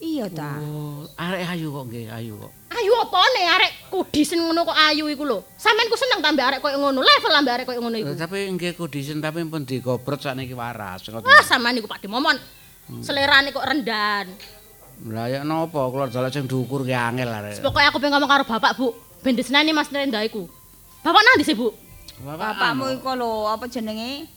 [0.00, 0.60] Iya ta.
[0.60, 2.52] Oh, arek ayu kok nggih, ayu kok.
[2.74, 5.38] Ayu apane arek kudisen ngono kok ayu iku lho.
[5.56, 8.12] Sampeyan ku seneng ta ambek arek koyo ngono, level ambek arek koyo ngono iku.
[8.12, 11.06] Tapi nggih kudisen tapi pun digobrot sakniki waras.
[11.08, 11.24] Ngoten.
[11.24, 12.36] Wah, sampeyan niku Pak Dimomon.
[13.00, 14.28] Selerane kok rendan.
[15.04, 17.58] Lah ya napa kula dalan sing dukur ki angel arek.
[17.60, 18.94] Pokoke aku pengen ngomong karo Bapak, Bu.
[19.24, 20.46] Ben diseneni Mas iku.
[21.04, 21.74] Bapak nanti sih, Bu?
[22.22, 24.30] Bapakmu iku lho, apa jenenge?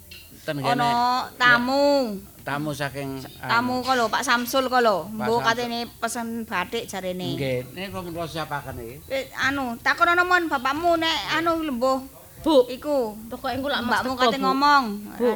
[0.48, 2.16] Ono tamu.
[2.48, 5.06] Tamu saking Tamu kok lho, Pak Samsul kok lho.
[5.12, 7.36] Mbok katene pesen batik jarene.
[7.36, 8.96] Nggih, niku kula siapaken iki.
[9.12, 12.00] Eh, anu, takon ana mon bapakmu nek anu lembuh.
[12.42, 13.14] Bu, iku.
[13.28, 14.44] Pokoke engko lak Mas Mbakmu kate Bu.
[14.48, 14.84] ngomong.
[15.20, 15.32] Bu.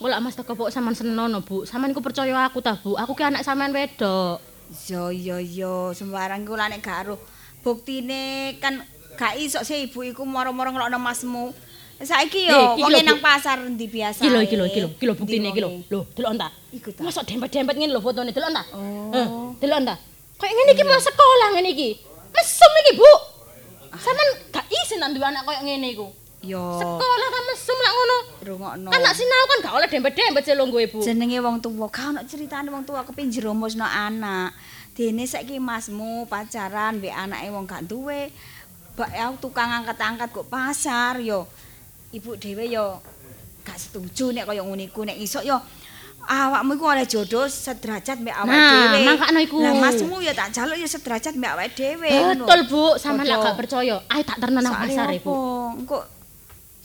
[0.00, 1.68] Engko lak Mas teko pokok sampean senono, Bu.
[1.68, 2.96] Sampean iku percaya aku ta, Bu.
[2.96, 4.55] Aku ki anak sampean wedok.
[4.90, 7.20] Yo yo yo, sembarang iku lak nek gak aruh.
[7.62, 8.82] Buktine kan
[9.14, 11.54] gak iso sih ibu iku moro-moro ngelokno masmu.
[11.96, 14.20] Saiki Eh, yo iki wong nang pasar ndi biasa.
[14.20, 15.70] Iki lho, iki lho, iki lho, iki lho buktine iki lho.
[15.88, 16.48] Lho, delok ta.
[16.74, 17.00] Iku ta.
[17.00, 18.62] Mosok dempet-dempet ngene lho fotone, delok ta.
[18.76, 19.56] Oh.
[19.56, 19.94] delok ta.
[20.36, 21.90] Kayak ngene iki mau sekolah ngene iki.
[22.36, 23.10] Mesum iki, Bu.
[23.96, 26.06] Sampeyan gak isin nang duwe anak koyo ngene iku.
[26.44, 26.60] Yo.
[26.78, 28.18] Sekolah kan mesum lak ngono.
[28.46, 28.88] Rungokno.
[28.92, 30.98] Anak sinau kan gak oleh dempet-dempet sih lho Bu.
[31.00, 34.52] Jenenge wong tuwa, gak ono critane wong tuwa kepin jerumusno anak.
[34.96, 38.28] Dene saiki masmu pacaran mbek anake wong gak duwe.
[38.96, 41.48] Bak ya tukang angkat-angkat kok pasar yo.
[42.12, 43.00] Ibu dhewe yo
[43.66, 45.58] gak setuju nek kaya ngene iku nek iso yo
[46.26, 49.06] awakmu iku oleh jodoh sederajat mbek awake Nah, dhewe.
[49.10, 49.56] mangkakno iku.
[49.62, 52.10] Lah masmu ya tak jaluk ya sederajat mbek awake dhewe.
[52.34, 52.82] Betul, Bu.
[52.94, 55.18] Sampeyan lek gak percaya, ayo tak terno nang pasar, apa?
[55.26, 55.34] Bu.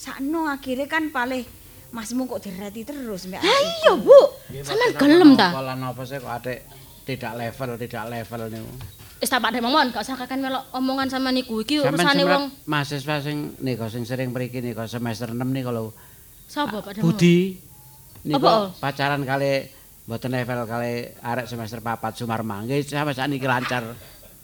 [0.02, 1.46] Sakno akhirnya kan palih
[1.94, 4.18] masmu kok direti terus mbek Ha iya, Bu.
[4.66, 5.54] Sampeyan gelem ta?
[5.54, 6.66] Pola napa sih kok adik
[7.06, 8.74] tidak level, tidak level niku.
[9.22, 11.62] Wis tak Pak Demomon, gak usah kakek melok omongan sama niku.
[11.62, 15.94] Iki urusane wong mahasiswa sing nika sing sering mriki nika semester 6 nika lho.
[16.50, 17.06] sapa Pak Demomon?
[17.14, 17.62] Budi
[18.26, 18.74] niku Apa?
[18.82, 19.70] pacaran kali
[20.10, 22.66] mboten level kali arek semester 4 Sumarma.
[22.66, 23.86] Nggih sampe sakniki lancar.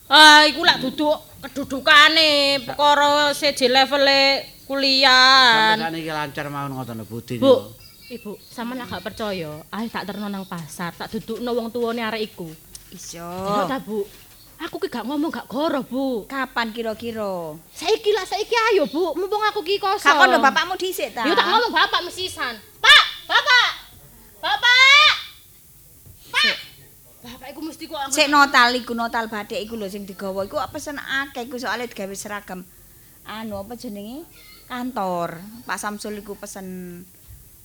[0.05, 5.79] Ah, iku lak duduk kedudukane perkara seje levele Sampe kuliah.
[5.79, 7.71] sakniki lancar mawon ngoten lho Budi Bu.
[8.07, 12.47] Ibu, sampean gak percaya, ayo tak terno nang pasar, tak dudukno wong tuwane arek iku.
[12.95, 13.19] Iso.
[13.19, 14.07] Delok ta, Bu.
[14.63, 16.23] Aku ki gak ngomong gak goro, Bu.
[16.23, 17.59] Kapan kira-kira?
[17.75, 19.11] Saiki lah, saiki ayo, Bu.
[19.11, 20.07] Mumpung aku ki kosong.
[20.07, 21.27] Kak kono bapakmu dhisik ta?
[21.27, 22.55] Ya tak ngomong bapak mesisan.
[22.79, 23.69] Pak, bapak.
[24.39, 25.11] Bapak.
[26.31, 26.55] Pak.
[27.27, 30.95] Bapak iku mesti kok Sik notal iku notal batik iku lho sing digawa iku pesen
[30.95, 32.63] akeh iku soalnya digawe seragam.
[33.27, 34.23] Anu apa jenenge?
[34.67, 35.39] Kantor.
[35.63, 37.01] Pak Samsul iku pesen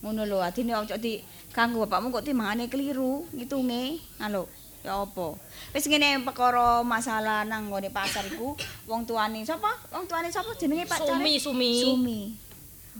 [0.02, 1.22] ngono lho adine ojo di
[1.54, 3.98] kanggo bapakmu kok timbangane keliru ngitunge.
[4.22, 4.46] Alo,
[4.86, 5.34] ya apa?
[5.74, 8.54] Wis ngene perkara masalah nang nggone pasar iku
[8.86, 9.70] wong tuane sapa?
[9.90, 11.02] Wong tuane sapa jenenge Pak?
[11.02, 11.72] Sumi, Sumi.
[11.82, 12.20] Sumi.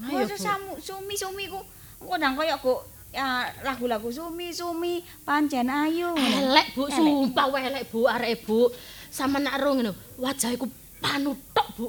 [0.03, 1.63] Ayo, samu Sumi Sumi ku
[2.03, 2.81] engko nang kaya kok
[3.13, 6.11] ya lagu-lagu Sumi Sumi pancen ayu.
[6.19, 8.67] Elek Bu, sumpah elek Bu, arek Bu.
[9.13, 10.67] Sama nak ro ngono, wajah iku
[10.99, 11.87] panutok Bu.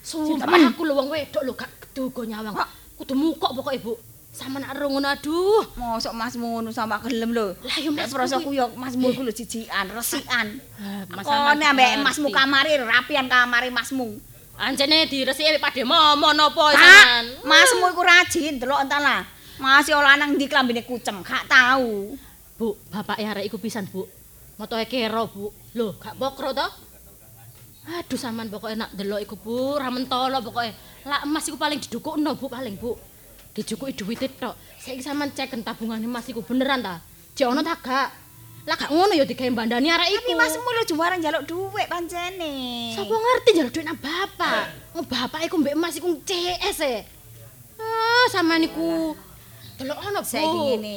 [0.00, 2.56] Sumpah aku lho wong wedok lho gak keduga nyawang.
[2.96, 3.94] Kudu mukok pokoke Bu.
[4.30, 5.66] Sama nak ro ngono aduh.
[5.74, 7.58] Mosok masmu ngono sama gelem lho.
[7.60, 10.56] Lah yo Mas prosoku yo masmu iku lho jijikan, resikan.
[11.10, 12.04] Mas Kone ambek ngerti.
[12.06, 14.16] masmu kamari rapian kamari masmu.
[14.60, 17.24] Anjene diresiki Pak Demomo napa Pak, sampean?
[17.48, 19.24] masmu iku rajin delok entar lah.
[19.56, 22.16] Masih lanang ndi klambine kucem, gak tahu.
[22.56, 24.04] Bu, bapak arek iku pisan, Bu.
[24.56, 25.48] Motoe kero, Bu.
[25.76, 26.64] Lho, gak pokro to?
[27.90, 30.70] Aduh, sampean pokoke nak delok iku, Bu, ra mentolo pokoke.
[31.10, 32.94] Lah emas iku paling didukukno, Bu, paling, Bu.
[33.50, 34.54] Dijukuki duwite tok.
[34.78, 37.02] Saiki sampean ceken tabungane emas iku beneran ta?
[37.34, 38.08] Jek ono ta gak?
[38.68, 40.30] Lah gak ngono ya digawe bandani arek iku.
[40.30, 42.52] Tapi masmu lho juara njaluk dhuwit pancene.
[42.94, 44.70] Sapa ngerti njaluk duit nang bapak?
[44.94, 46.94] Wong bapak iku mbek emas iku CS e.
[47.80, 49.18] Ah, sampean iku
[49.82, 50.30] delok ono, Bu.
[50.30, 50.96] Saiki ngene.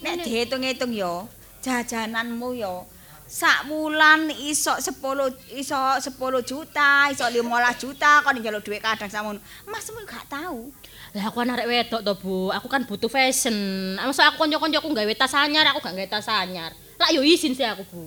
[0.00, 1.28] Nek dihitung-hitung yo,
[1.60, 2.88] jajananmu yo
[3.24, 9.40] sak wulan iso 10 iso 10 juta, iso 15 juta kon njaluk dhuwit kadang samono.
[9.64, 10.68] Masmu gak tahu.
[11.16, 12.52] Lah aku arek wedok to, Bu.
[12.52, 13.54] Aku kan butuh fashion.
[13.96, 16.74] Ah, Masa aku kanca-kancaku gawe tas anyar, aku gak gawe tas anyar.
[17.00, 18.02] Lah yo izin sih aku, Bu.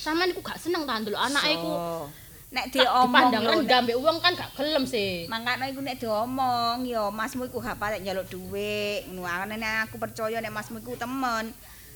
[0.00, 1.70] Sampeyan iku gak seneng ta ndelok anake iku.
[1.70, 2.08] So,
[2.54, 5.26] nek diomong lho, rendah mbek wong kan gak gelem sih.
[5.26, 9.10] Mangkane iku nek diomong ya masmu iku gak patek njaluk dhuwit.
[9.10, 11.50] Ngono anane aku percaya nek masmu iku temen.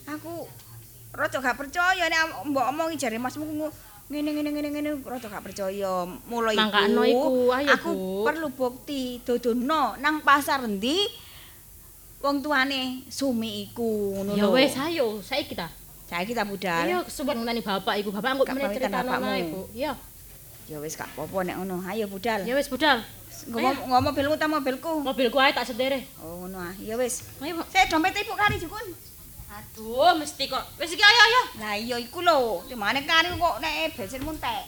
[0.08, 0.48] Aku
[1.12, 3.70] rada gak percaya nek mbok omongi jare masmu
[4.08, 6.08] ngene ngene ngene ngene rada gak percaya.
[6.28, 8.24] Mula iku Mangkano iku, ayo, aku Bu.
[8.24, 11.04] perlu bukti dodono nang pasar endi
[12.24, 15.68] wong tuane Sumi iku ngono Ya wis ayo, saiki ta.
[16.08, 16.88] Saiki ta budal.
[16.88, 18.08] Iya, kesuwen ngenteni bapak iku.
[18.08, 19.68] Bapak engko meneh cerita nang ibu.
[19.76, 19.92] Iya.
[20.68, 21.84] Ya wis gak apa-apa nek ngono.
[21.84, 22.48] Ayo budal.
[22.48, 23.04] Ya wis budal.
[23.48, 25.04] Ngomong ngomong mobilmu ta mobilku?
[25.04, 26.08] Mobilku ae tak sederek.
[26.24, 26.72] Oh ngono ah.
[26.80, 27.28] Ya wis.
[27.44, 27.60] Ayo.
[27.68, 28.88] Saya dompet ibu kari jukun.
[29.48, 30.60] Aduh, mesti kok.
[30.76, 31.42] Wis iki ayo ayo.
[31.56, 32.60] Lah iya iku lho.
[32.68, 34.60] Di mana kari kok nek bensin muntek.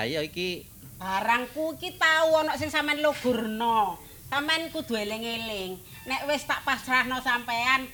[0.00, 0.64] Lah iya iki
[0.96, 4.00] Barangku iki tau ana sing sampean logurno.
[4.32, 5.76] Sampean kudu eling-eling.
[6.08, 7.84] Nek wis tak pasrahno sampean,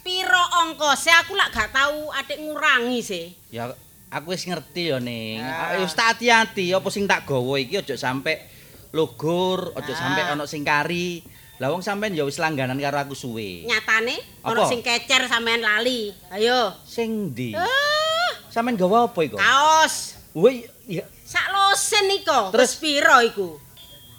[0.00, 3.26] piro ongkose aku lak gak tau atik ngurangi sih.
[3.48, 3.68] ya
[4.08, 5.40] aku wis ngerti ya ning.
[5.40, 5.76] Ah.
[5.80, 8.44] Wis tak hati-hati apa sing tak gawa iki aja sampe
[8.92, 9.96] lugur, aja Ah.
[9.96, 11.20] sampe ana sing kari.
[11.60, 13.64] Lah wong sampean ya wis langganan karo aku suwe.
[13.64, 16.12] Nyatane ana sing kecer sampean lali.
[16.28, 16.76] Ayo.
[16.84, 17.52] Sing ndi?
[17.56, 19.36] Ah, Sampean gawa apa iku?
[19.36, 20.16] kaos.
[20.32, 22.52] Woi, ya Sak losen iko.
[22.52, 22.76] Terus?
[22.76, 23.48] Piro iku?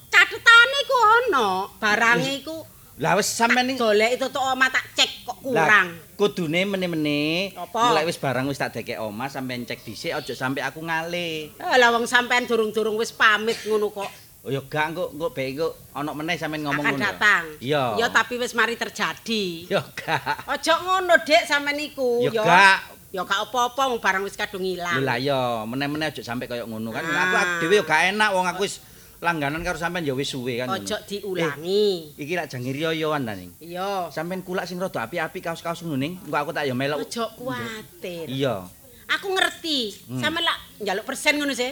[0.10, 5.28] Catetane iku ono, barange iku lah wis sampean iki golek itu tok omah tak cek
[5.28, 6.00] kok kurang.
[6.16, 7.52] kudune meneh-meneh.
[7.76, 11.52] Mulai wis barang wis tak dekek omah sampean cek dhisik aja sampe aku ngalih.
[11.60, 14.08] Eh, lah wong sampean durung-durung wis pamit ngono kok.
[14.48, 17.04] Oh ya gak engko engko bae engko ana meneh sampean ngomong ngono.
[17.04, 17.44] datang.
[17.60, 18.00] Iya.
[18.00, 19.68] Ya tapi wis mari terjadi.
[19.68, 20.48] Ya gak.
[20.56, 22.24] Ojo ngono, Dek, sampean iku.
[22.24, 22.95] Ya gak.
[23.14, 25.00] Ya gak apa-apa wong barang wis kadung ilang.
[25.04, 27.04] Lah ya, meneh-meneh aja sampe kaya ngono kan.
[27.06, 27.32] Ah.
[27.32, 28.84] Aku dhewe ya gak enak wong aku wis
[29.24, 30.68] langganan karo sampean ya wis suwe kan.
[30.70, 31.08] Ojo ngono.
[31.08, 32.14] diulangi.
[32.20, 33.56] Eh, iki lak jangir yoyoan ta ning.
[33.64, 34.12] Iya.
[34.12, 36.20] Sampean kulak sing rada apik-apik kaos-kaos ngono ning.
[36.28, 37.02] Engko aku tak ya melok.
[37.02, 38.28] Ojo kuwatir.
[38.28, 38.68] Iya.
[39.06, 39.96] Aku ngerti.
[40.10, 40.22] Hmm.
[40.22, 41.70] Sampeyan lak njaluk persen ngono sih.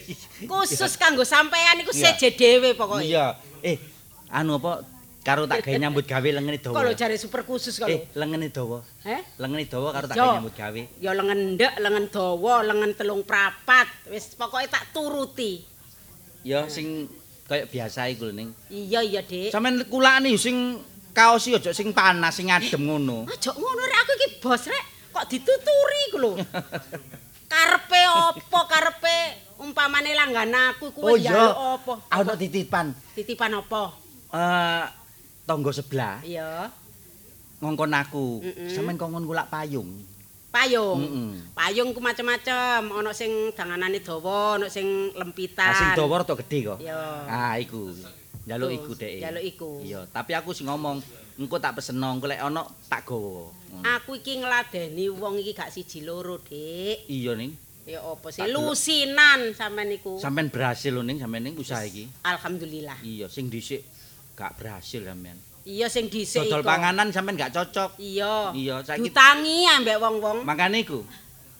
[0.50, 3.06] Khusus kanggo sampean iku seje dhewe pokoke.
[3.06, 3.38] Iya.
[3.62, 3.78] Eh,
[4.32, 4.84] anu apa
[5.20, 6.80] karo tak gawe nyambut gawe lengene dawa.
[6.80, 7.86] Lho jare super khusus lho.
[7.92, 8.80] Eh, lengene dawa.
[9.04, 9.20] Heh?
[9.36, 10.80] Lengene dawa karo tak gawe nyambut gawe.
[10.96, 13.88] Ya lengan ndek, lengan dawa, lengan telung prapat.
[14.08, 15.60] Wis pokoke tak turuti.
[16.40, 17.04] Ya sing
[17.44, 18.48] kaya biasa iku lho ning.
[18.72, 19.52] Iya iya, Dik.
[19.52, 20.80] Sampeyan kulakne sing
[21.12, 23.28] kaos iki aja sing panas, sing adem ngono.
[23.28, 24.84] Aja ngono rek aku iki bos rek.
[25.12, 26.32] Kok dituturi iku lho.
[27.52, 29.16] Karepe apa karepe
[29.58, 31.34] umpamane langgan aku Oh kuwi iya.
[31.34, 31.94] njaluk apa?
[32.14, 32.94] Ana titipan.
[33.12, 33.90] Titipan apa?
[34.30, 34.99] Eh
[35.50, 36.70] tangga sebelah Iya.
[37.58, 38.26] ngongkon aku.
[38.40, 38.70] Mm-mm.
[38.70, 39.90] Sampeyan kongkon kulak payung.
[40.50, 40.98] Payung.
[41.02, 41.28] Mm-mm.
[41.52, 45.68] Payung ku macem-macem, ana sing danganane dawa, ana sing lempitan.
[45.68, 46.78] Ah sing dawa rada gedhe kok.
[46.80, 46.98] Iya.
[47.26, 47.90] Ah iku.
[48.48, 49.20] Njaluk iku dhek.
[49.20, 49.70] njaluk iku.
[49.84, 51.04] Iya, tapi aku sing ngomong,
[51.36, 53.52] engko tak peseno, engko lek ana tak gawa.
[53.52, 53.82] Ngono.
[54.00, 57.06] Aku iki ngladeni wong iki gak siji loro, Dik.
[57.06, 57.52] Iya ning.
[57.84, 58.42] Ya apa sih?
[58.48, 60.16] Lusinan sampean niku.
[60.16, 62.08] Sampeyan berhasil lho ning sampeyan ning usaha iki.
[62.24, 62.98] Alhamdulillah.
[63.04, 63.84] Iya, sing dhisik
[64.40, 65.36] gak berhasil sampeyan.
[65.68, 68.00] Iya sing dhisik Dodol panganan sampeyan gak cocok.
[68.00, 68.56] Iya.
[68.56, 70.48] Iya, saiki Dutangi ambek wong-wong.
[70.48, 71.04] makane iku.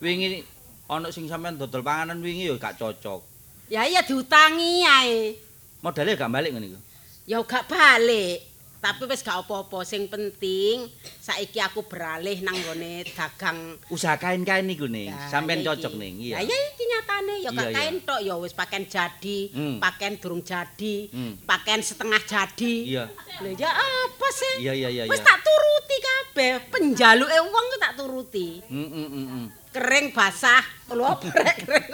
[0.01, 0.41] Wingi
[0.89, 3.21] ana sing sampeyan dodol panganan wingi ya gak cocok.
[3.69, 5.37] Ya iya diutangi ae.
[5.85, 6.81] Modalnya gak balik ngene iku.
[7.29, 8.50] Ya gak balik.
[8.81, 10.89] Tapi wis gak apa-apa, sing penting
[11.21, 15.13] saiki aku beralih nang gone dagang Usaha kain-kain niku ning.
[15.13, 16.17] Ya, Sampeyan ya cocok ning.
[16.17, 16.49] Ya Iya.
[16.49, 19.77] iya iki nyatane ya gak kain tok ya wis pakaian jadi, Hmm.
[19.85, 21.37] pakaian durung jadi, Hmm.
[21.45, 22.75] pakaian setengah jadi.
[22.89, 23.05] Iya.
[23.45, 24.55] Lho ya apa sih?
[24.65, 25.03] Iya iya iya.
[25.05, 28.65] Wis tak turuti kabeh, penjaluke wong tak turuti.
[28.65, 29.47] Mm, mm, mm, mm.
[29.71, 31.87] Kering basah, lho apa rek kering.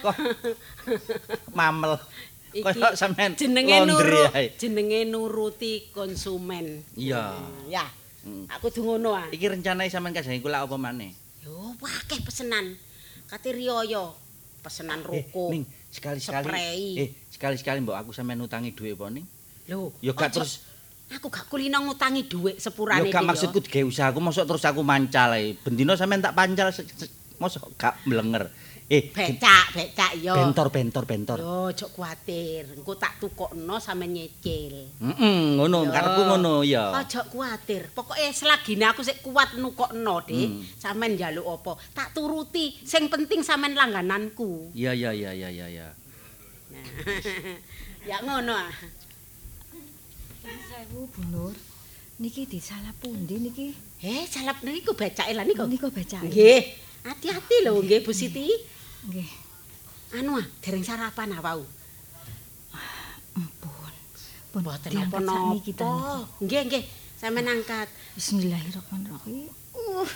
[0.00, 0.16] Kok
[1.54, 1.94] mamel.
[2.50, 3.74] Iki Kaya sampean jenenge
[4.34, 4.54] ae.
[4.58, 6.82] jenenge nuruti konsumen.
[6.98, 7.38] Iya.
[7.70, 7.86] Ya,
[8.20, 8.52] Mm.
[8.52, 9.24] aku du ngono ah.
[9.32, 11.16] Iki rencanane sampean kajange kula apa maneh?
[11.40, 12.76] Yo, akeh pesenan.
[13.24, 13.80] Kate riyo
[14.60, 15.48] pesenan roko.
[15.56, 17.00] Eh, sekali-sekali.
[17.00, 19.24] Eh, sekali-sekali mbok aku sampean utangi dhuwit apa ning?
[19.72, 20.68] Lho, Ya gak terus
[21.10, 24.64] Aku gak kulino ngutangi dhuwit Ya sepurane gak iki maksudku digawe usaha aku mosok terus
[24.68, 25.56] aku mancal ae.
[25.56, 26.68] Bendino sampean tak pancal
[27.40, 28.52] mosok gak mlenger.
[28.90, 30.34] Eh, Becak, becak yo.
[30.34, 31.38] bentor bentor bentor.
[31.38, 32.74] Yo, ojo kuwatir.
[32.74, 34.98] Engko tak tukokno sampe nyicil.
[34.98, 36.90] Heeh, ngono karepku ngono ya.
[36.98, 37.86] Ojo kuwatir.
[37.94, 40.42] Pokoke selagine aku sik kuat nukokno, Dik.
[40.42, 40.66] Hmm.
[40.74, 41.78] Sampean njaluk apa?
[41.94, 42.82] Tak turuti.
[42.82, 44.74] Sing penting sampean langgananku.
[44.74, 45.88] Iya iya iya iya iya iya.
[48.10, 48.74] ya ngono ah.
[50.42, 51.54] Sewu, Bu Nur.
[52.18, 53.70] Niki disalah pundi niki?
[54.02, 55.62] Eh, salap niku becake lah niku.
[55.70, 56.26] Niku becake.
[56.26, 56.62] Nggih.
[57.06, 58.50] Hati-hati lho nggih Bu Siti.
[59.08, 59.30] Nggih.
[60.10, 61.62] Anu ah, dereng sarapan ah wau.
[64.50, 66.42] Pun Mboten diangkat sakniki to, napa-napa.
[66.42, 66.84] Nggih, nggih.
[67.14, 67.88] Sampeyan angkat.
[68.18, 69.46] Bismillahirrahmanirrahim.
[69.70, 70.08] Uh,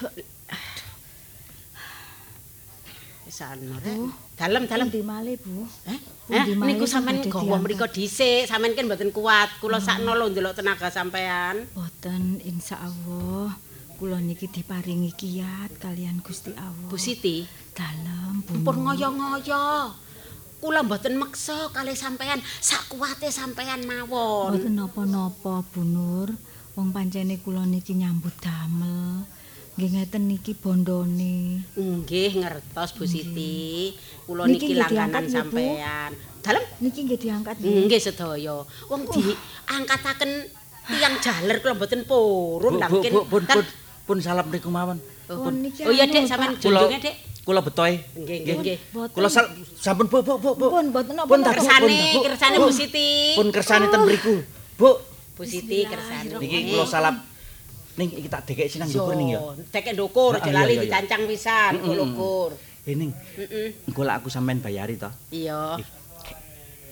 [3.25, 4.11] Wis anu rek.
[4.35, 4.87] Dalem, dalem.
[4.91, 5.63] Pundi malih, Bu?
[5.87, 6.01] Eh,
[6.35, 9.55] eh niku sampean gawa mriko dhisik, sampean kan mboten kuat.
[9.63, 11.63] Kula sakno lho ndelok tenaga sampean.
[11.73, 13.55] Boten insyaallah
[13.95, 16.91] kula niki diparingi kiat kalian Gusti Allah.
[16.91, 19.95] Bu Siti, dalem pun ngoyo-ngoyo.
[20.59, 24.57] Kula mboten meksa kalih sampean, sak kuwate sampean mawon.
[24.57, 26.29] Boten napa-napa Bu Nur.
[26.75, 29.23] Wong pancene kula niki nyambut damel.
[29.75, 31.67] Nggih ngeten niki bondone.
[31.75, 33.95] Nggih ngertos Bu Siti.
[34.27, 36.11] Kula Niki niki langganan sampean.
[36.43, 38.65] Dalem Niki nggih diangkat nggih sedaya.
[38.91, 40.31] Wong diangkataken
[40.85, 43.65] tiyang jaler kula mboten purun bu, bu, pun,
[44.05, 45.01] pun salam niku mawon.
[45.29, 47.15] Oh, Oh iya Dek, sampean junjunge Dek.
[47.45, 48.01] Kula betoe.
[48.17, 48.79] Nggih, nggih, nggih.
[49.13, 50.53] Kula sampun Bu, Bu, Bu.
[50.57, 53.37] Pun boten napa Pun Kersane, kersane Bu Siti.
[53.37, 54.41] Pun kersane ten mriku.
[54.81, 54.97] Bu,
[55.37, 56.41] Bu Siti kersane.
[56.41, 57.21] niki kula salam.
[57.95, 59.41] Ning iki tak dekek sinang dhuwur ning ya.
[59.71, 60.85] Dek ndukur, Ah, aja iya, lali iya, iya.
[60.89, 62.51] dicancang pisan, kula ukur.
[62.85, 63.87] Eh ning, Heeh.
[63.89, 65.09] engko aku sampean bayari to.
[65.31, 65.79] Iya.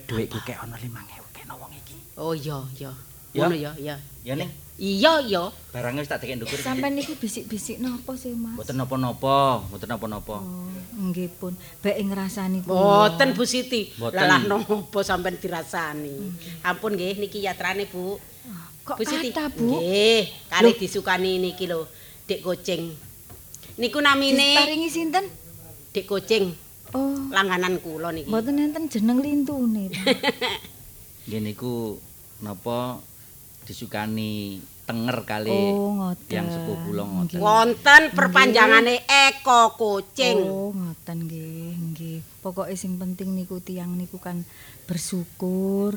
[0.06, 1.97] Dhuwit iki kek ana 5000 kena wong iki.
[2.16, 2.93] Oh iya, iya.
[3.32, 3.48] Ya?
[3.48, 3.97] Ngono ya, iya.
[4.22, 4.52] Ya ning,
[4.82, 5.46] Iya, iya.
[5.70, 6.59] barangnya wis tak dekek ndukur.
[6.59, 8.59] Sampeyan niki bisik-bisik napa sih, Mas?
[8.59, 10.42] Mboten napa-napa, mboten napa-napa.
[10.42, 10.66] Oh,
[11.06, 11.54] nggih pun.
[11.78, 12.74] Bek ngrasani kula.
[13.14, 13.94] Boten Bu Siti.
[13.94, 14.18] Mboten.
[14.18, 16.34] Lalah nopo sampean dirasani.
[16.66, 18.18] Ampun nggih niki yatrane Bu.
[18.82, 19.30] Kok Bu Siti.
[19.30, 19.78] kathah, Bu?
[19.78, 21.86] Nggih, kali disukani niki lho,
[22.26, 22.90] Dik Kucing.
[23.78, 25.30] Niku namine Diparingi sinten?
[25.94, 26.50] Dik Kucing.
[26.90, 28.26] Oh, Langganan kula niki.
[28.26, 29.94] mboten enten jeneng lintune.
[31.30, 32.02] Nggih niku
[32.42, 32.98] napa
[33.62, 36.26] disukani tenger kali Oh, ngoten.
[36.28, 37.38] yang sepuh kula ngoten.
[37.38, 40.38] Wonten perpanjangane Eko Kucing.
[40.38, 42.18] Oh, ngoten nggih, nggih.
[42.38, 44.42] Pokoke sing penting niku tiyang niku kan
[44.84, 45.96] bersyukur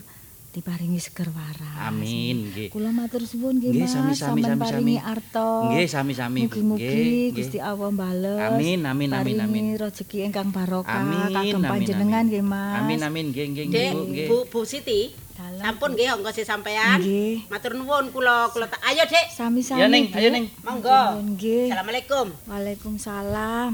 [0.51, 1.83] diparingi seger waras.
[1.83, 2.69] Amin nggih.
[2.69, 3.91] Kula matur suwun nggih, Nggih, Mas.
[3.91, 4.95] sami-sami, sampean sami-sami.
[4.95, 5.49] arta.
[5.67, 7.25] Nggih, sami-sami, Nggih, nggih.
[7.33, 8.39] Gusti Allah bales.
[8.47, 9.51] Amin, amin, amin, amin.
[9.65, 12.29] Paringi rezeki ingkang barokah Amin, kagem amin, panjenengan amin.
[12.31, 12.75] nggih, Mas.
[12.79, 14.27] Amin amin nggih nggih nggih.
[14.29, 15.24] Bu, Bu Siti.
[15.35, 17.03] Sampun nggih angka si sampean.
[17.03, 17.51] Nggih.
[17.51, 18.79] Matur nuwun kula kula tak.
[18.87, 19.27] Ayo, Dek.
[19.35, 19.83] Sami-sami.
[19.83, 20.47] Ya, Ning, ayo, Ning.
[20.63, 21.19] Monggo.
[21.35, 21.67] Nggih.
[21.67, 22.27] Assalamualaikum.
[22.47, 23.71] Waalaikumsalam.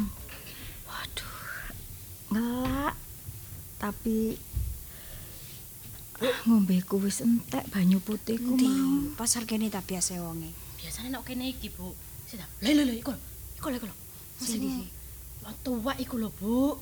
[0.89, 1.33] Waduh.
[2.33, 2.93] Ngelak.
[3.77, 4.17] Tapi
[6.49, 9.13] ngombeku wis entek banyu putihku mau.
[9.17, 10.49] Pasar kene ta biasa wonge.
[10.81, 11.93] Biasane nek kene iki, Bu.
[12.25, 12.45] Sida.
[12.65, 13.13] Lha lha lha iku.
[13.61, 13.95] Iku lho iku lho.
[14.41, 14.89] Sing Sing
[15.45, 16.77] wong tuwa iku lho, Bu.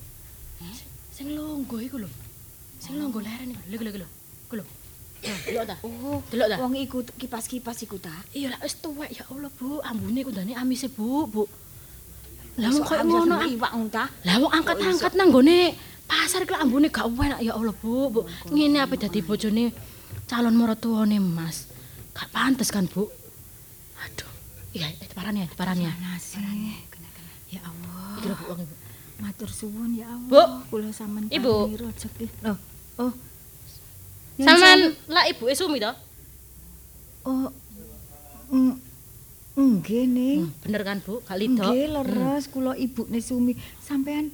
[1.11, 2.07] Sing longgo iku lho.
[2.80, 3.64] Sing longgo leren iku.
[3.68, 4.10] Lho iku lho.
[4.50, 4.66] Lho.
[5.20, 5.76] Nah, Delok ta?
[5.84, 6.56] Oh, Delok ta?
[6.64, 8.16] wong iku kipas-kipas iku ta.
[8.32, 9.84] Iya lah wis tuwek ya Allah, Bu.
[9.84, 11.44] Ambune kundane amise, Bu, Bu.
[12.56, 13.36] Lah wong koyo ngono.
[13.36, 14.04] sama iwak ngono ta.
[14.24, 15.76] Lah wong angkat-angkat nang gone
[16.10, 18.10] pasar iki ambune gak enak ya Allah, Bu.
[18.10, 18.22] Bu.
[18.48, 19.76] Ngene apa dadi bojone
[20.26, 21.68] calon mertuane Mas.
[22.16, 23.06] Gak pantes kan, Bu?
[24.00, 24.32] Aduh.
[24.72, 25.84] Iya, parane, parane.
[26.00, 26.40] Nasi.
[27.52, 28.18] Ya Allah.
[28.24, 28.76] Iki lho Bu wong ibu.
[29.20, 30.64] Matur suwun ya Allah.
[30.64, 30.72] Bu.
[30.72, 31.76] Kula sampean Ibu.
[31.76, 32.26] rezeki.
[32.48, 32.56] Loh.
[33.04, 33.12] Oh.
[34.40, 34.95] Sewu.
[35.11, 35.91] lah ibuke Sumi to?
[37.28, 37.52] Oh.
[38.49, 38.80] Mm,
[39.60, 40.40] Nggih, Ning.
[40.64, 41.20] Bener kan, Bu?
[41.28, 41.60] Gak lido.
[41.60, 43.60] Nggih, leres kula ibune Sumi.
[43.84, 44.32] Sampean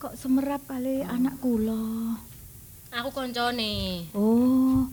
[0.00, 2.16] kok semerap kali anak kula.
[2.90, 4.08] Aku koncone.
[4.16, 4.88] Oh.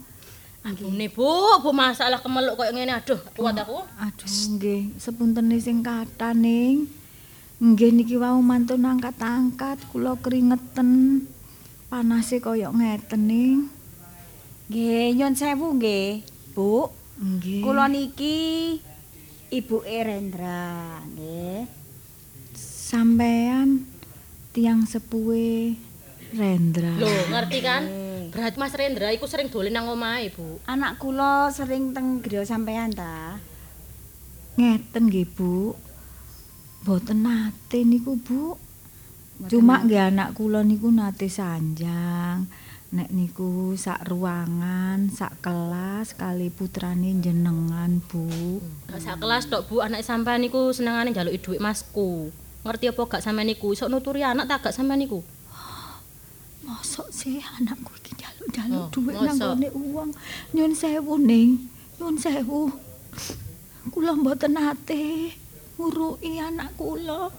[0.68, 2.92] Ambune, Bu, Bu masalah kemeluk koyo ngene.
[3.00, 3.80] Aduh, kuat aku.
[4.04, 6.92] Aduh, nggih, sepuntene sing kathah ning.
[7.64, 11.24] Nggih niki wau mantun angkat-angkat, kula keringetan.
[11.88, 13.58] Panase kaya ngeten ning.
[14.68, 16.92] Nggih, nyun sewu nggih, Bu.
[17.18, 17.64] Nggih.
[17.64, 18.78] Kula niki
[19.48, 21.64] Ibu Rendra, nggih.
[22.88, 23.84] sampean
[24.56, 25.76] tiang sepuhe
[26.36, 26.96] Rendra.
[27.00, 27.84] Loh, ngerti kan?
[28.32, 30.60] Berarti Mas Rendra iku sering dolen nang omahe, Bu.
[30.68, 33.40] Anak kula sering teng griya sampean ta.
[34.60, 35.76] Ngeten nggih, Bu.
[36.84, 38.56] Mboten nate niku, Bu.
[39.48, 42.48] Cuma nggih anak kula niku nate sanjang.
[42.88, 48.64] Nek niku sak ruangan, sak kelas kali putrane jenengan, Bu.
[48.88, 52.32] Gak sak kelas tok Bu, anak sampean niku senengane njaluki dhuwit Masku.
[52.64, 53.76] Ngerti apa gak sampean niku?
[53.76, 55.20] Iso nuturi anak tak gak sampean niku?
[56.68, 60.10] Mosok sih anakku iki njaluk-njaluk Oh, dhuwit nang gone uang.
[60.56, 61.68] Nyun sewu, Ning.
[62.00, 62.72] Nyun sewu.
[63.92, 65.36] Kula mboten nate
[65.76, 67.32] nguruki anak kula.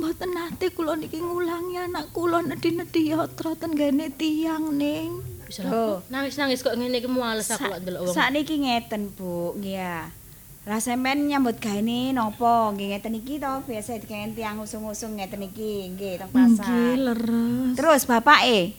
[0.00, 5.20] Mboten nate kula niki ngulangi anak kula nedhi-nedhi yatra ten gene tiyang, Ning.
[5.66, 5.98] Lah.
[6.06, 8.14] Nangis-nangis kok ngene iki muales aku lak ndelok wong.
[8.14, 9.58] Sakniki ngeten, Bu.
[9.58, 10.14] Nggih ya.
[10.68, 11.82] Lah sampean nyambut gawe
[12.14, 12.70] napa?
[12.70, 16.70] Nggih ngeten iki to, biasa digawe tiyang usung-usung ngeten iki, nggih teng pasar.
[16.70, 17.74] Nggih, leres.
[17.74, 18.78] Terus bapake?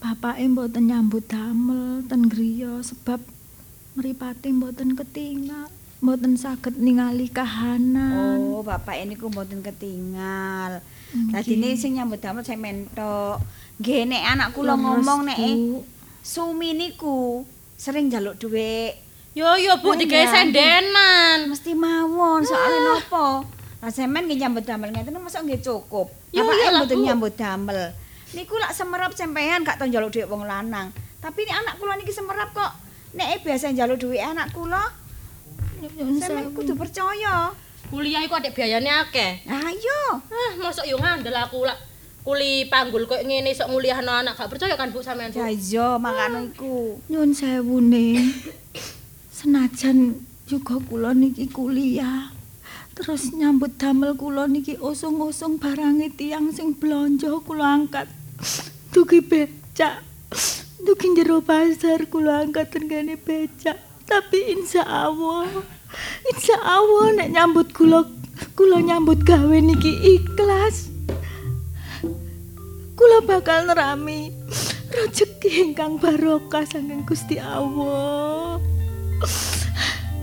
[0.00, 3.20] Bapake mboten nyambut damel ten griya sebab
[3.92, 5.68] mripate mboten ketingal,
[6.00, 8.40] mboten saged ningali kahanan.
[8.40, 10.80] Oh, bapak niku mboten ketinggal.
[11.12, 11.32] Nggih.
[11.36, 13.44] Dadine sing nyambut damel sampean tok.
[13.80, 15.38] Nggih nek anak kula ngomong nek.
[16.24, 17.44] Sumi niku
[17.76, 18.96] sering njaluk dhuwit.
[19.36, 21.52] Yo yo Bu, digawe sendenan.
[21.52, 23.46] Mesti mawon, soalnya napa?
[23.84, 26.08] Lah sampean nggih nyambut damel ngeten mosok nggih cukup.
[26.32, 27.04] Lah, mboten Bu.
[27.04, 27.92] nyambut damel.
[28.32, 30.88] Niku lak semerap sampean gak tau njaluk dhuwit wong lanang.
[31.20, 32.72] Tapi nek anak kula niki semerap kok
[33.12, 34.80] nek biasa njaluk dhuwit anak kula.
[35.80, 37.50] Sampeyan kudu percaya.
[37.90, 39.42] Kuliah iku adik biayane akeh.
[39.48, 40.02] Ayo.
[40.30, 41.90] Ah, mosok yo ngandel aku lak
[42.20, 45.32] kuli panggul koyo ngene sok nguliahno anak gak percaya kan Bu sampean?
[45.32, 47.00] Ya iya, makane iku.
[47.08, 48.30] Nyun sewu, Ning.
[49.32, 52.28] Senajan juga kula niki kuliah.
[52.92, 58.06] Terus nyambut damel kula niki usung-usung barange tiyang sing blonjo kula angkat.
[58.92, 60.04] Dugi becak.
[60.84, 63.89] Dugi jero pasar kula angkat tengene becak.
[64.10, 65.46] Tapi insya Allah,
[66.34, 68.02] insya Allah nek nyambut kula
[68.58, 70.90] kula nyambut gawe niki ikhlas.
[72.98, 74.34] Kula bakal nerami
[74.90, 78.58] rezeki ingkang barokah saking Gusti Allah.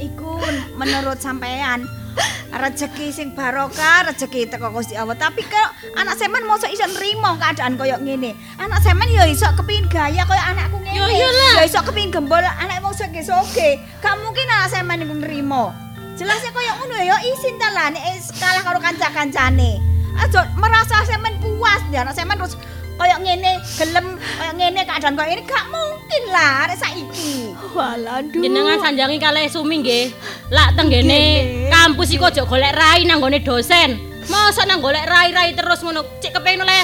[0.03, 0.35] Iku
[0.75, 1.87] menurut sampean
[2.61, 5.17] rezeki sing barokah, rezeki teko Gusti Allah.
[5.17, 5.69] Tapi kalau
[5.99, 8.33] anak sampean mosok iso nrimo keadaan koyo ngene.
[8.57, 10.97] Anak sampean ya iso kepingin gaya koyo anakku ngene.
[10.97, 11.61] Yo, iyalah.
[11.61, 13.81] Ya iso kepingin gembol anak wong soge-soge.
[14.01, 15.73] Gak mungkin anak sampean niku nrimo.
[16.17, 19.77] Jelasnya koyo ngono ya isin ta lah nek is kalah karo kanca-kancane.
[20.17, 22.57] Aja merasa sampean puas dia anak sampean terus
[22.97, 27.53] koyo ngene, gelem koyo ngene keadaan koyo ini gak mungkin lah arek saiki.
[27.77, 30.05] Walah, Jenengan sanjangi kalih Sumi nggih.
[30.49, 31.21] Lak tenggene
[31.69, 34.01] kampus iku aja golek rai nang gone dosen.
[34.27, 36.03] Masa nang golek rai-rai terus ngono.
[36.19, 36.83] Cek kepengin oleh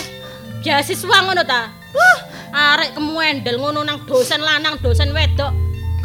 [0.61, 1.73] beasiswa ngono ta?
[1.91, 2.17] Wah,
[2.53, 5.51] arek kemuendel ngono nang dosen lanang, dosen wedok.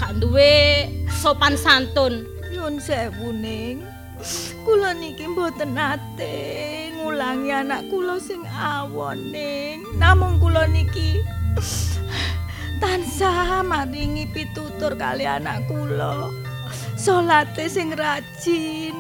[0.01, 2.25] Gak duwe sopan santun.
[2.49, 3.98] Nyun sewu ning.
[4.67, 6.35] Kula niki mboten nate
[6.99, 9.87] ngulangi anak kula sing awon ning.
[9.95, 11.23] Namung kula niki
[12.83, 16.35] tansah maringi pitutur kali anak kula.
[16.99, 18.97] Salate sing rajin,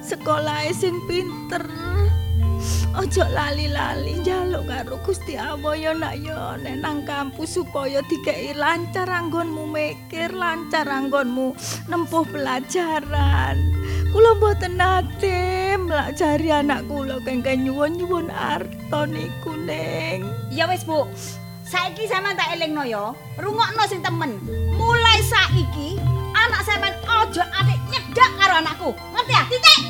[0.00, 1.68] sekolahe sing pinter.
[2.92, 9.08] Ojo lali-lali njaluk karo Gusti Allah ya nak ya nek nang kampus supaya dikei lancar
[9.08, 11.56] anggonmu mikir, lancar anggonmu
[11.88, 13.56] nempuh pelajaran.
[14.12, 20.28] Kula mboten nate mlajari anak kula kengken nyuwun-nyuwun arta niku, Ning.
[20.52, 21.08] Ya wis, Bu.
[21.64, 23.16] Saiki sampean tak elingno ya.
[23.40, 24.36] Rungokno sing temen.
[24.76, 25.96] Mulai saiki
[26.36, 28.90] anak sampean aja atik nyedak karo anakku.
[29.16, 29.42] Ngerti ya?
[29.48, 29.80] Titik.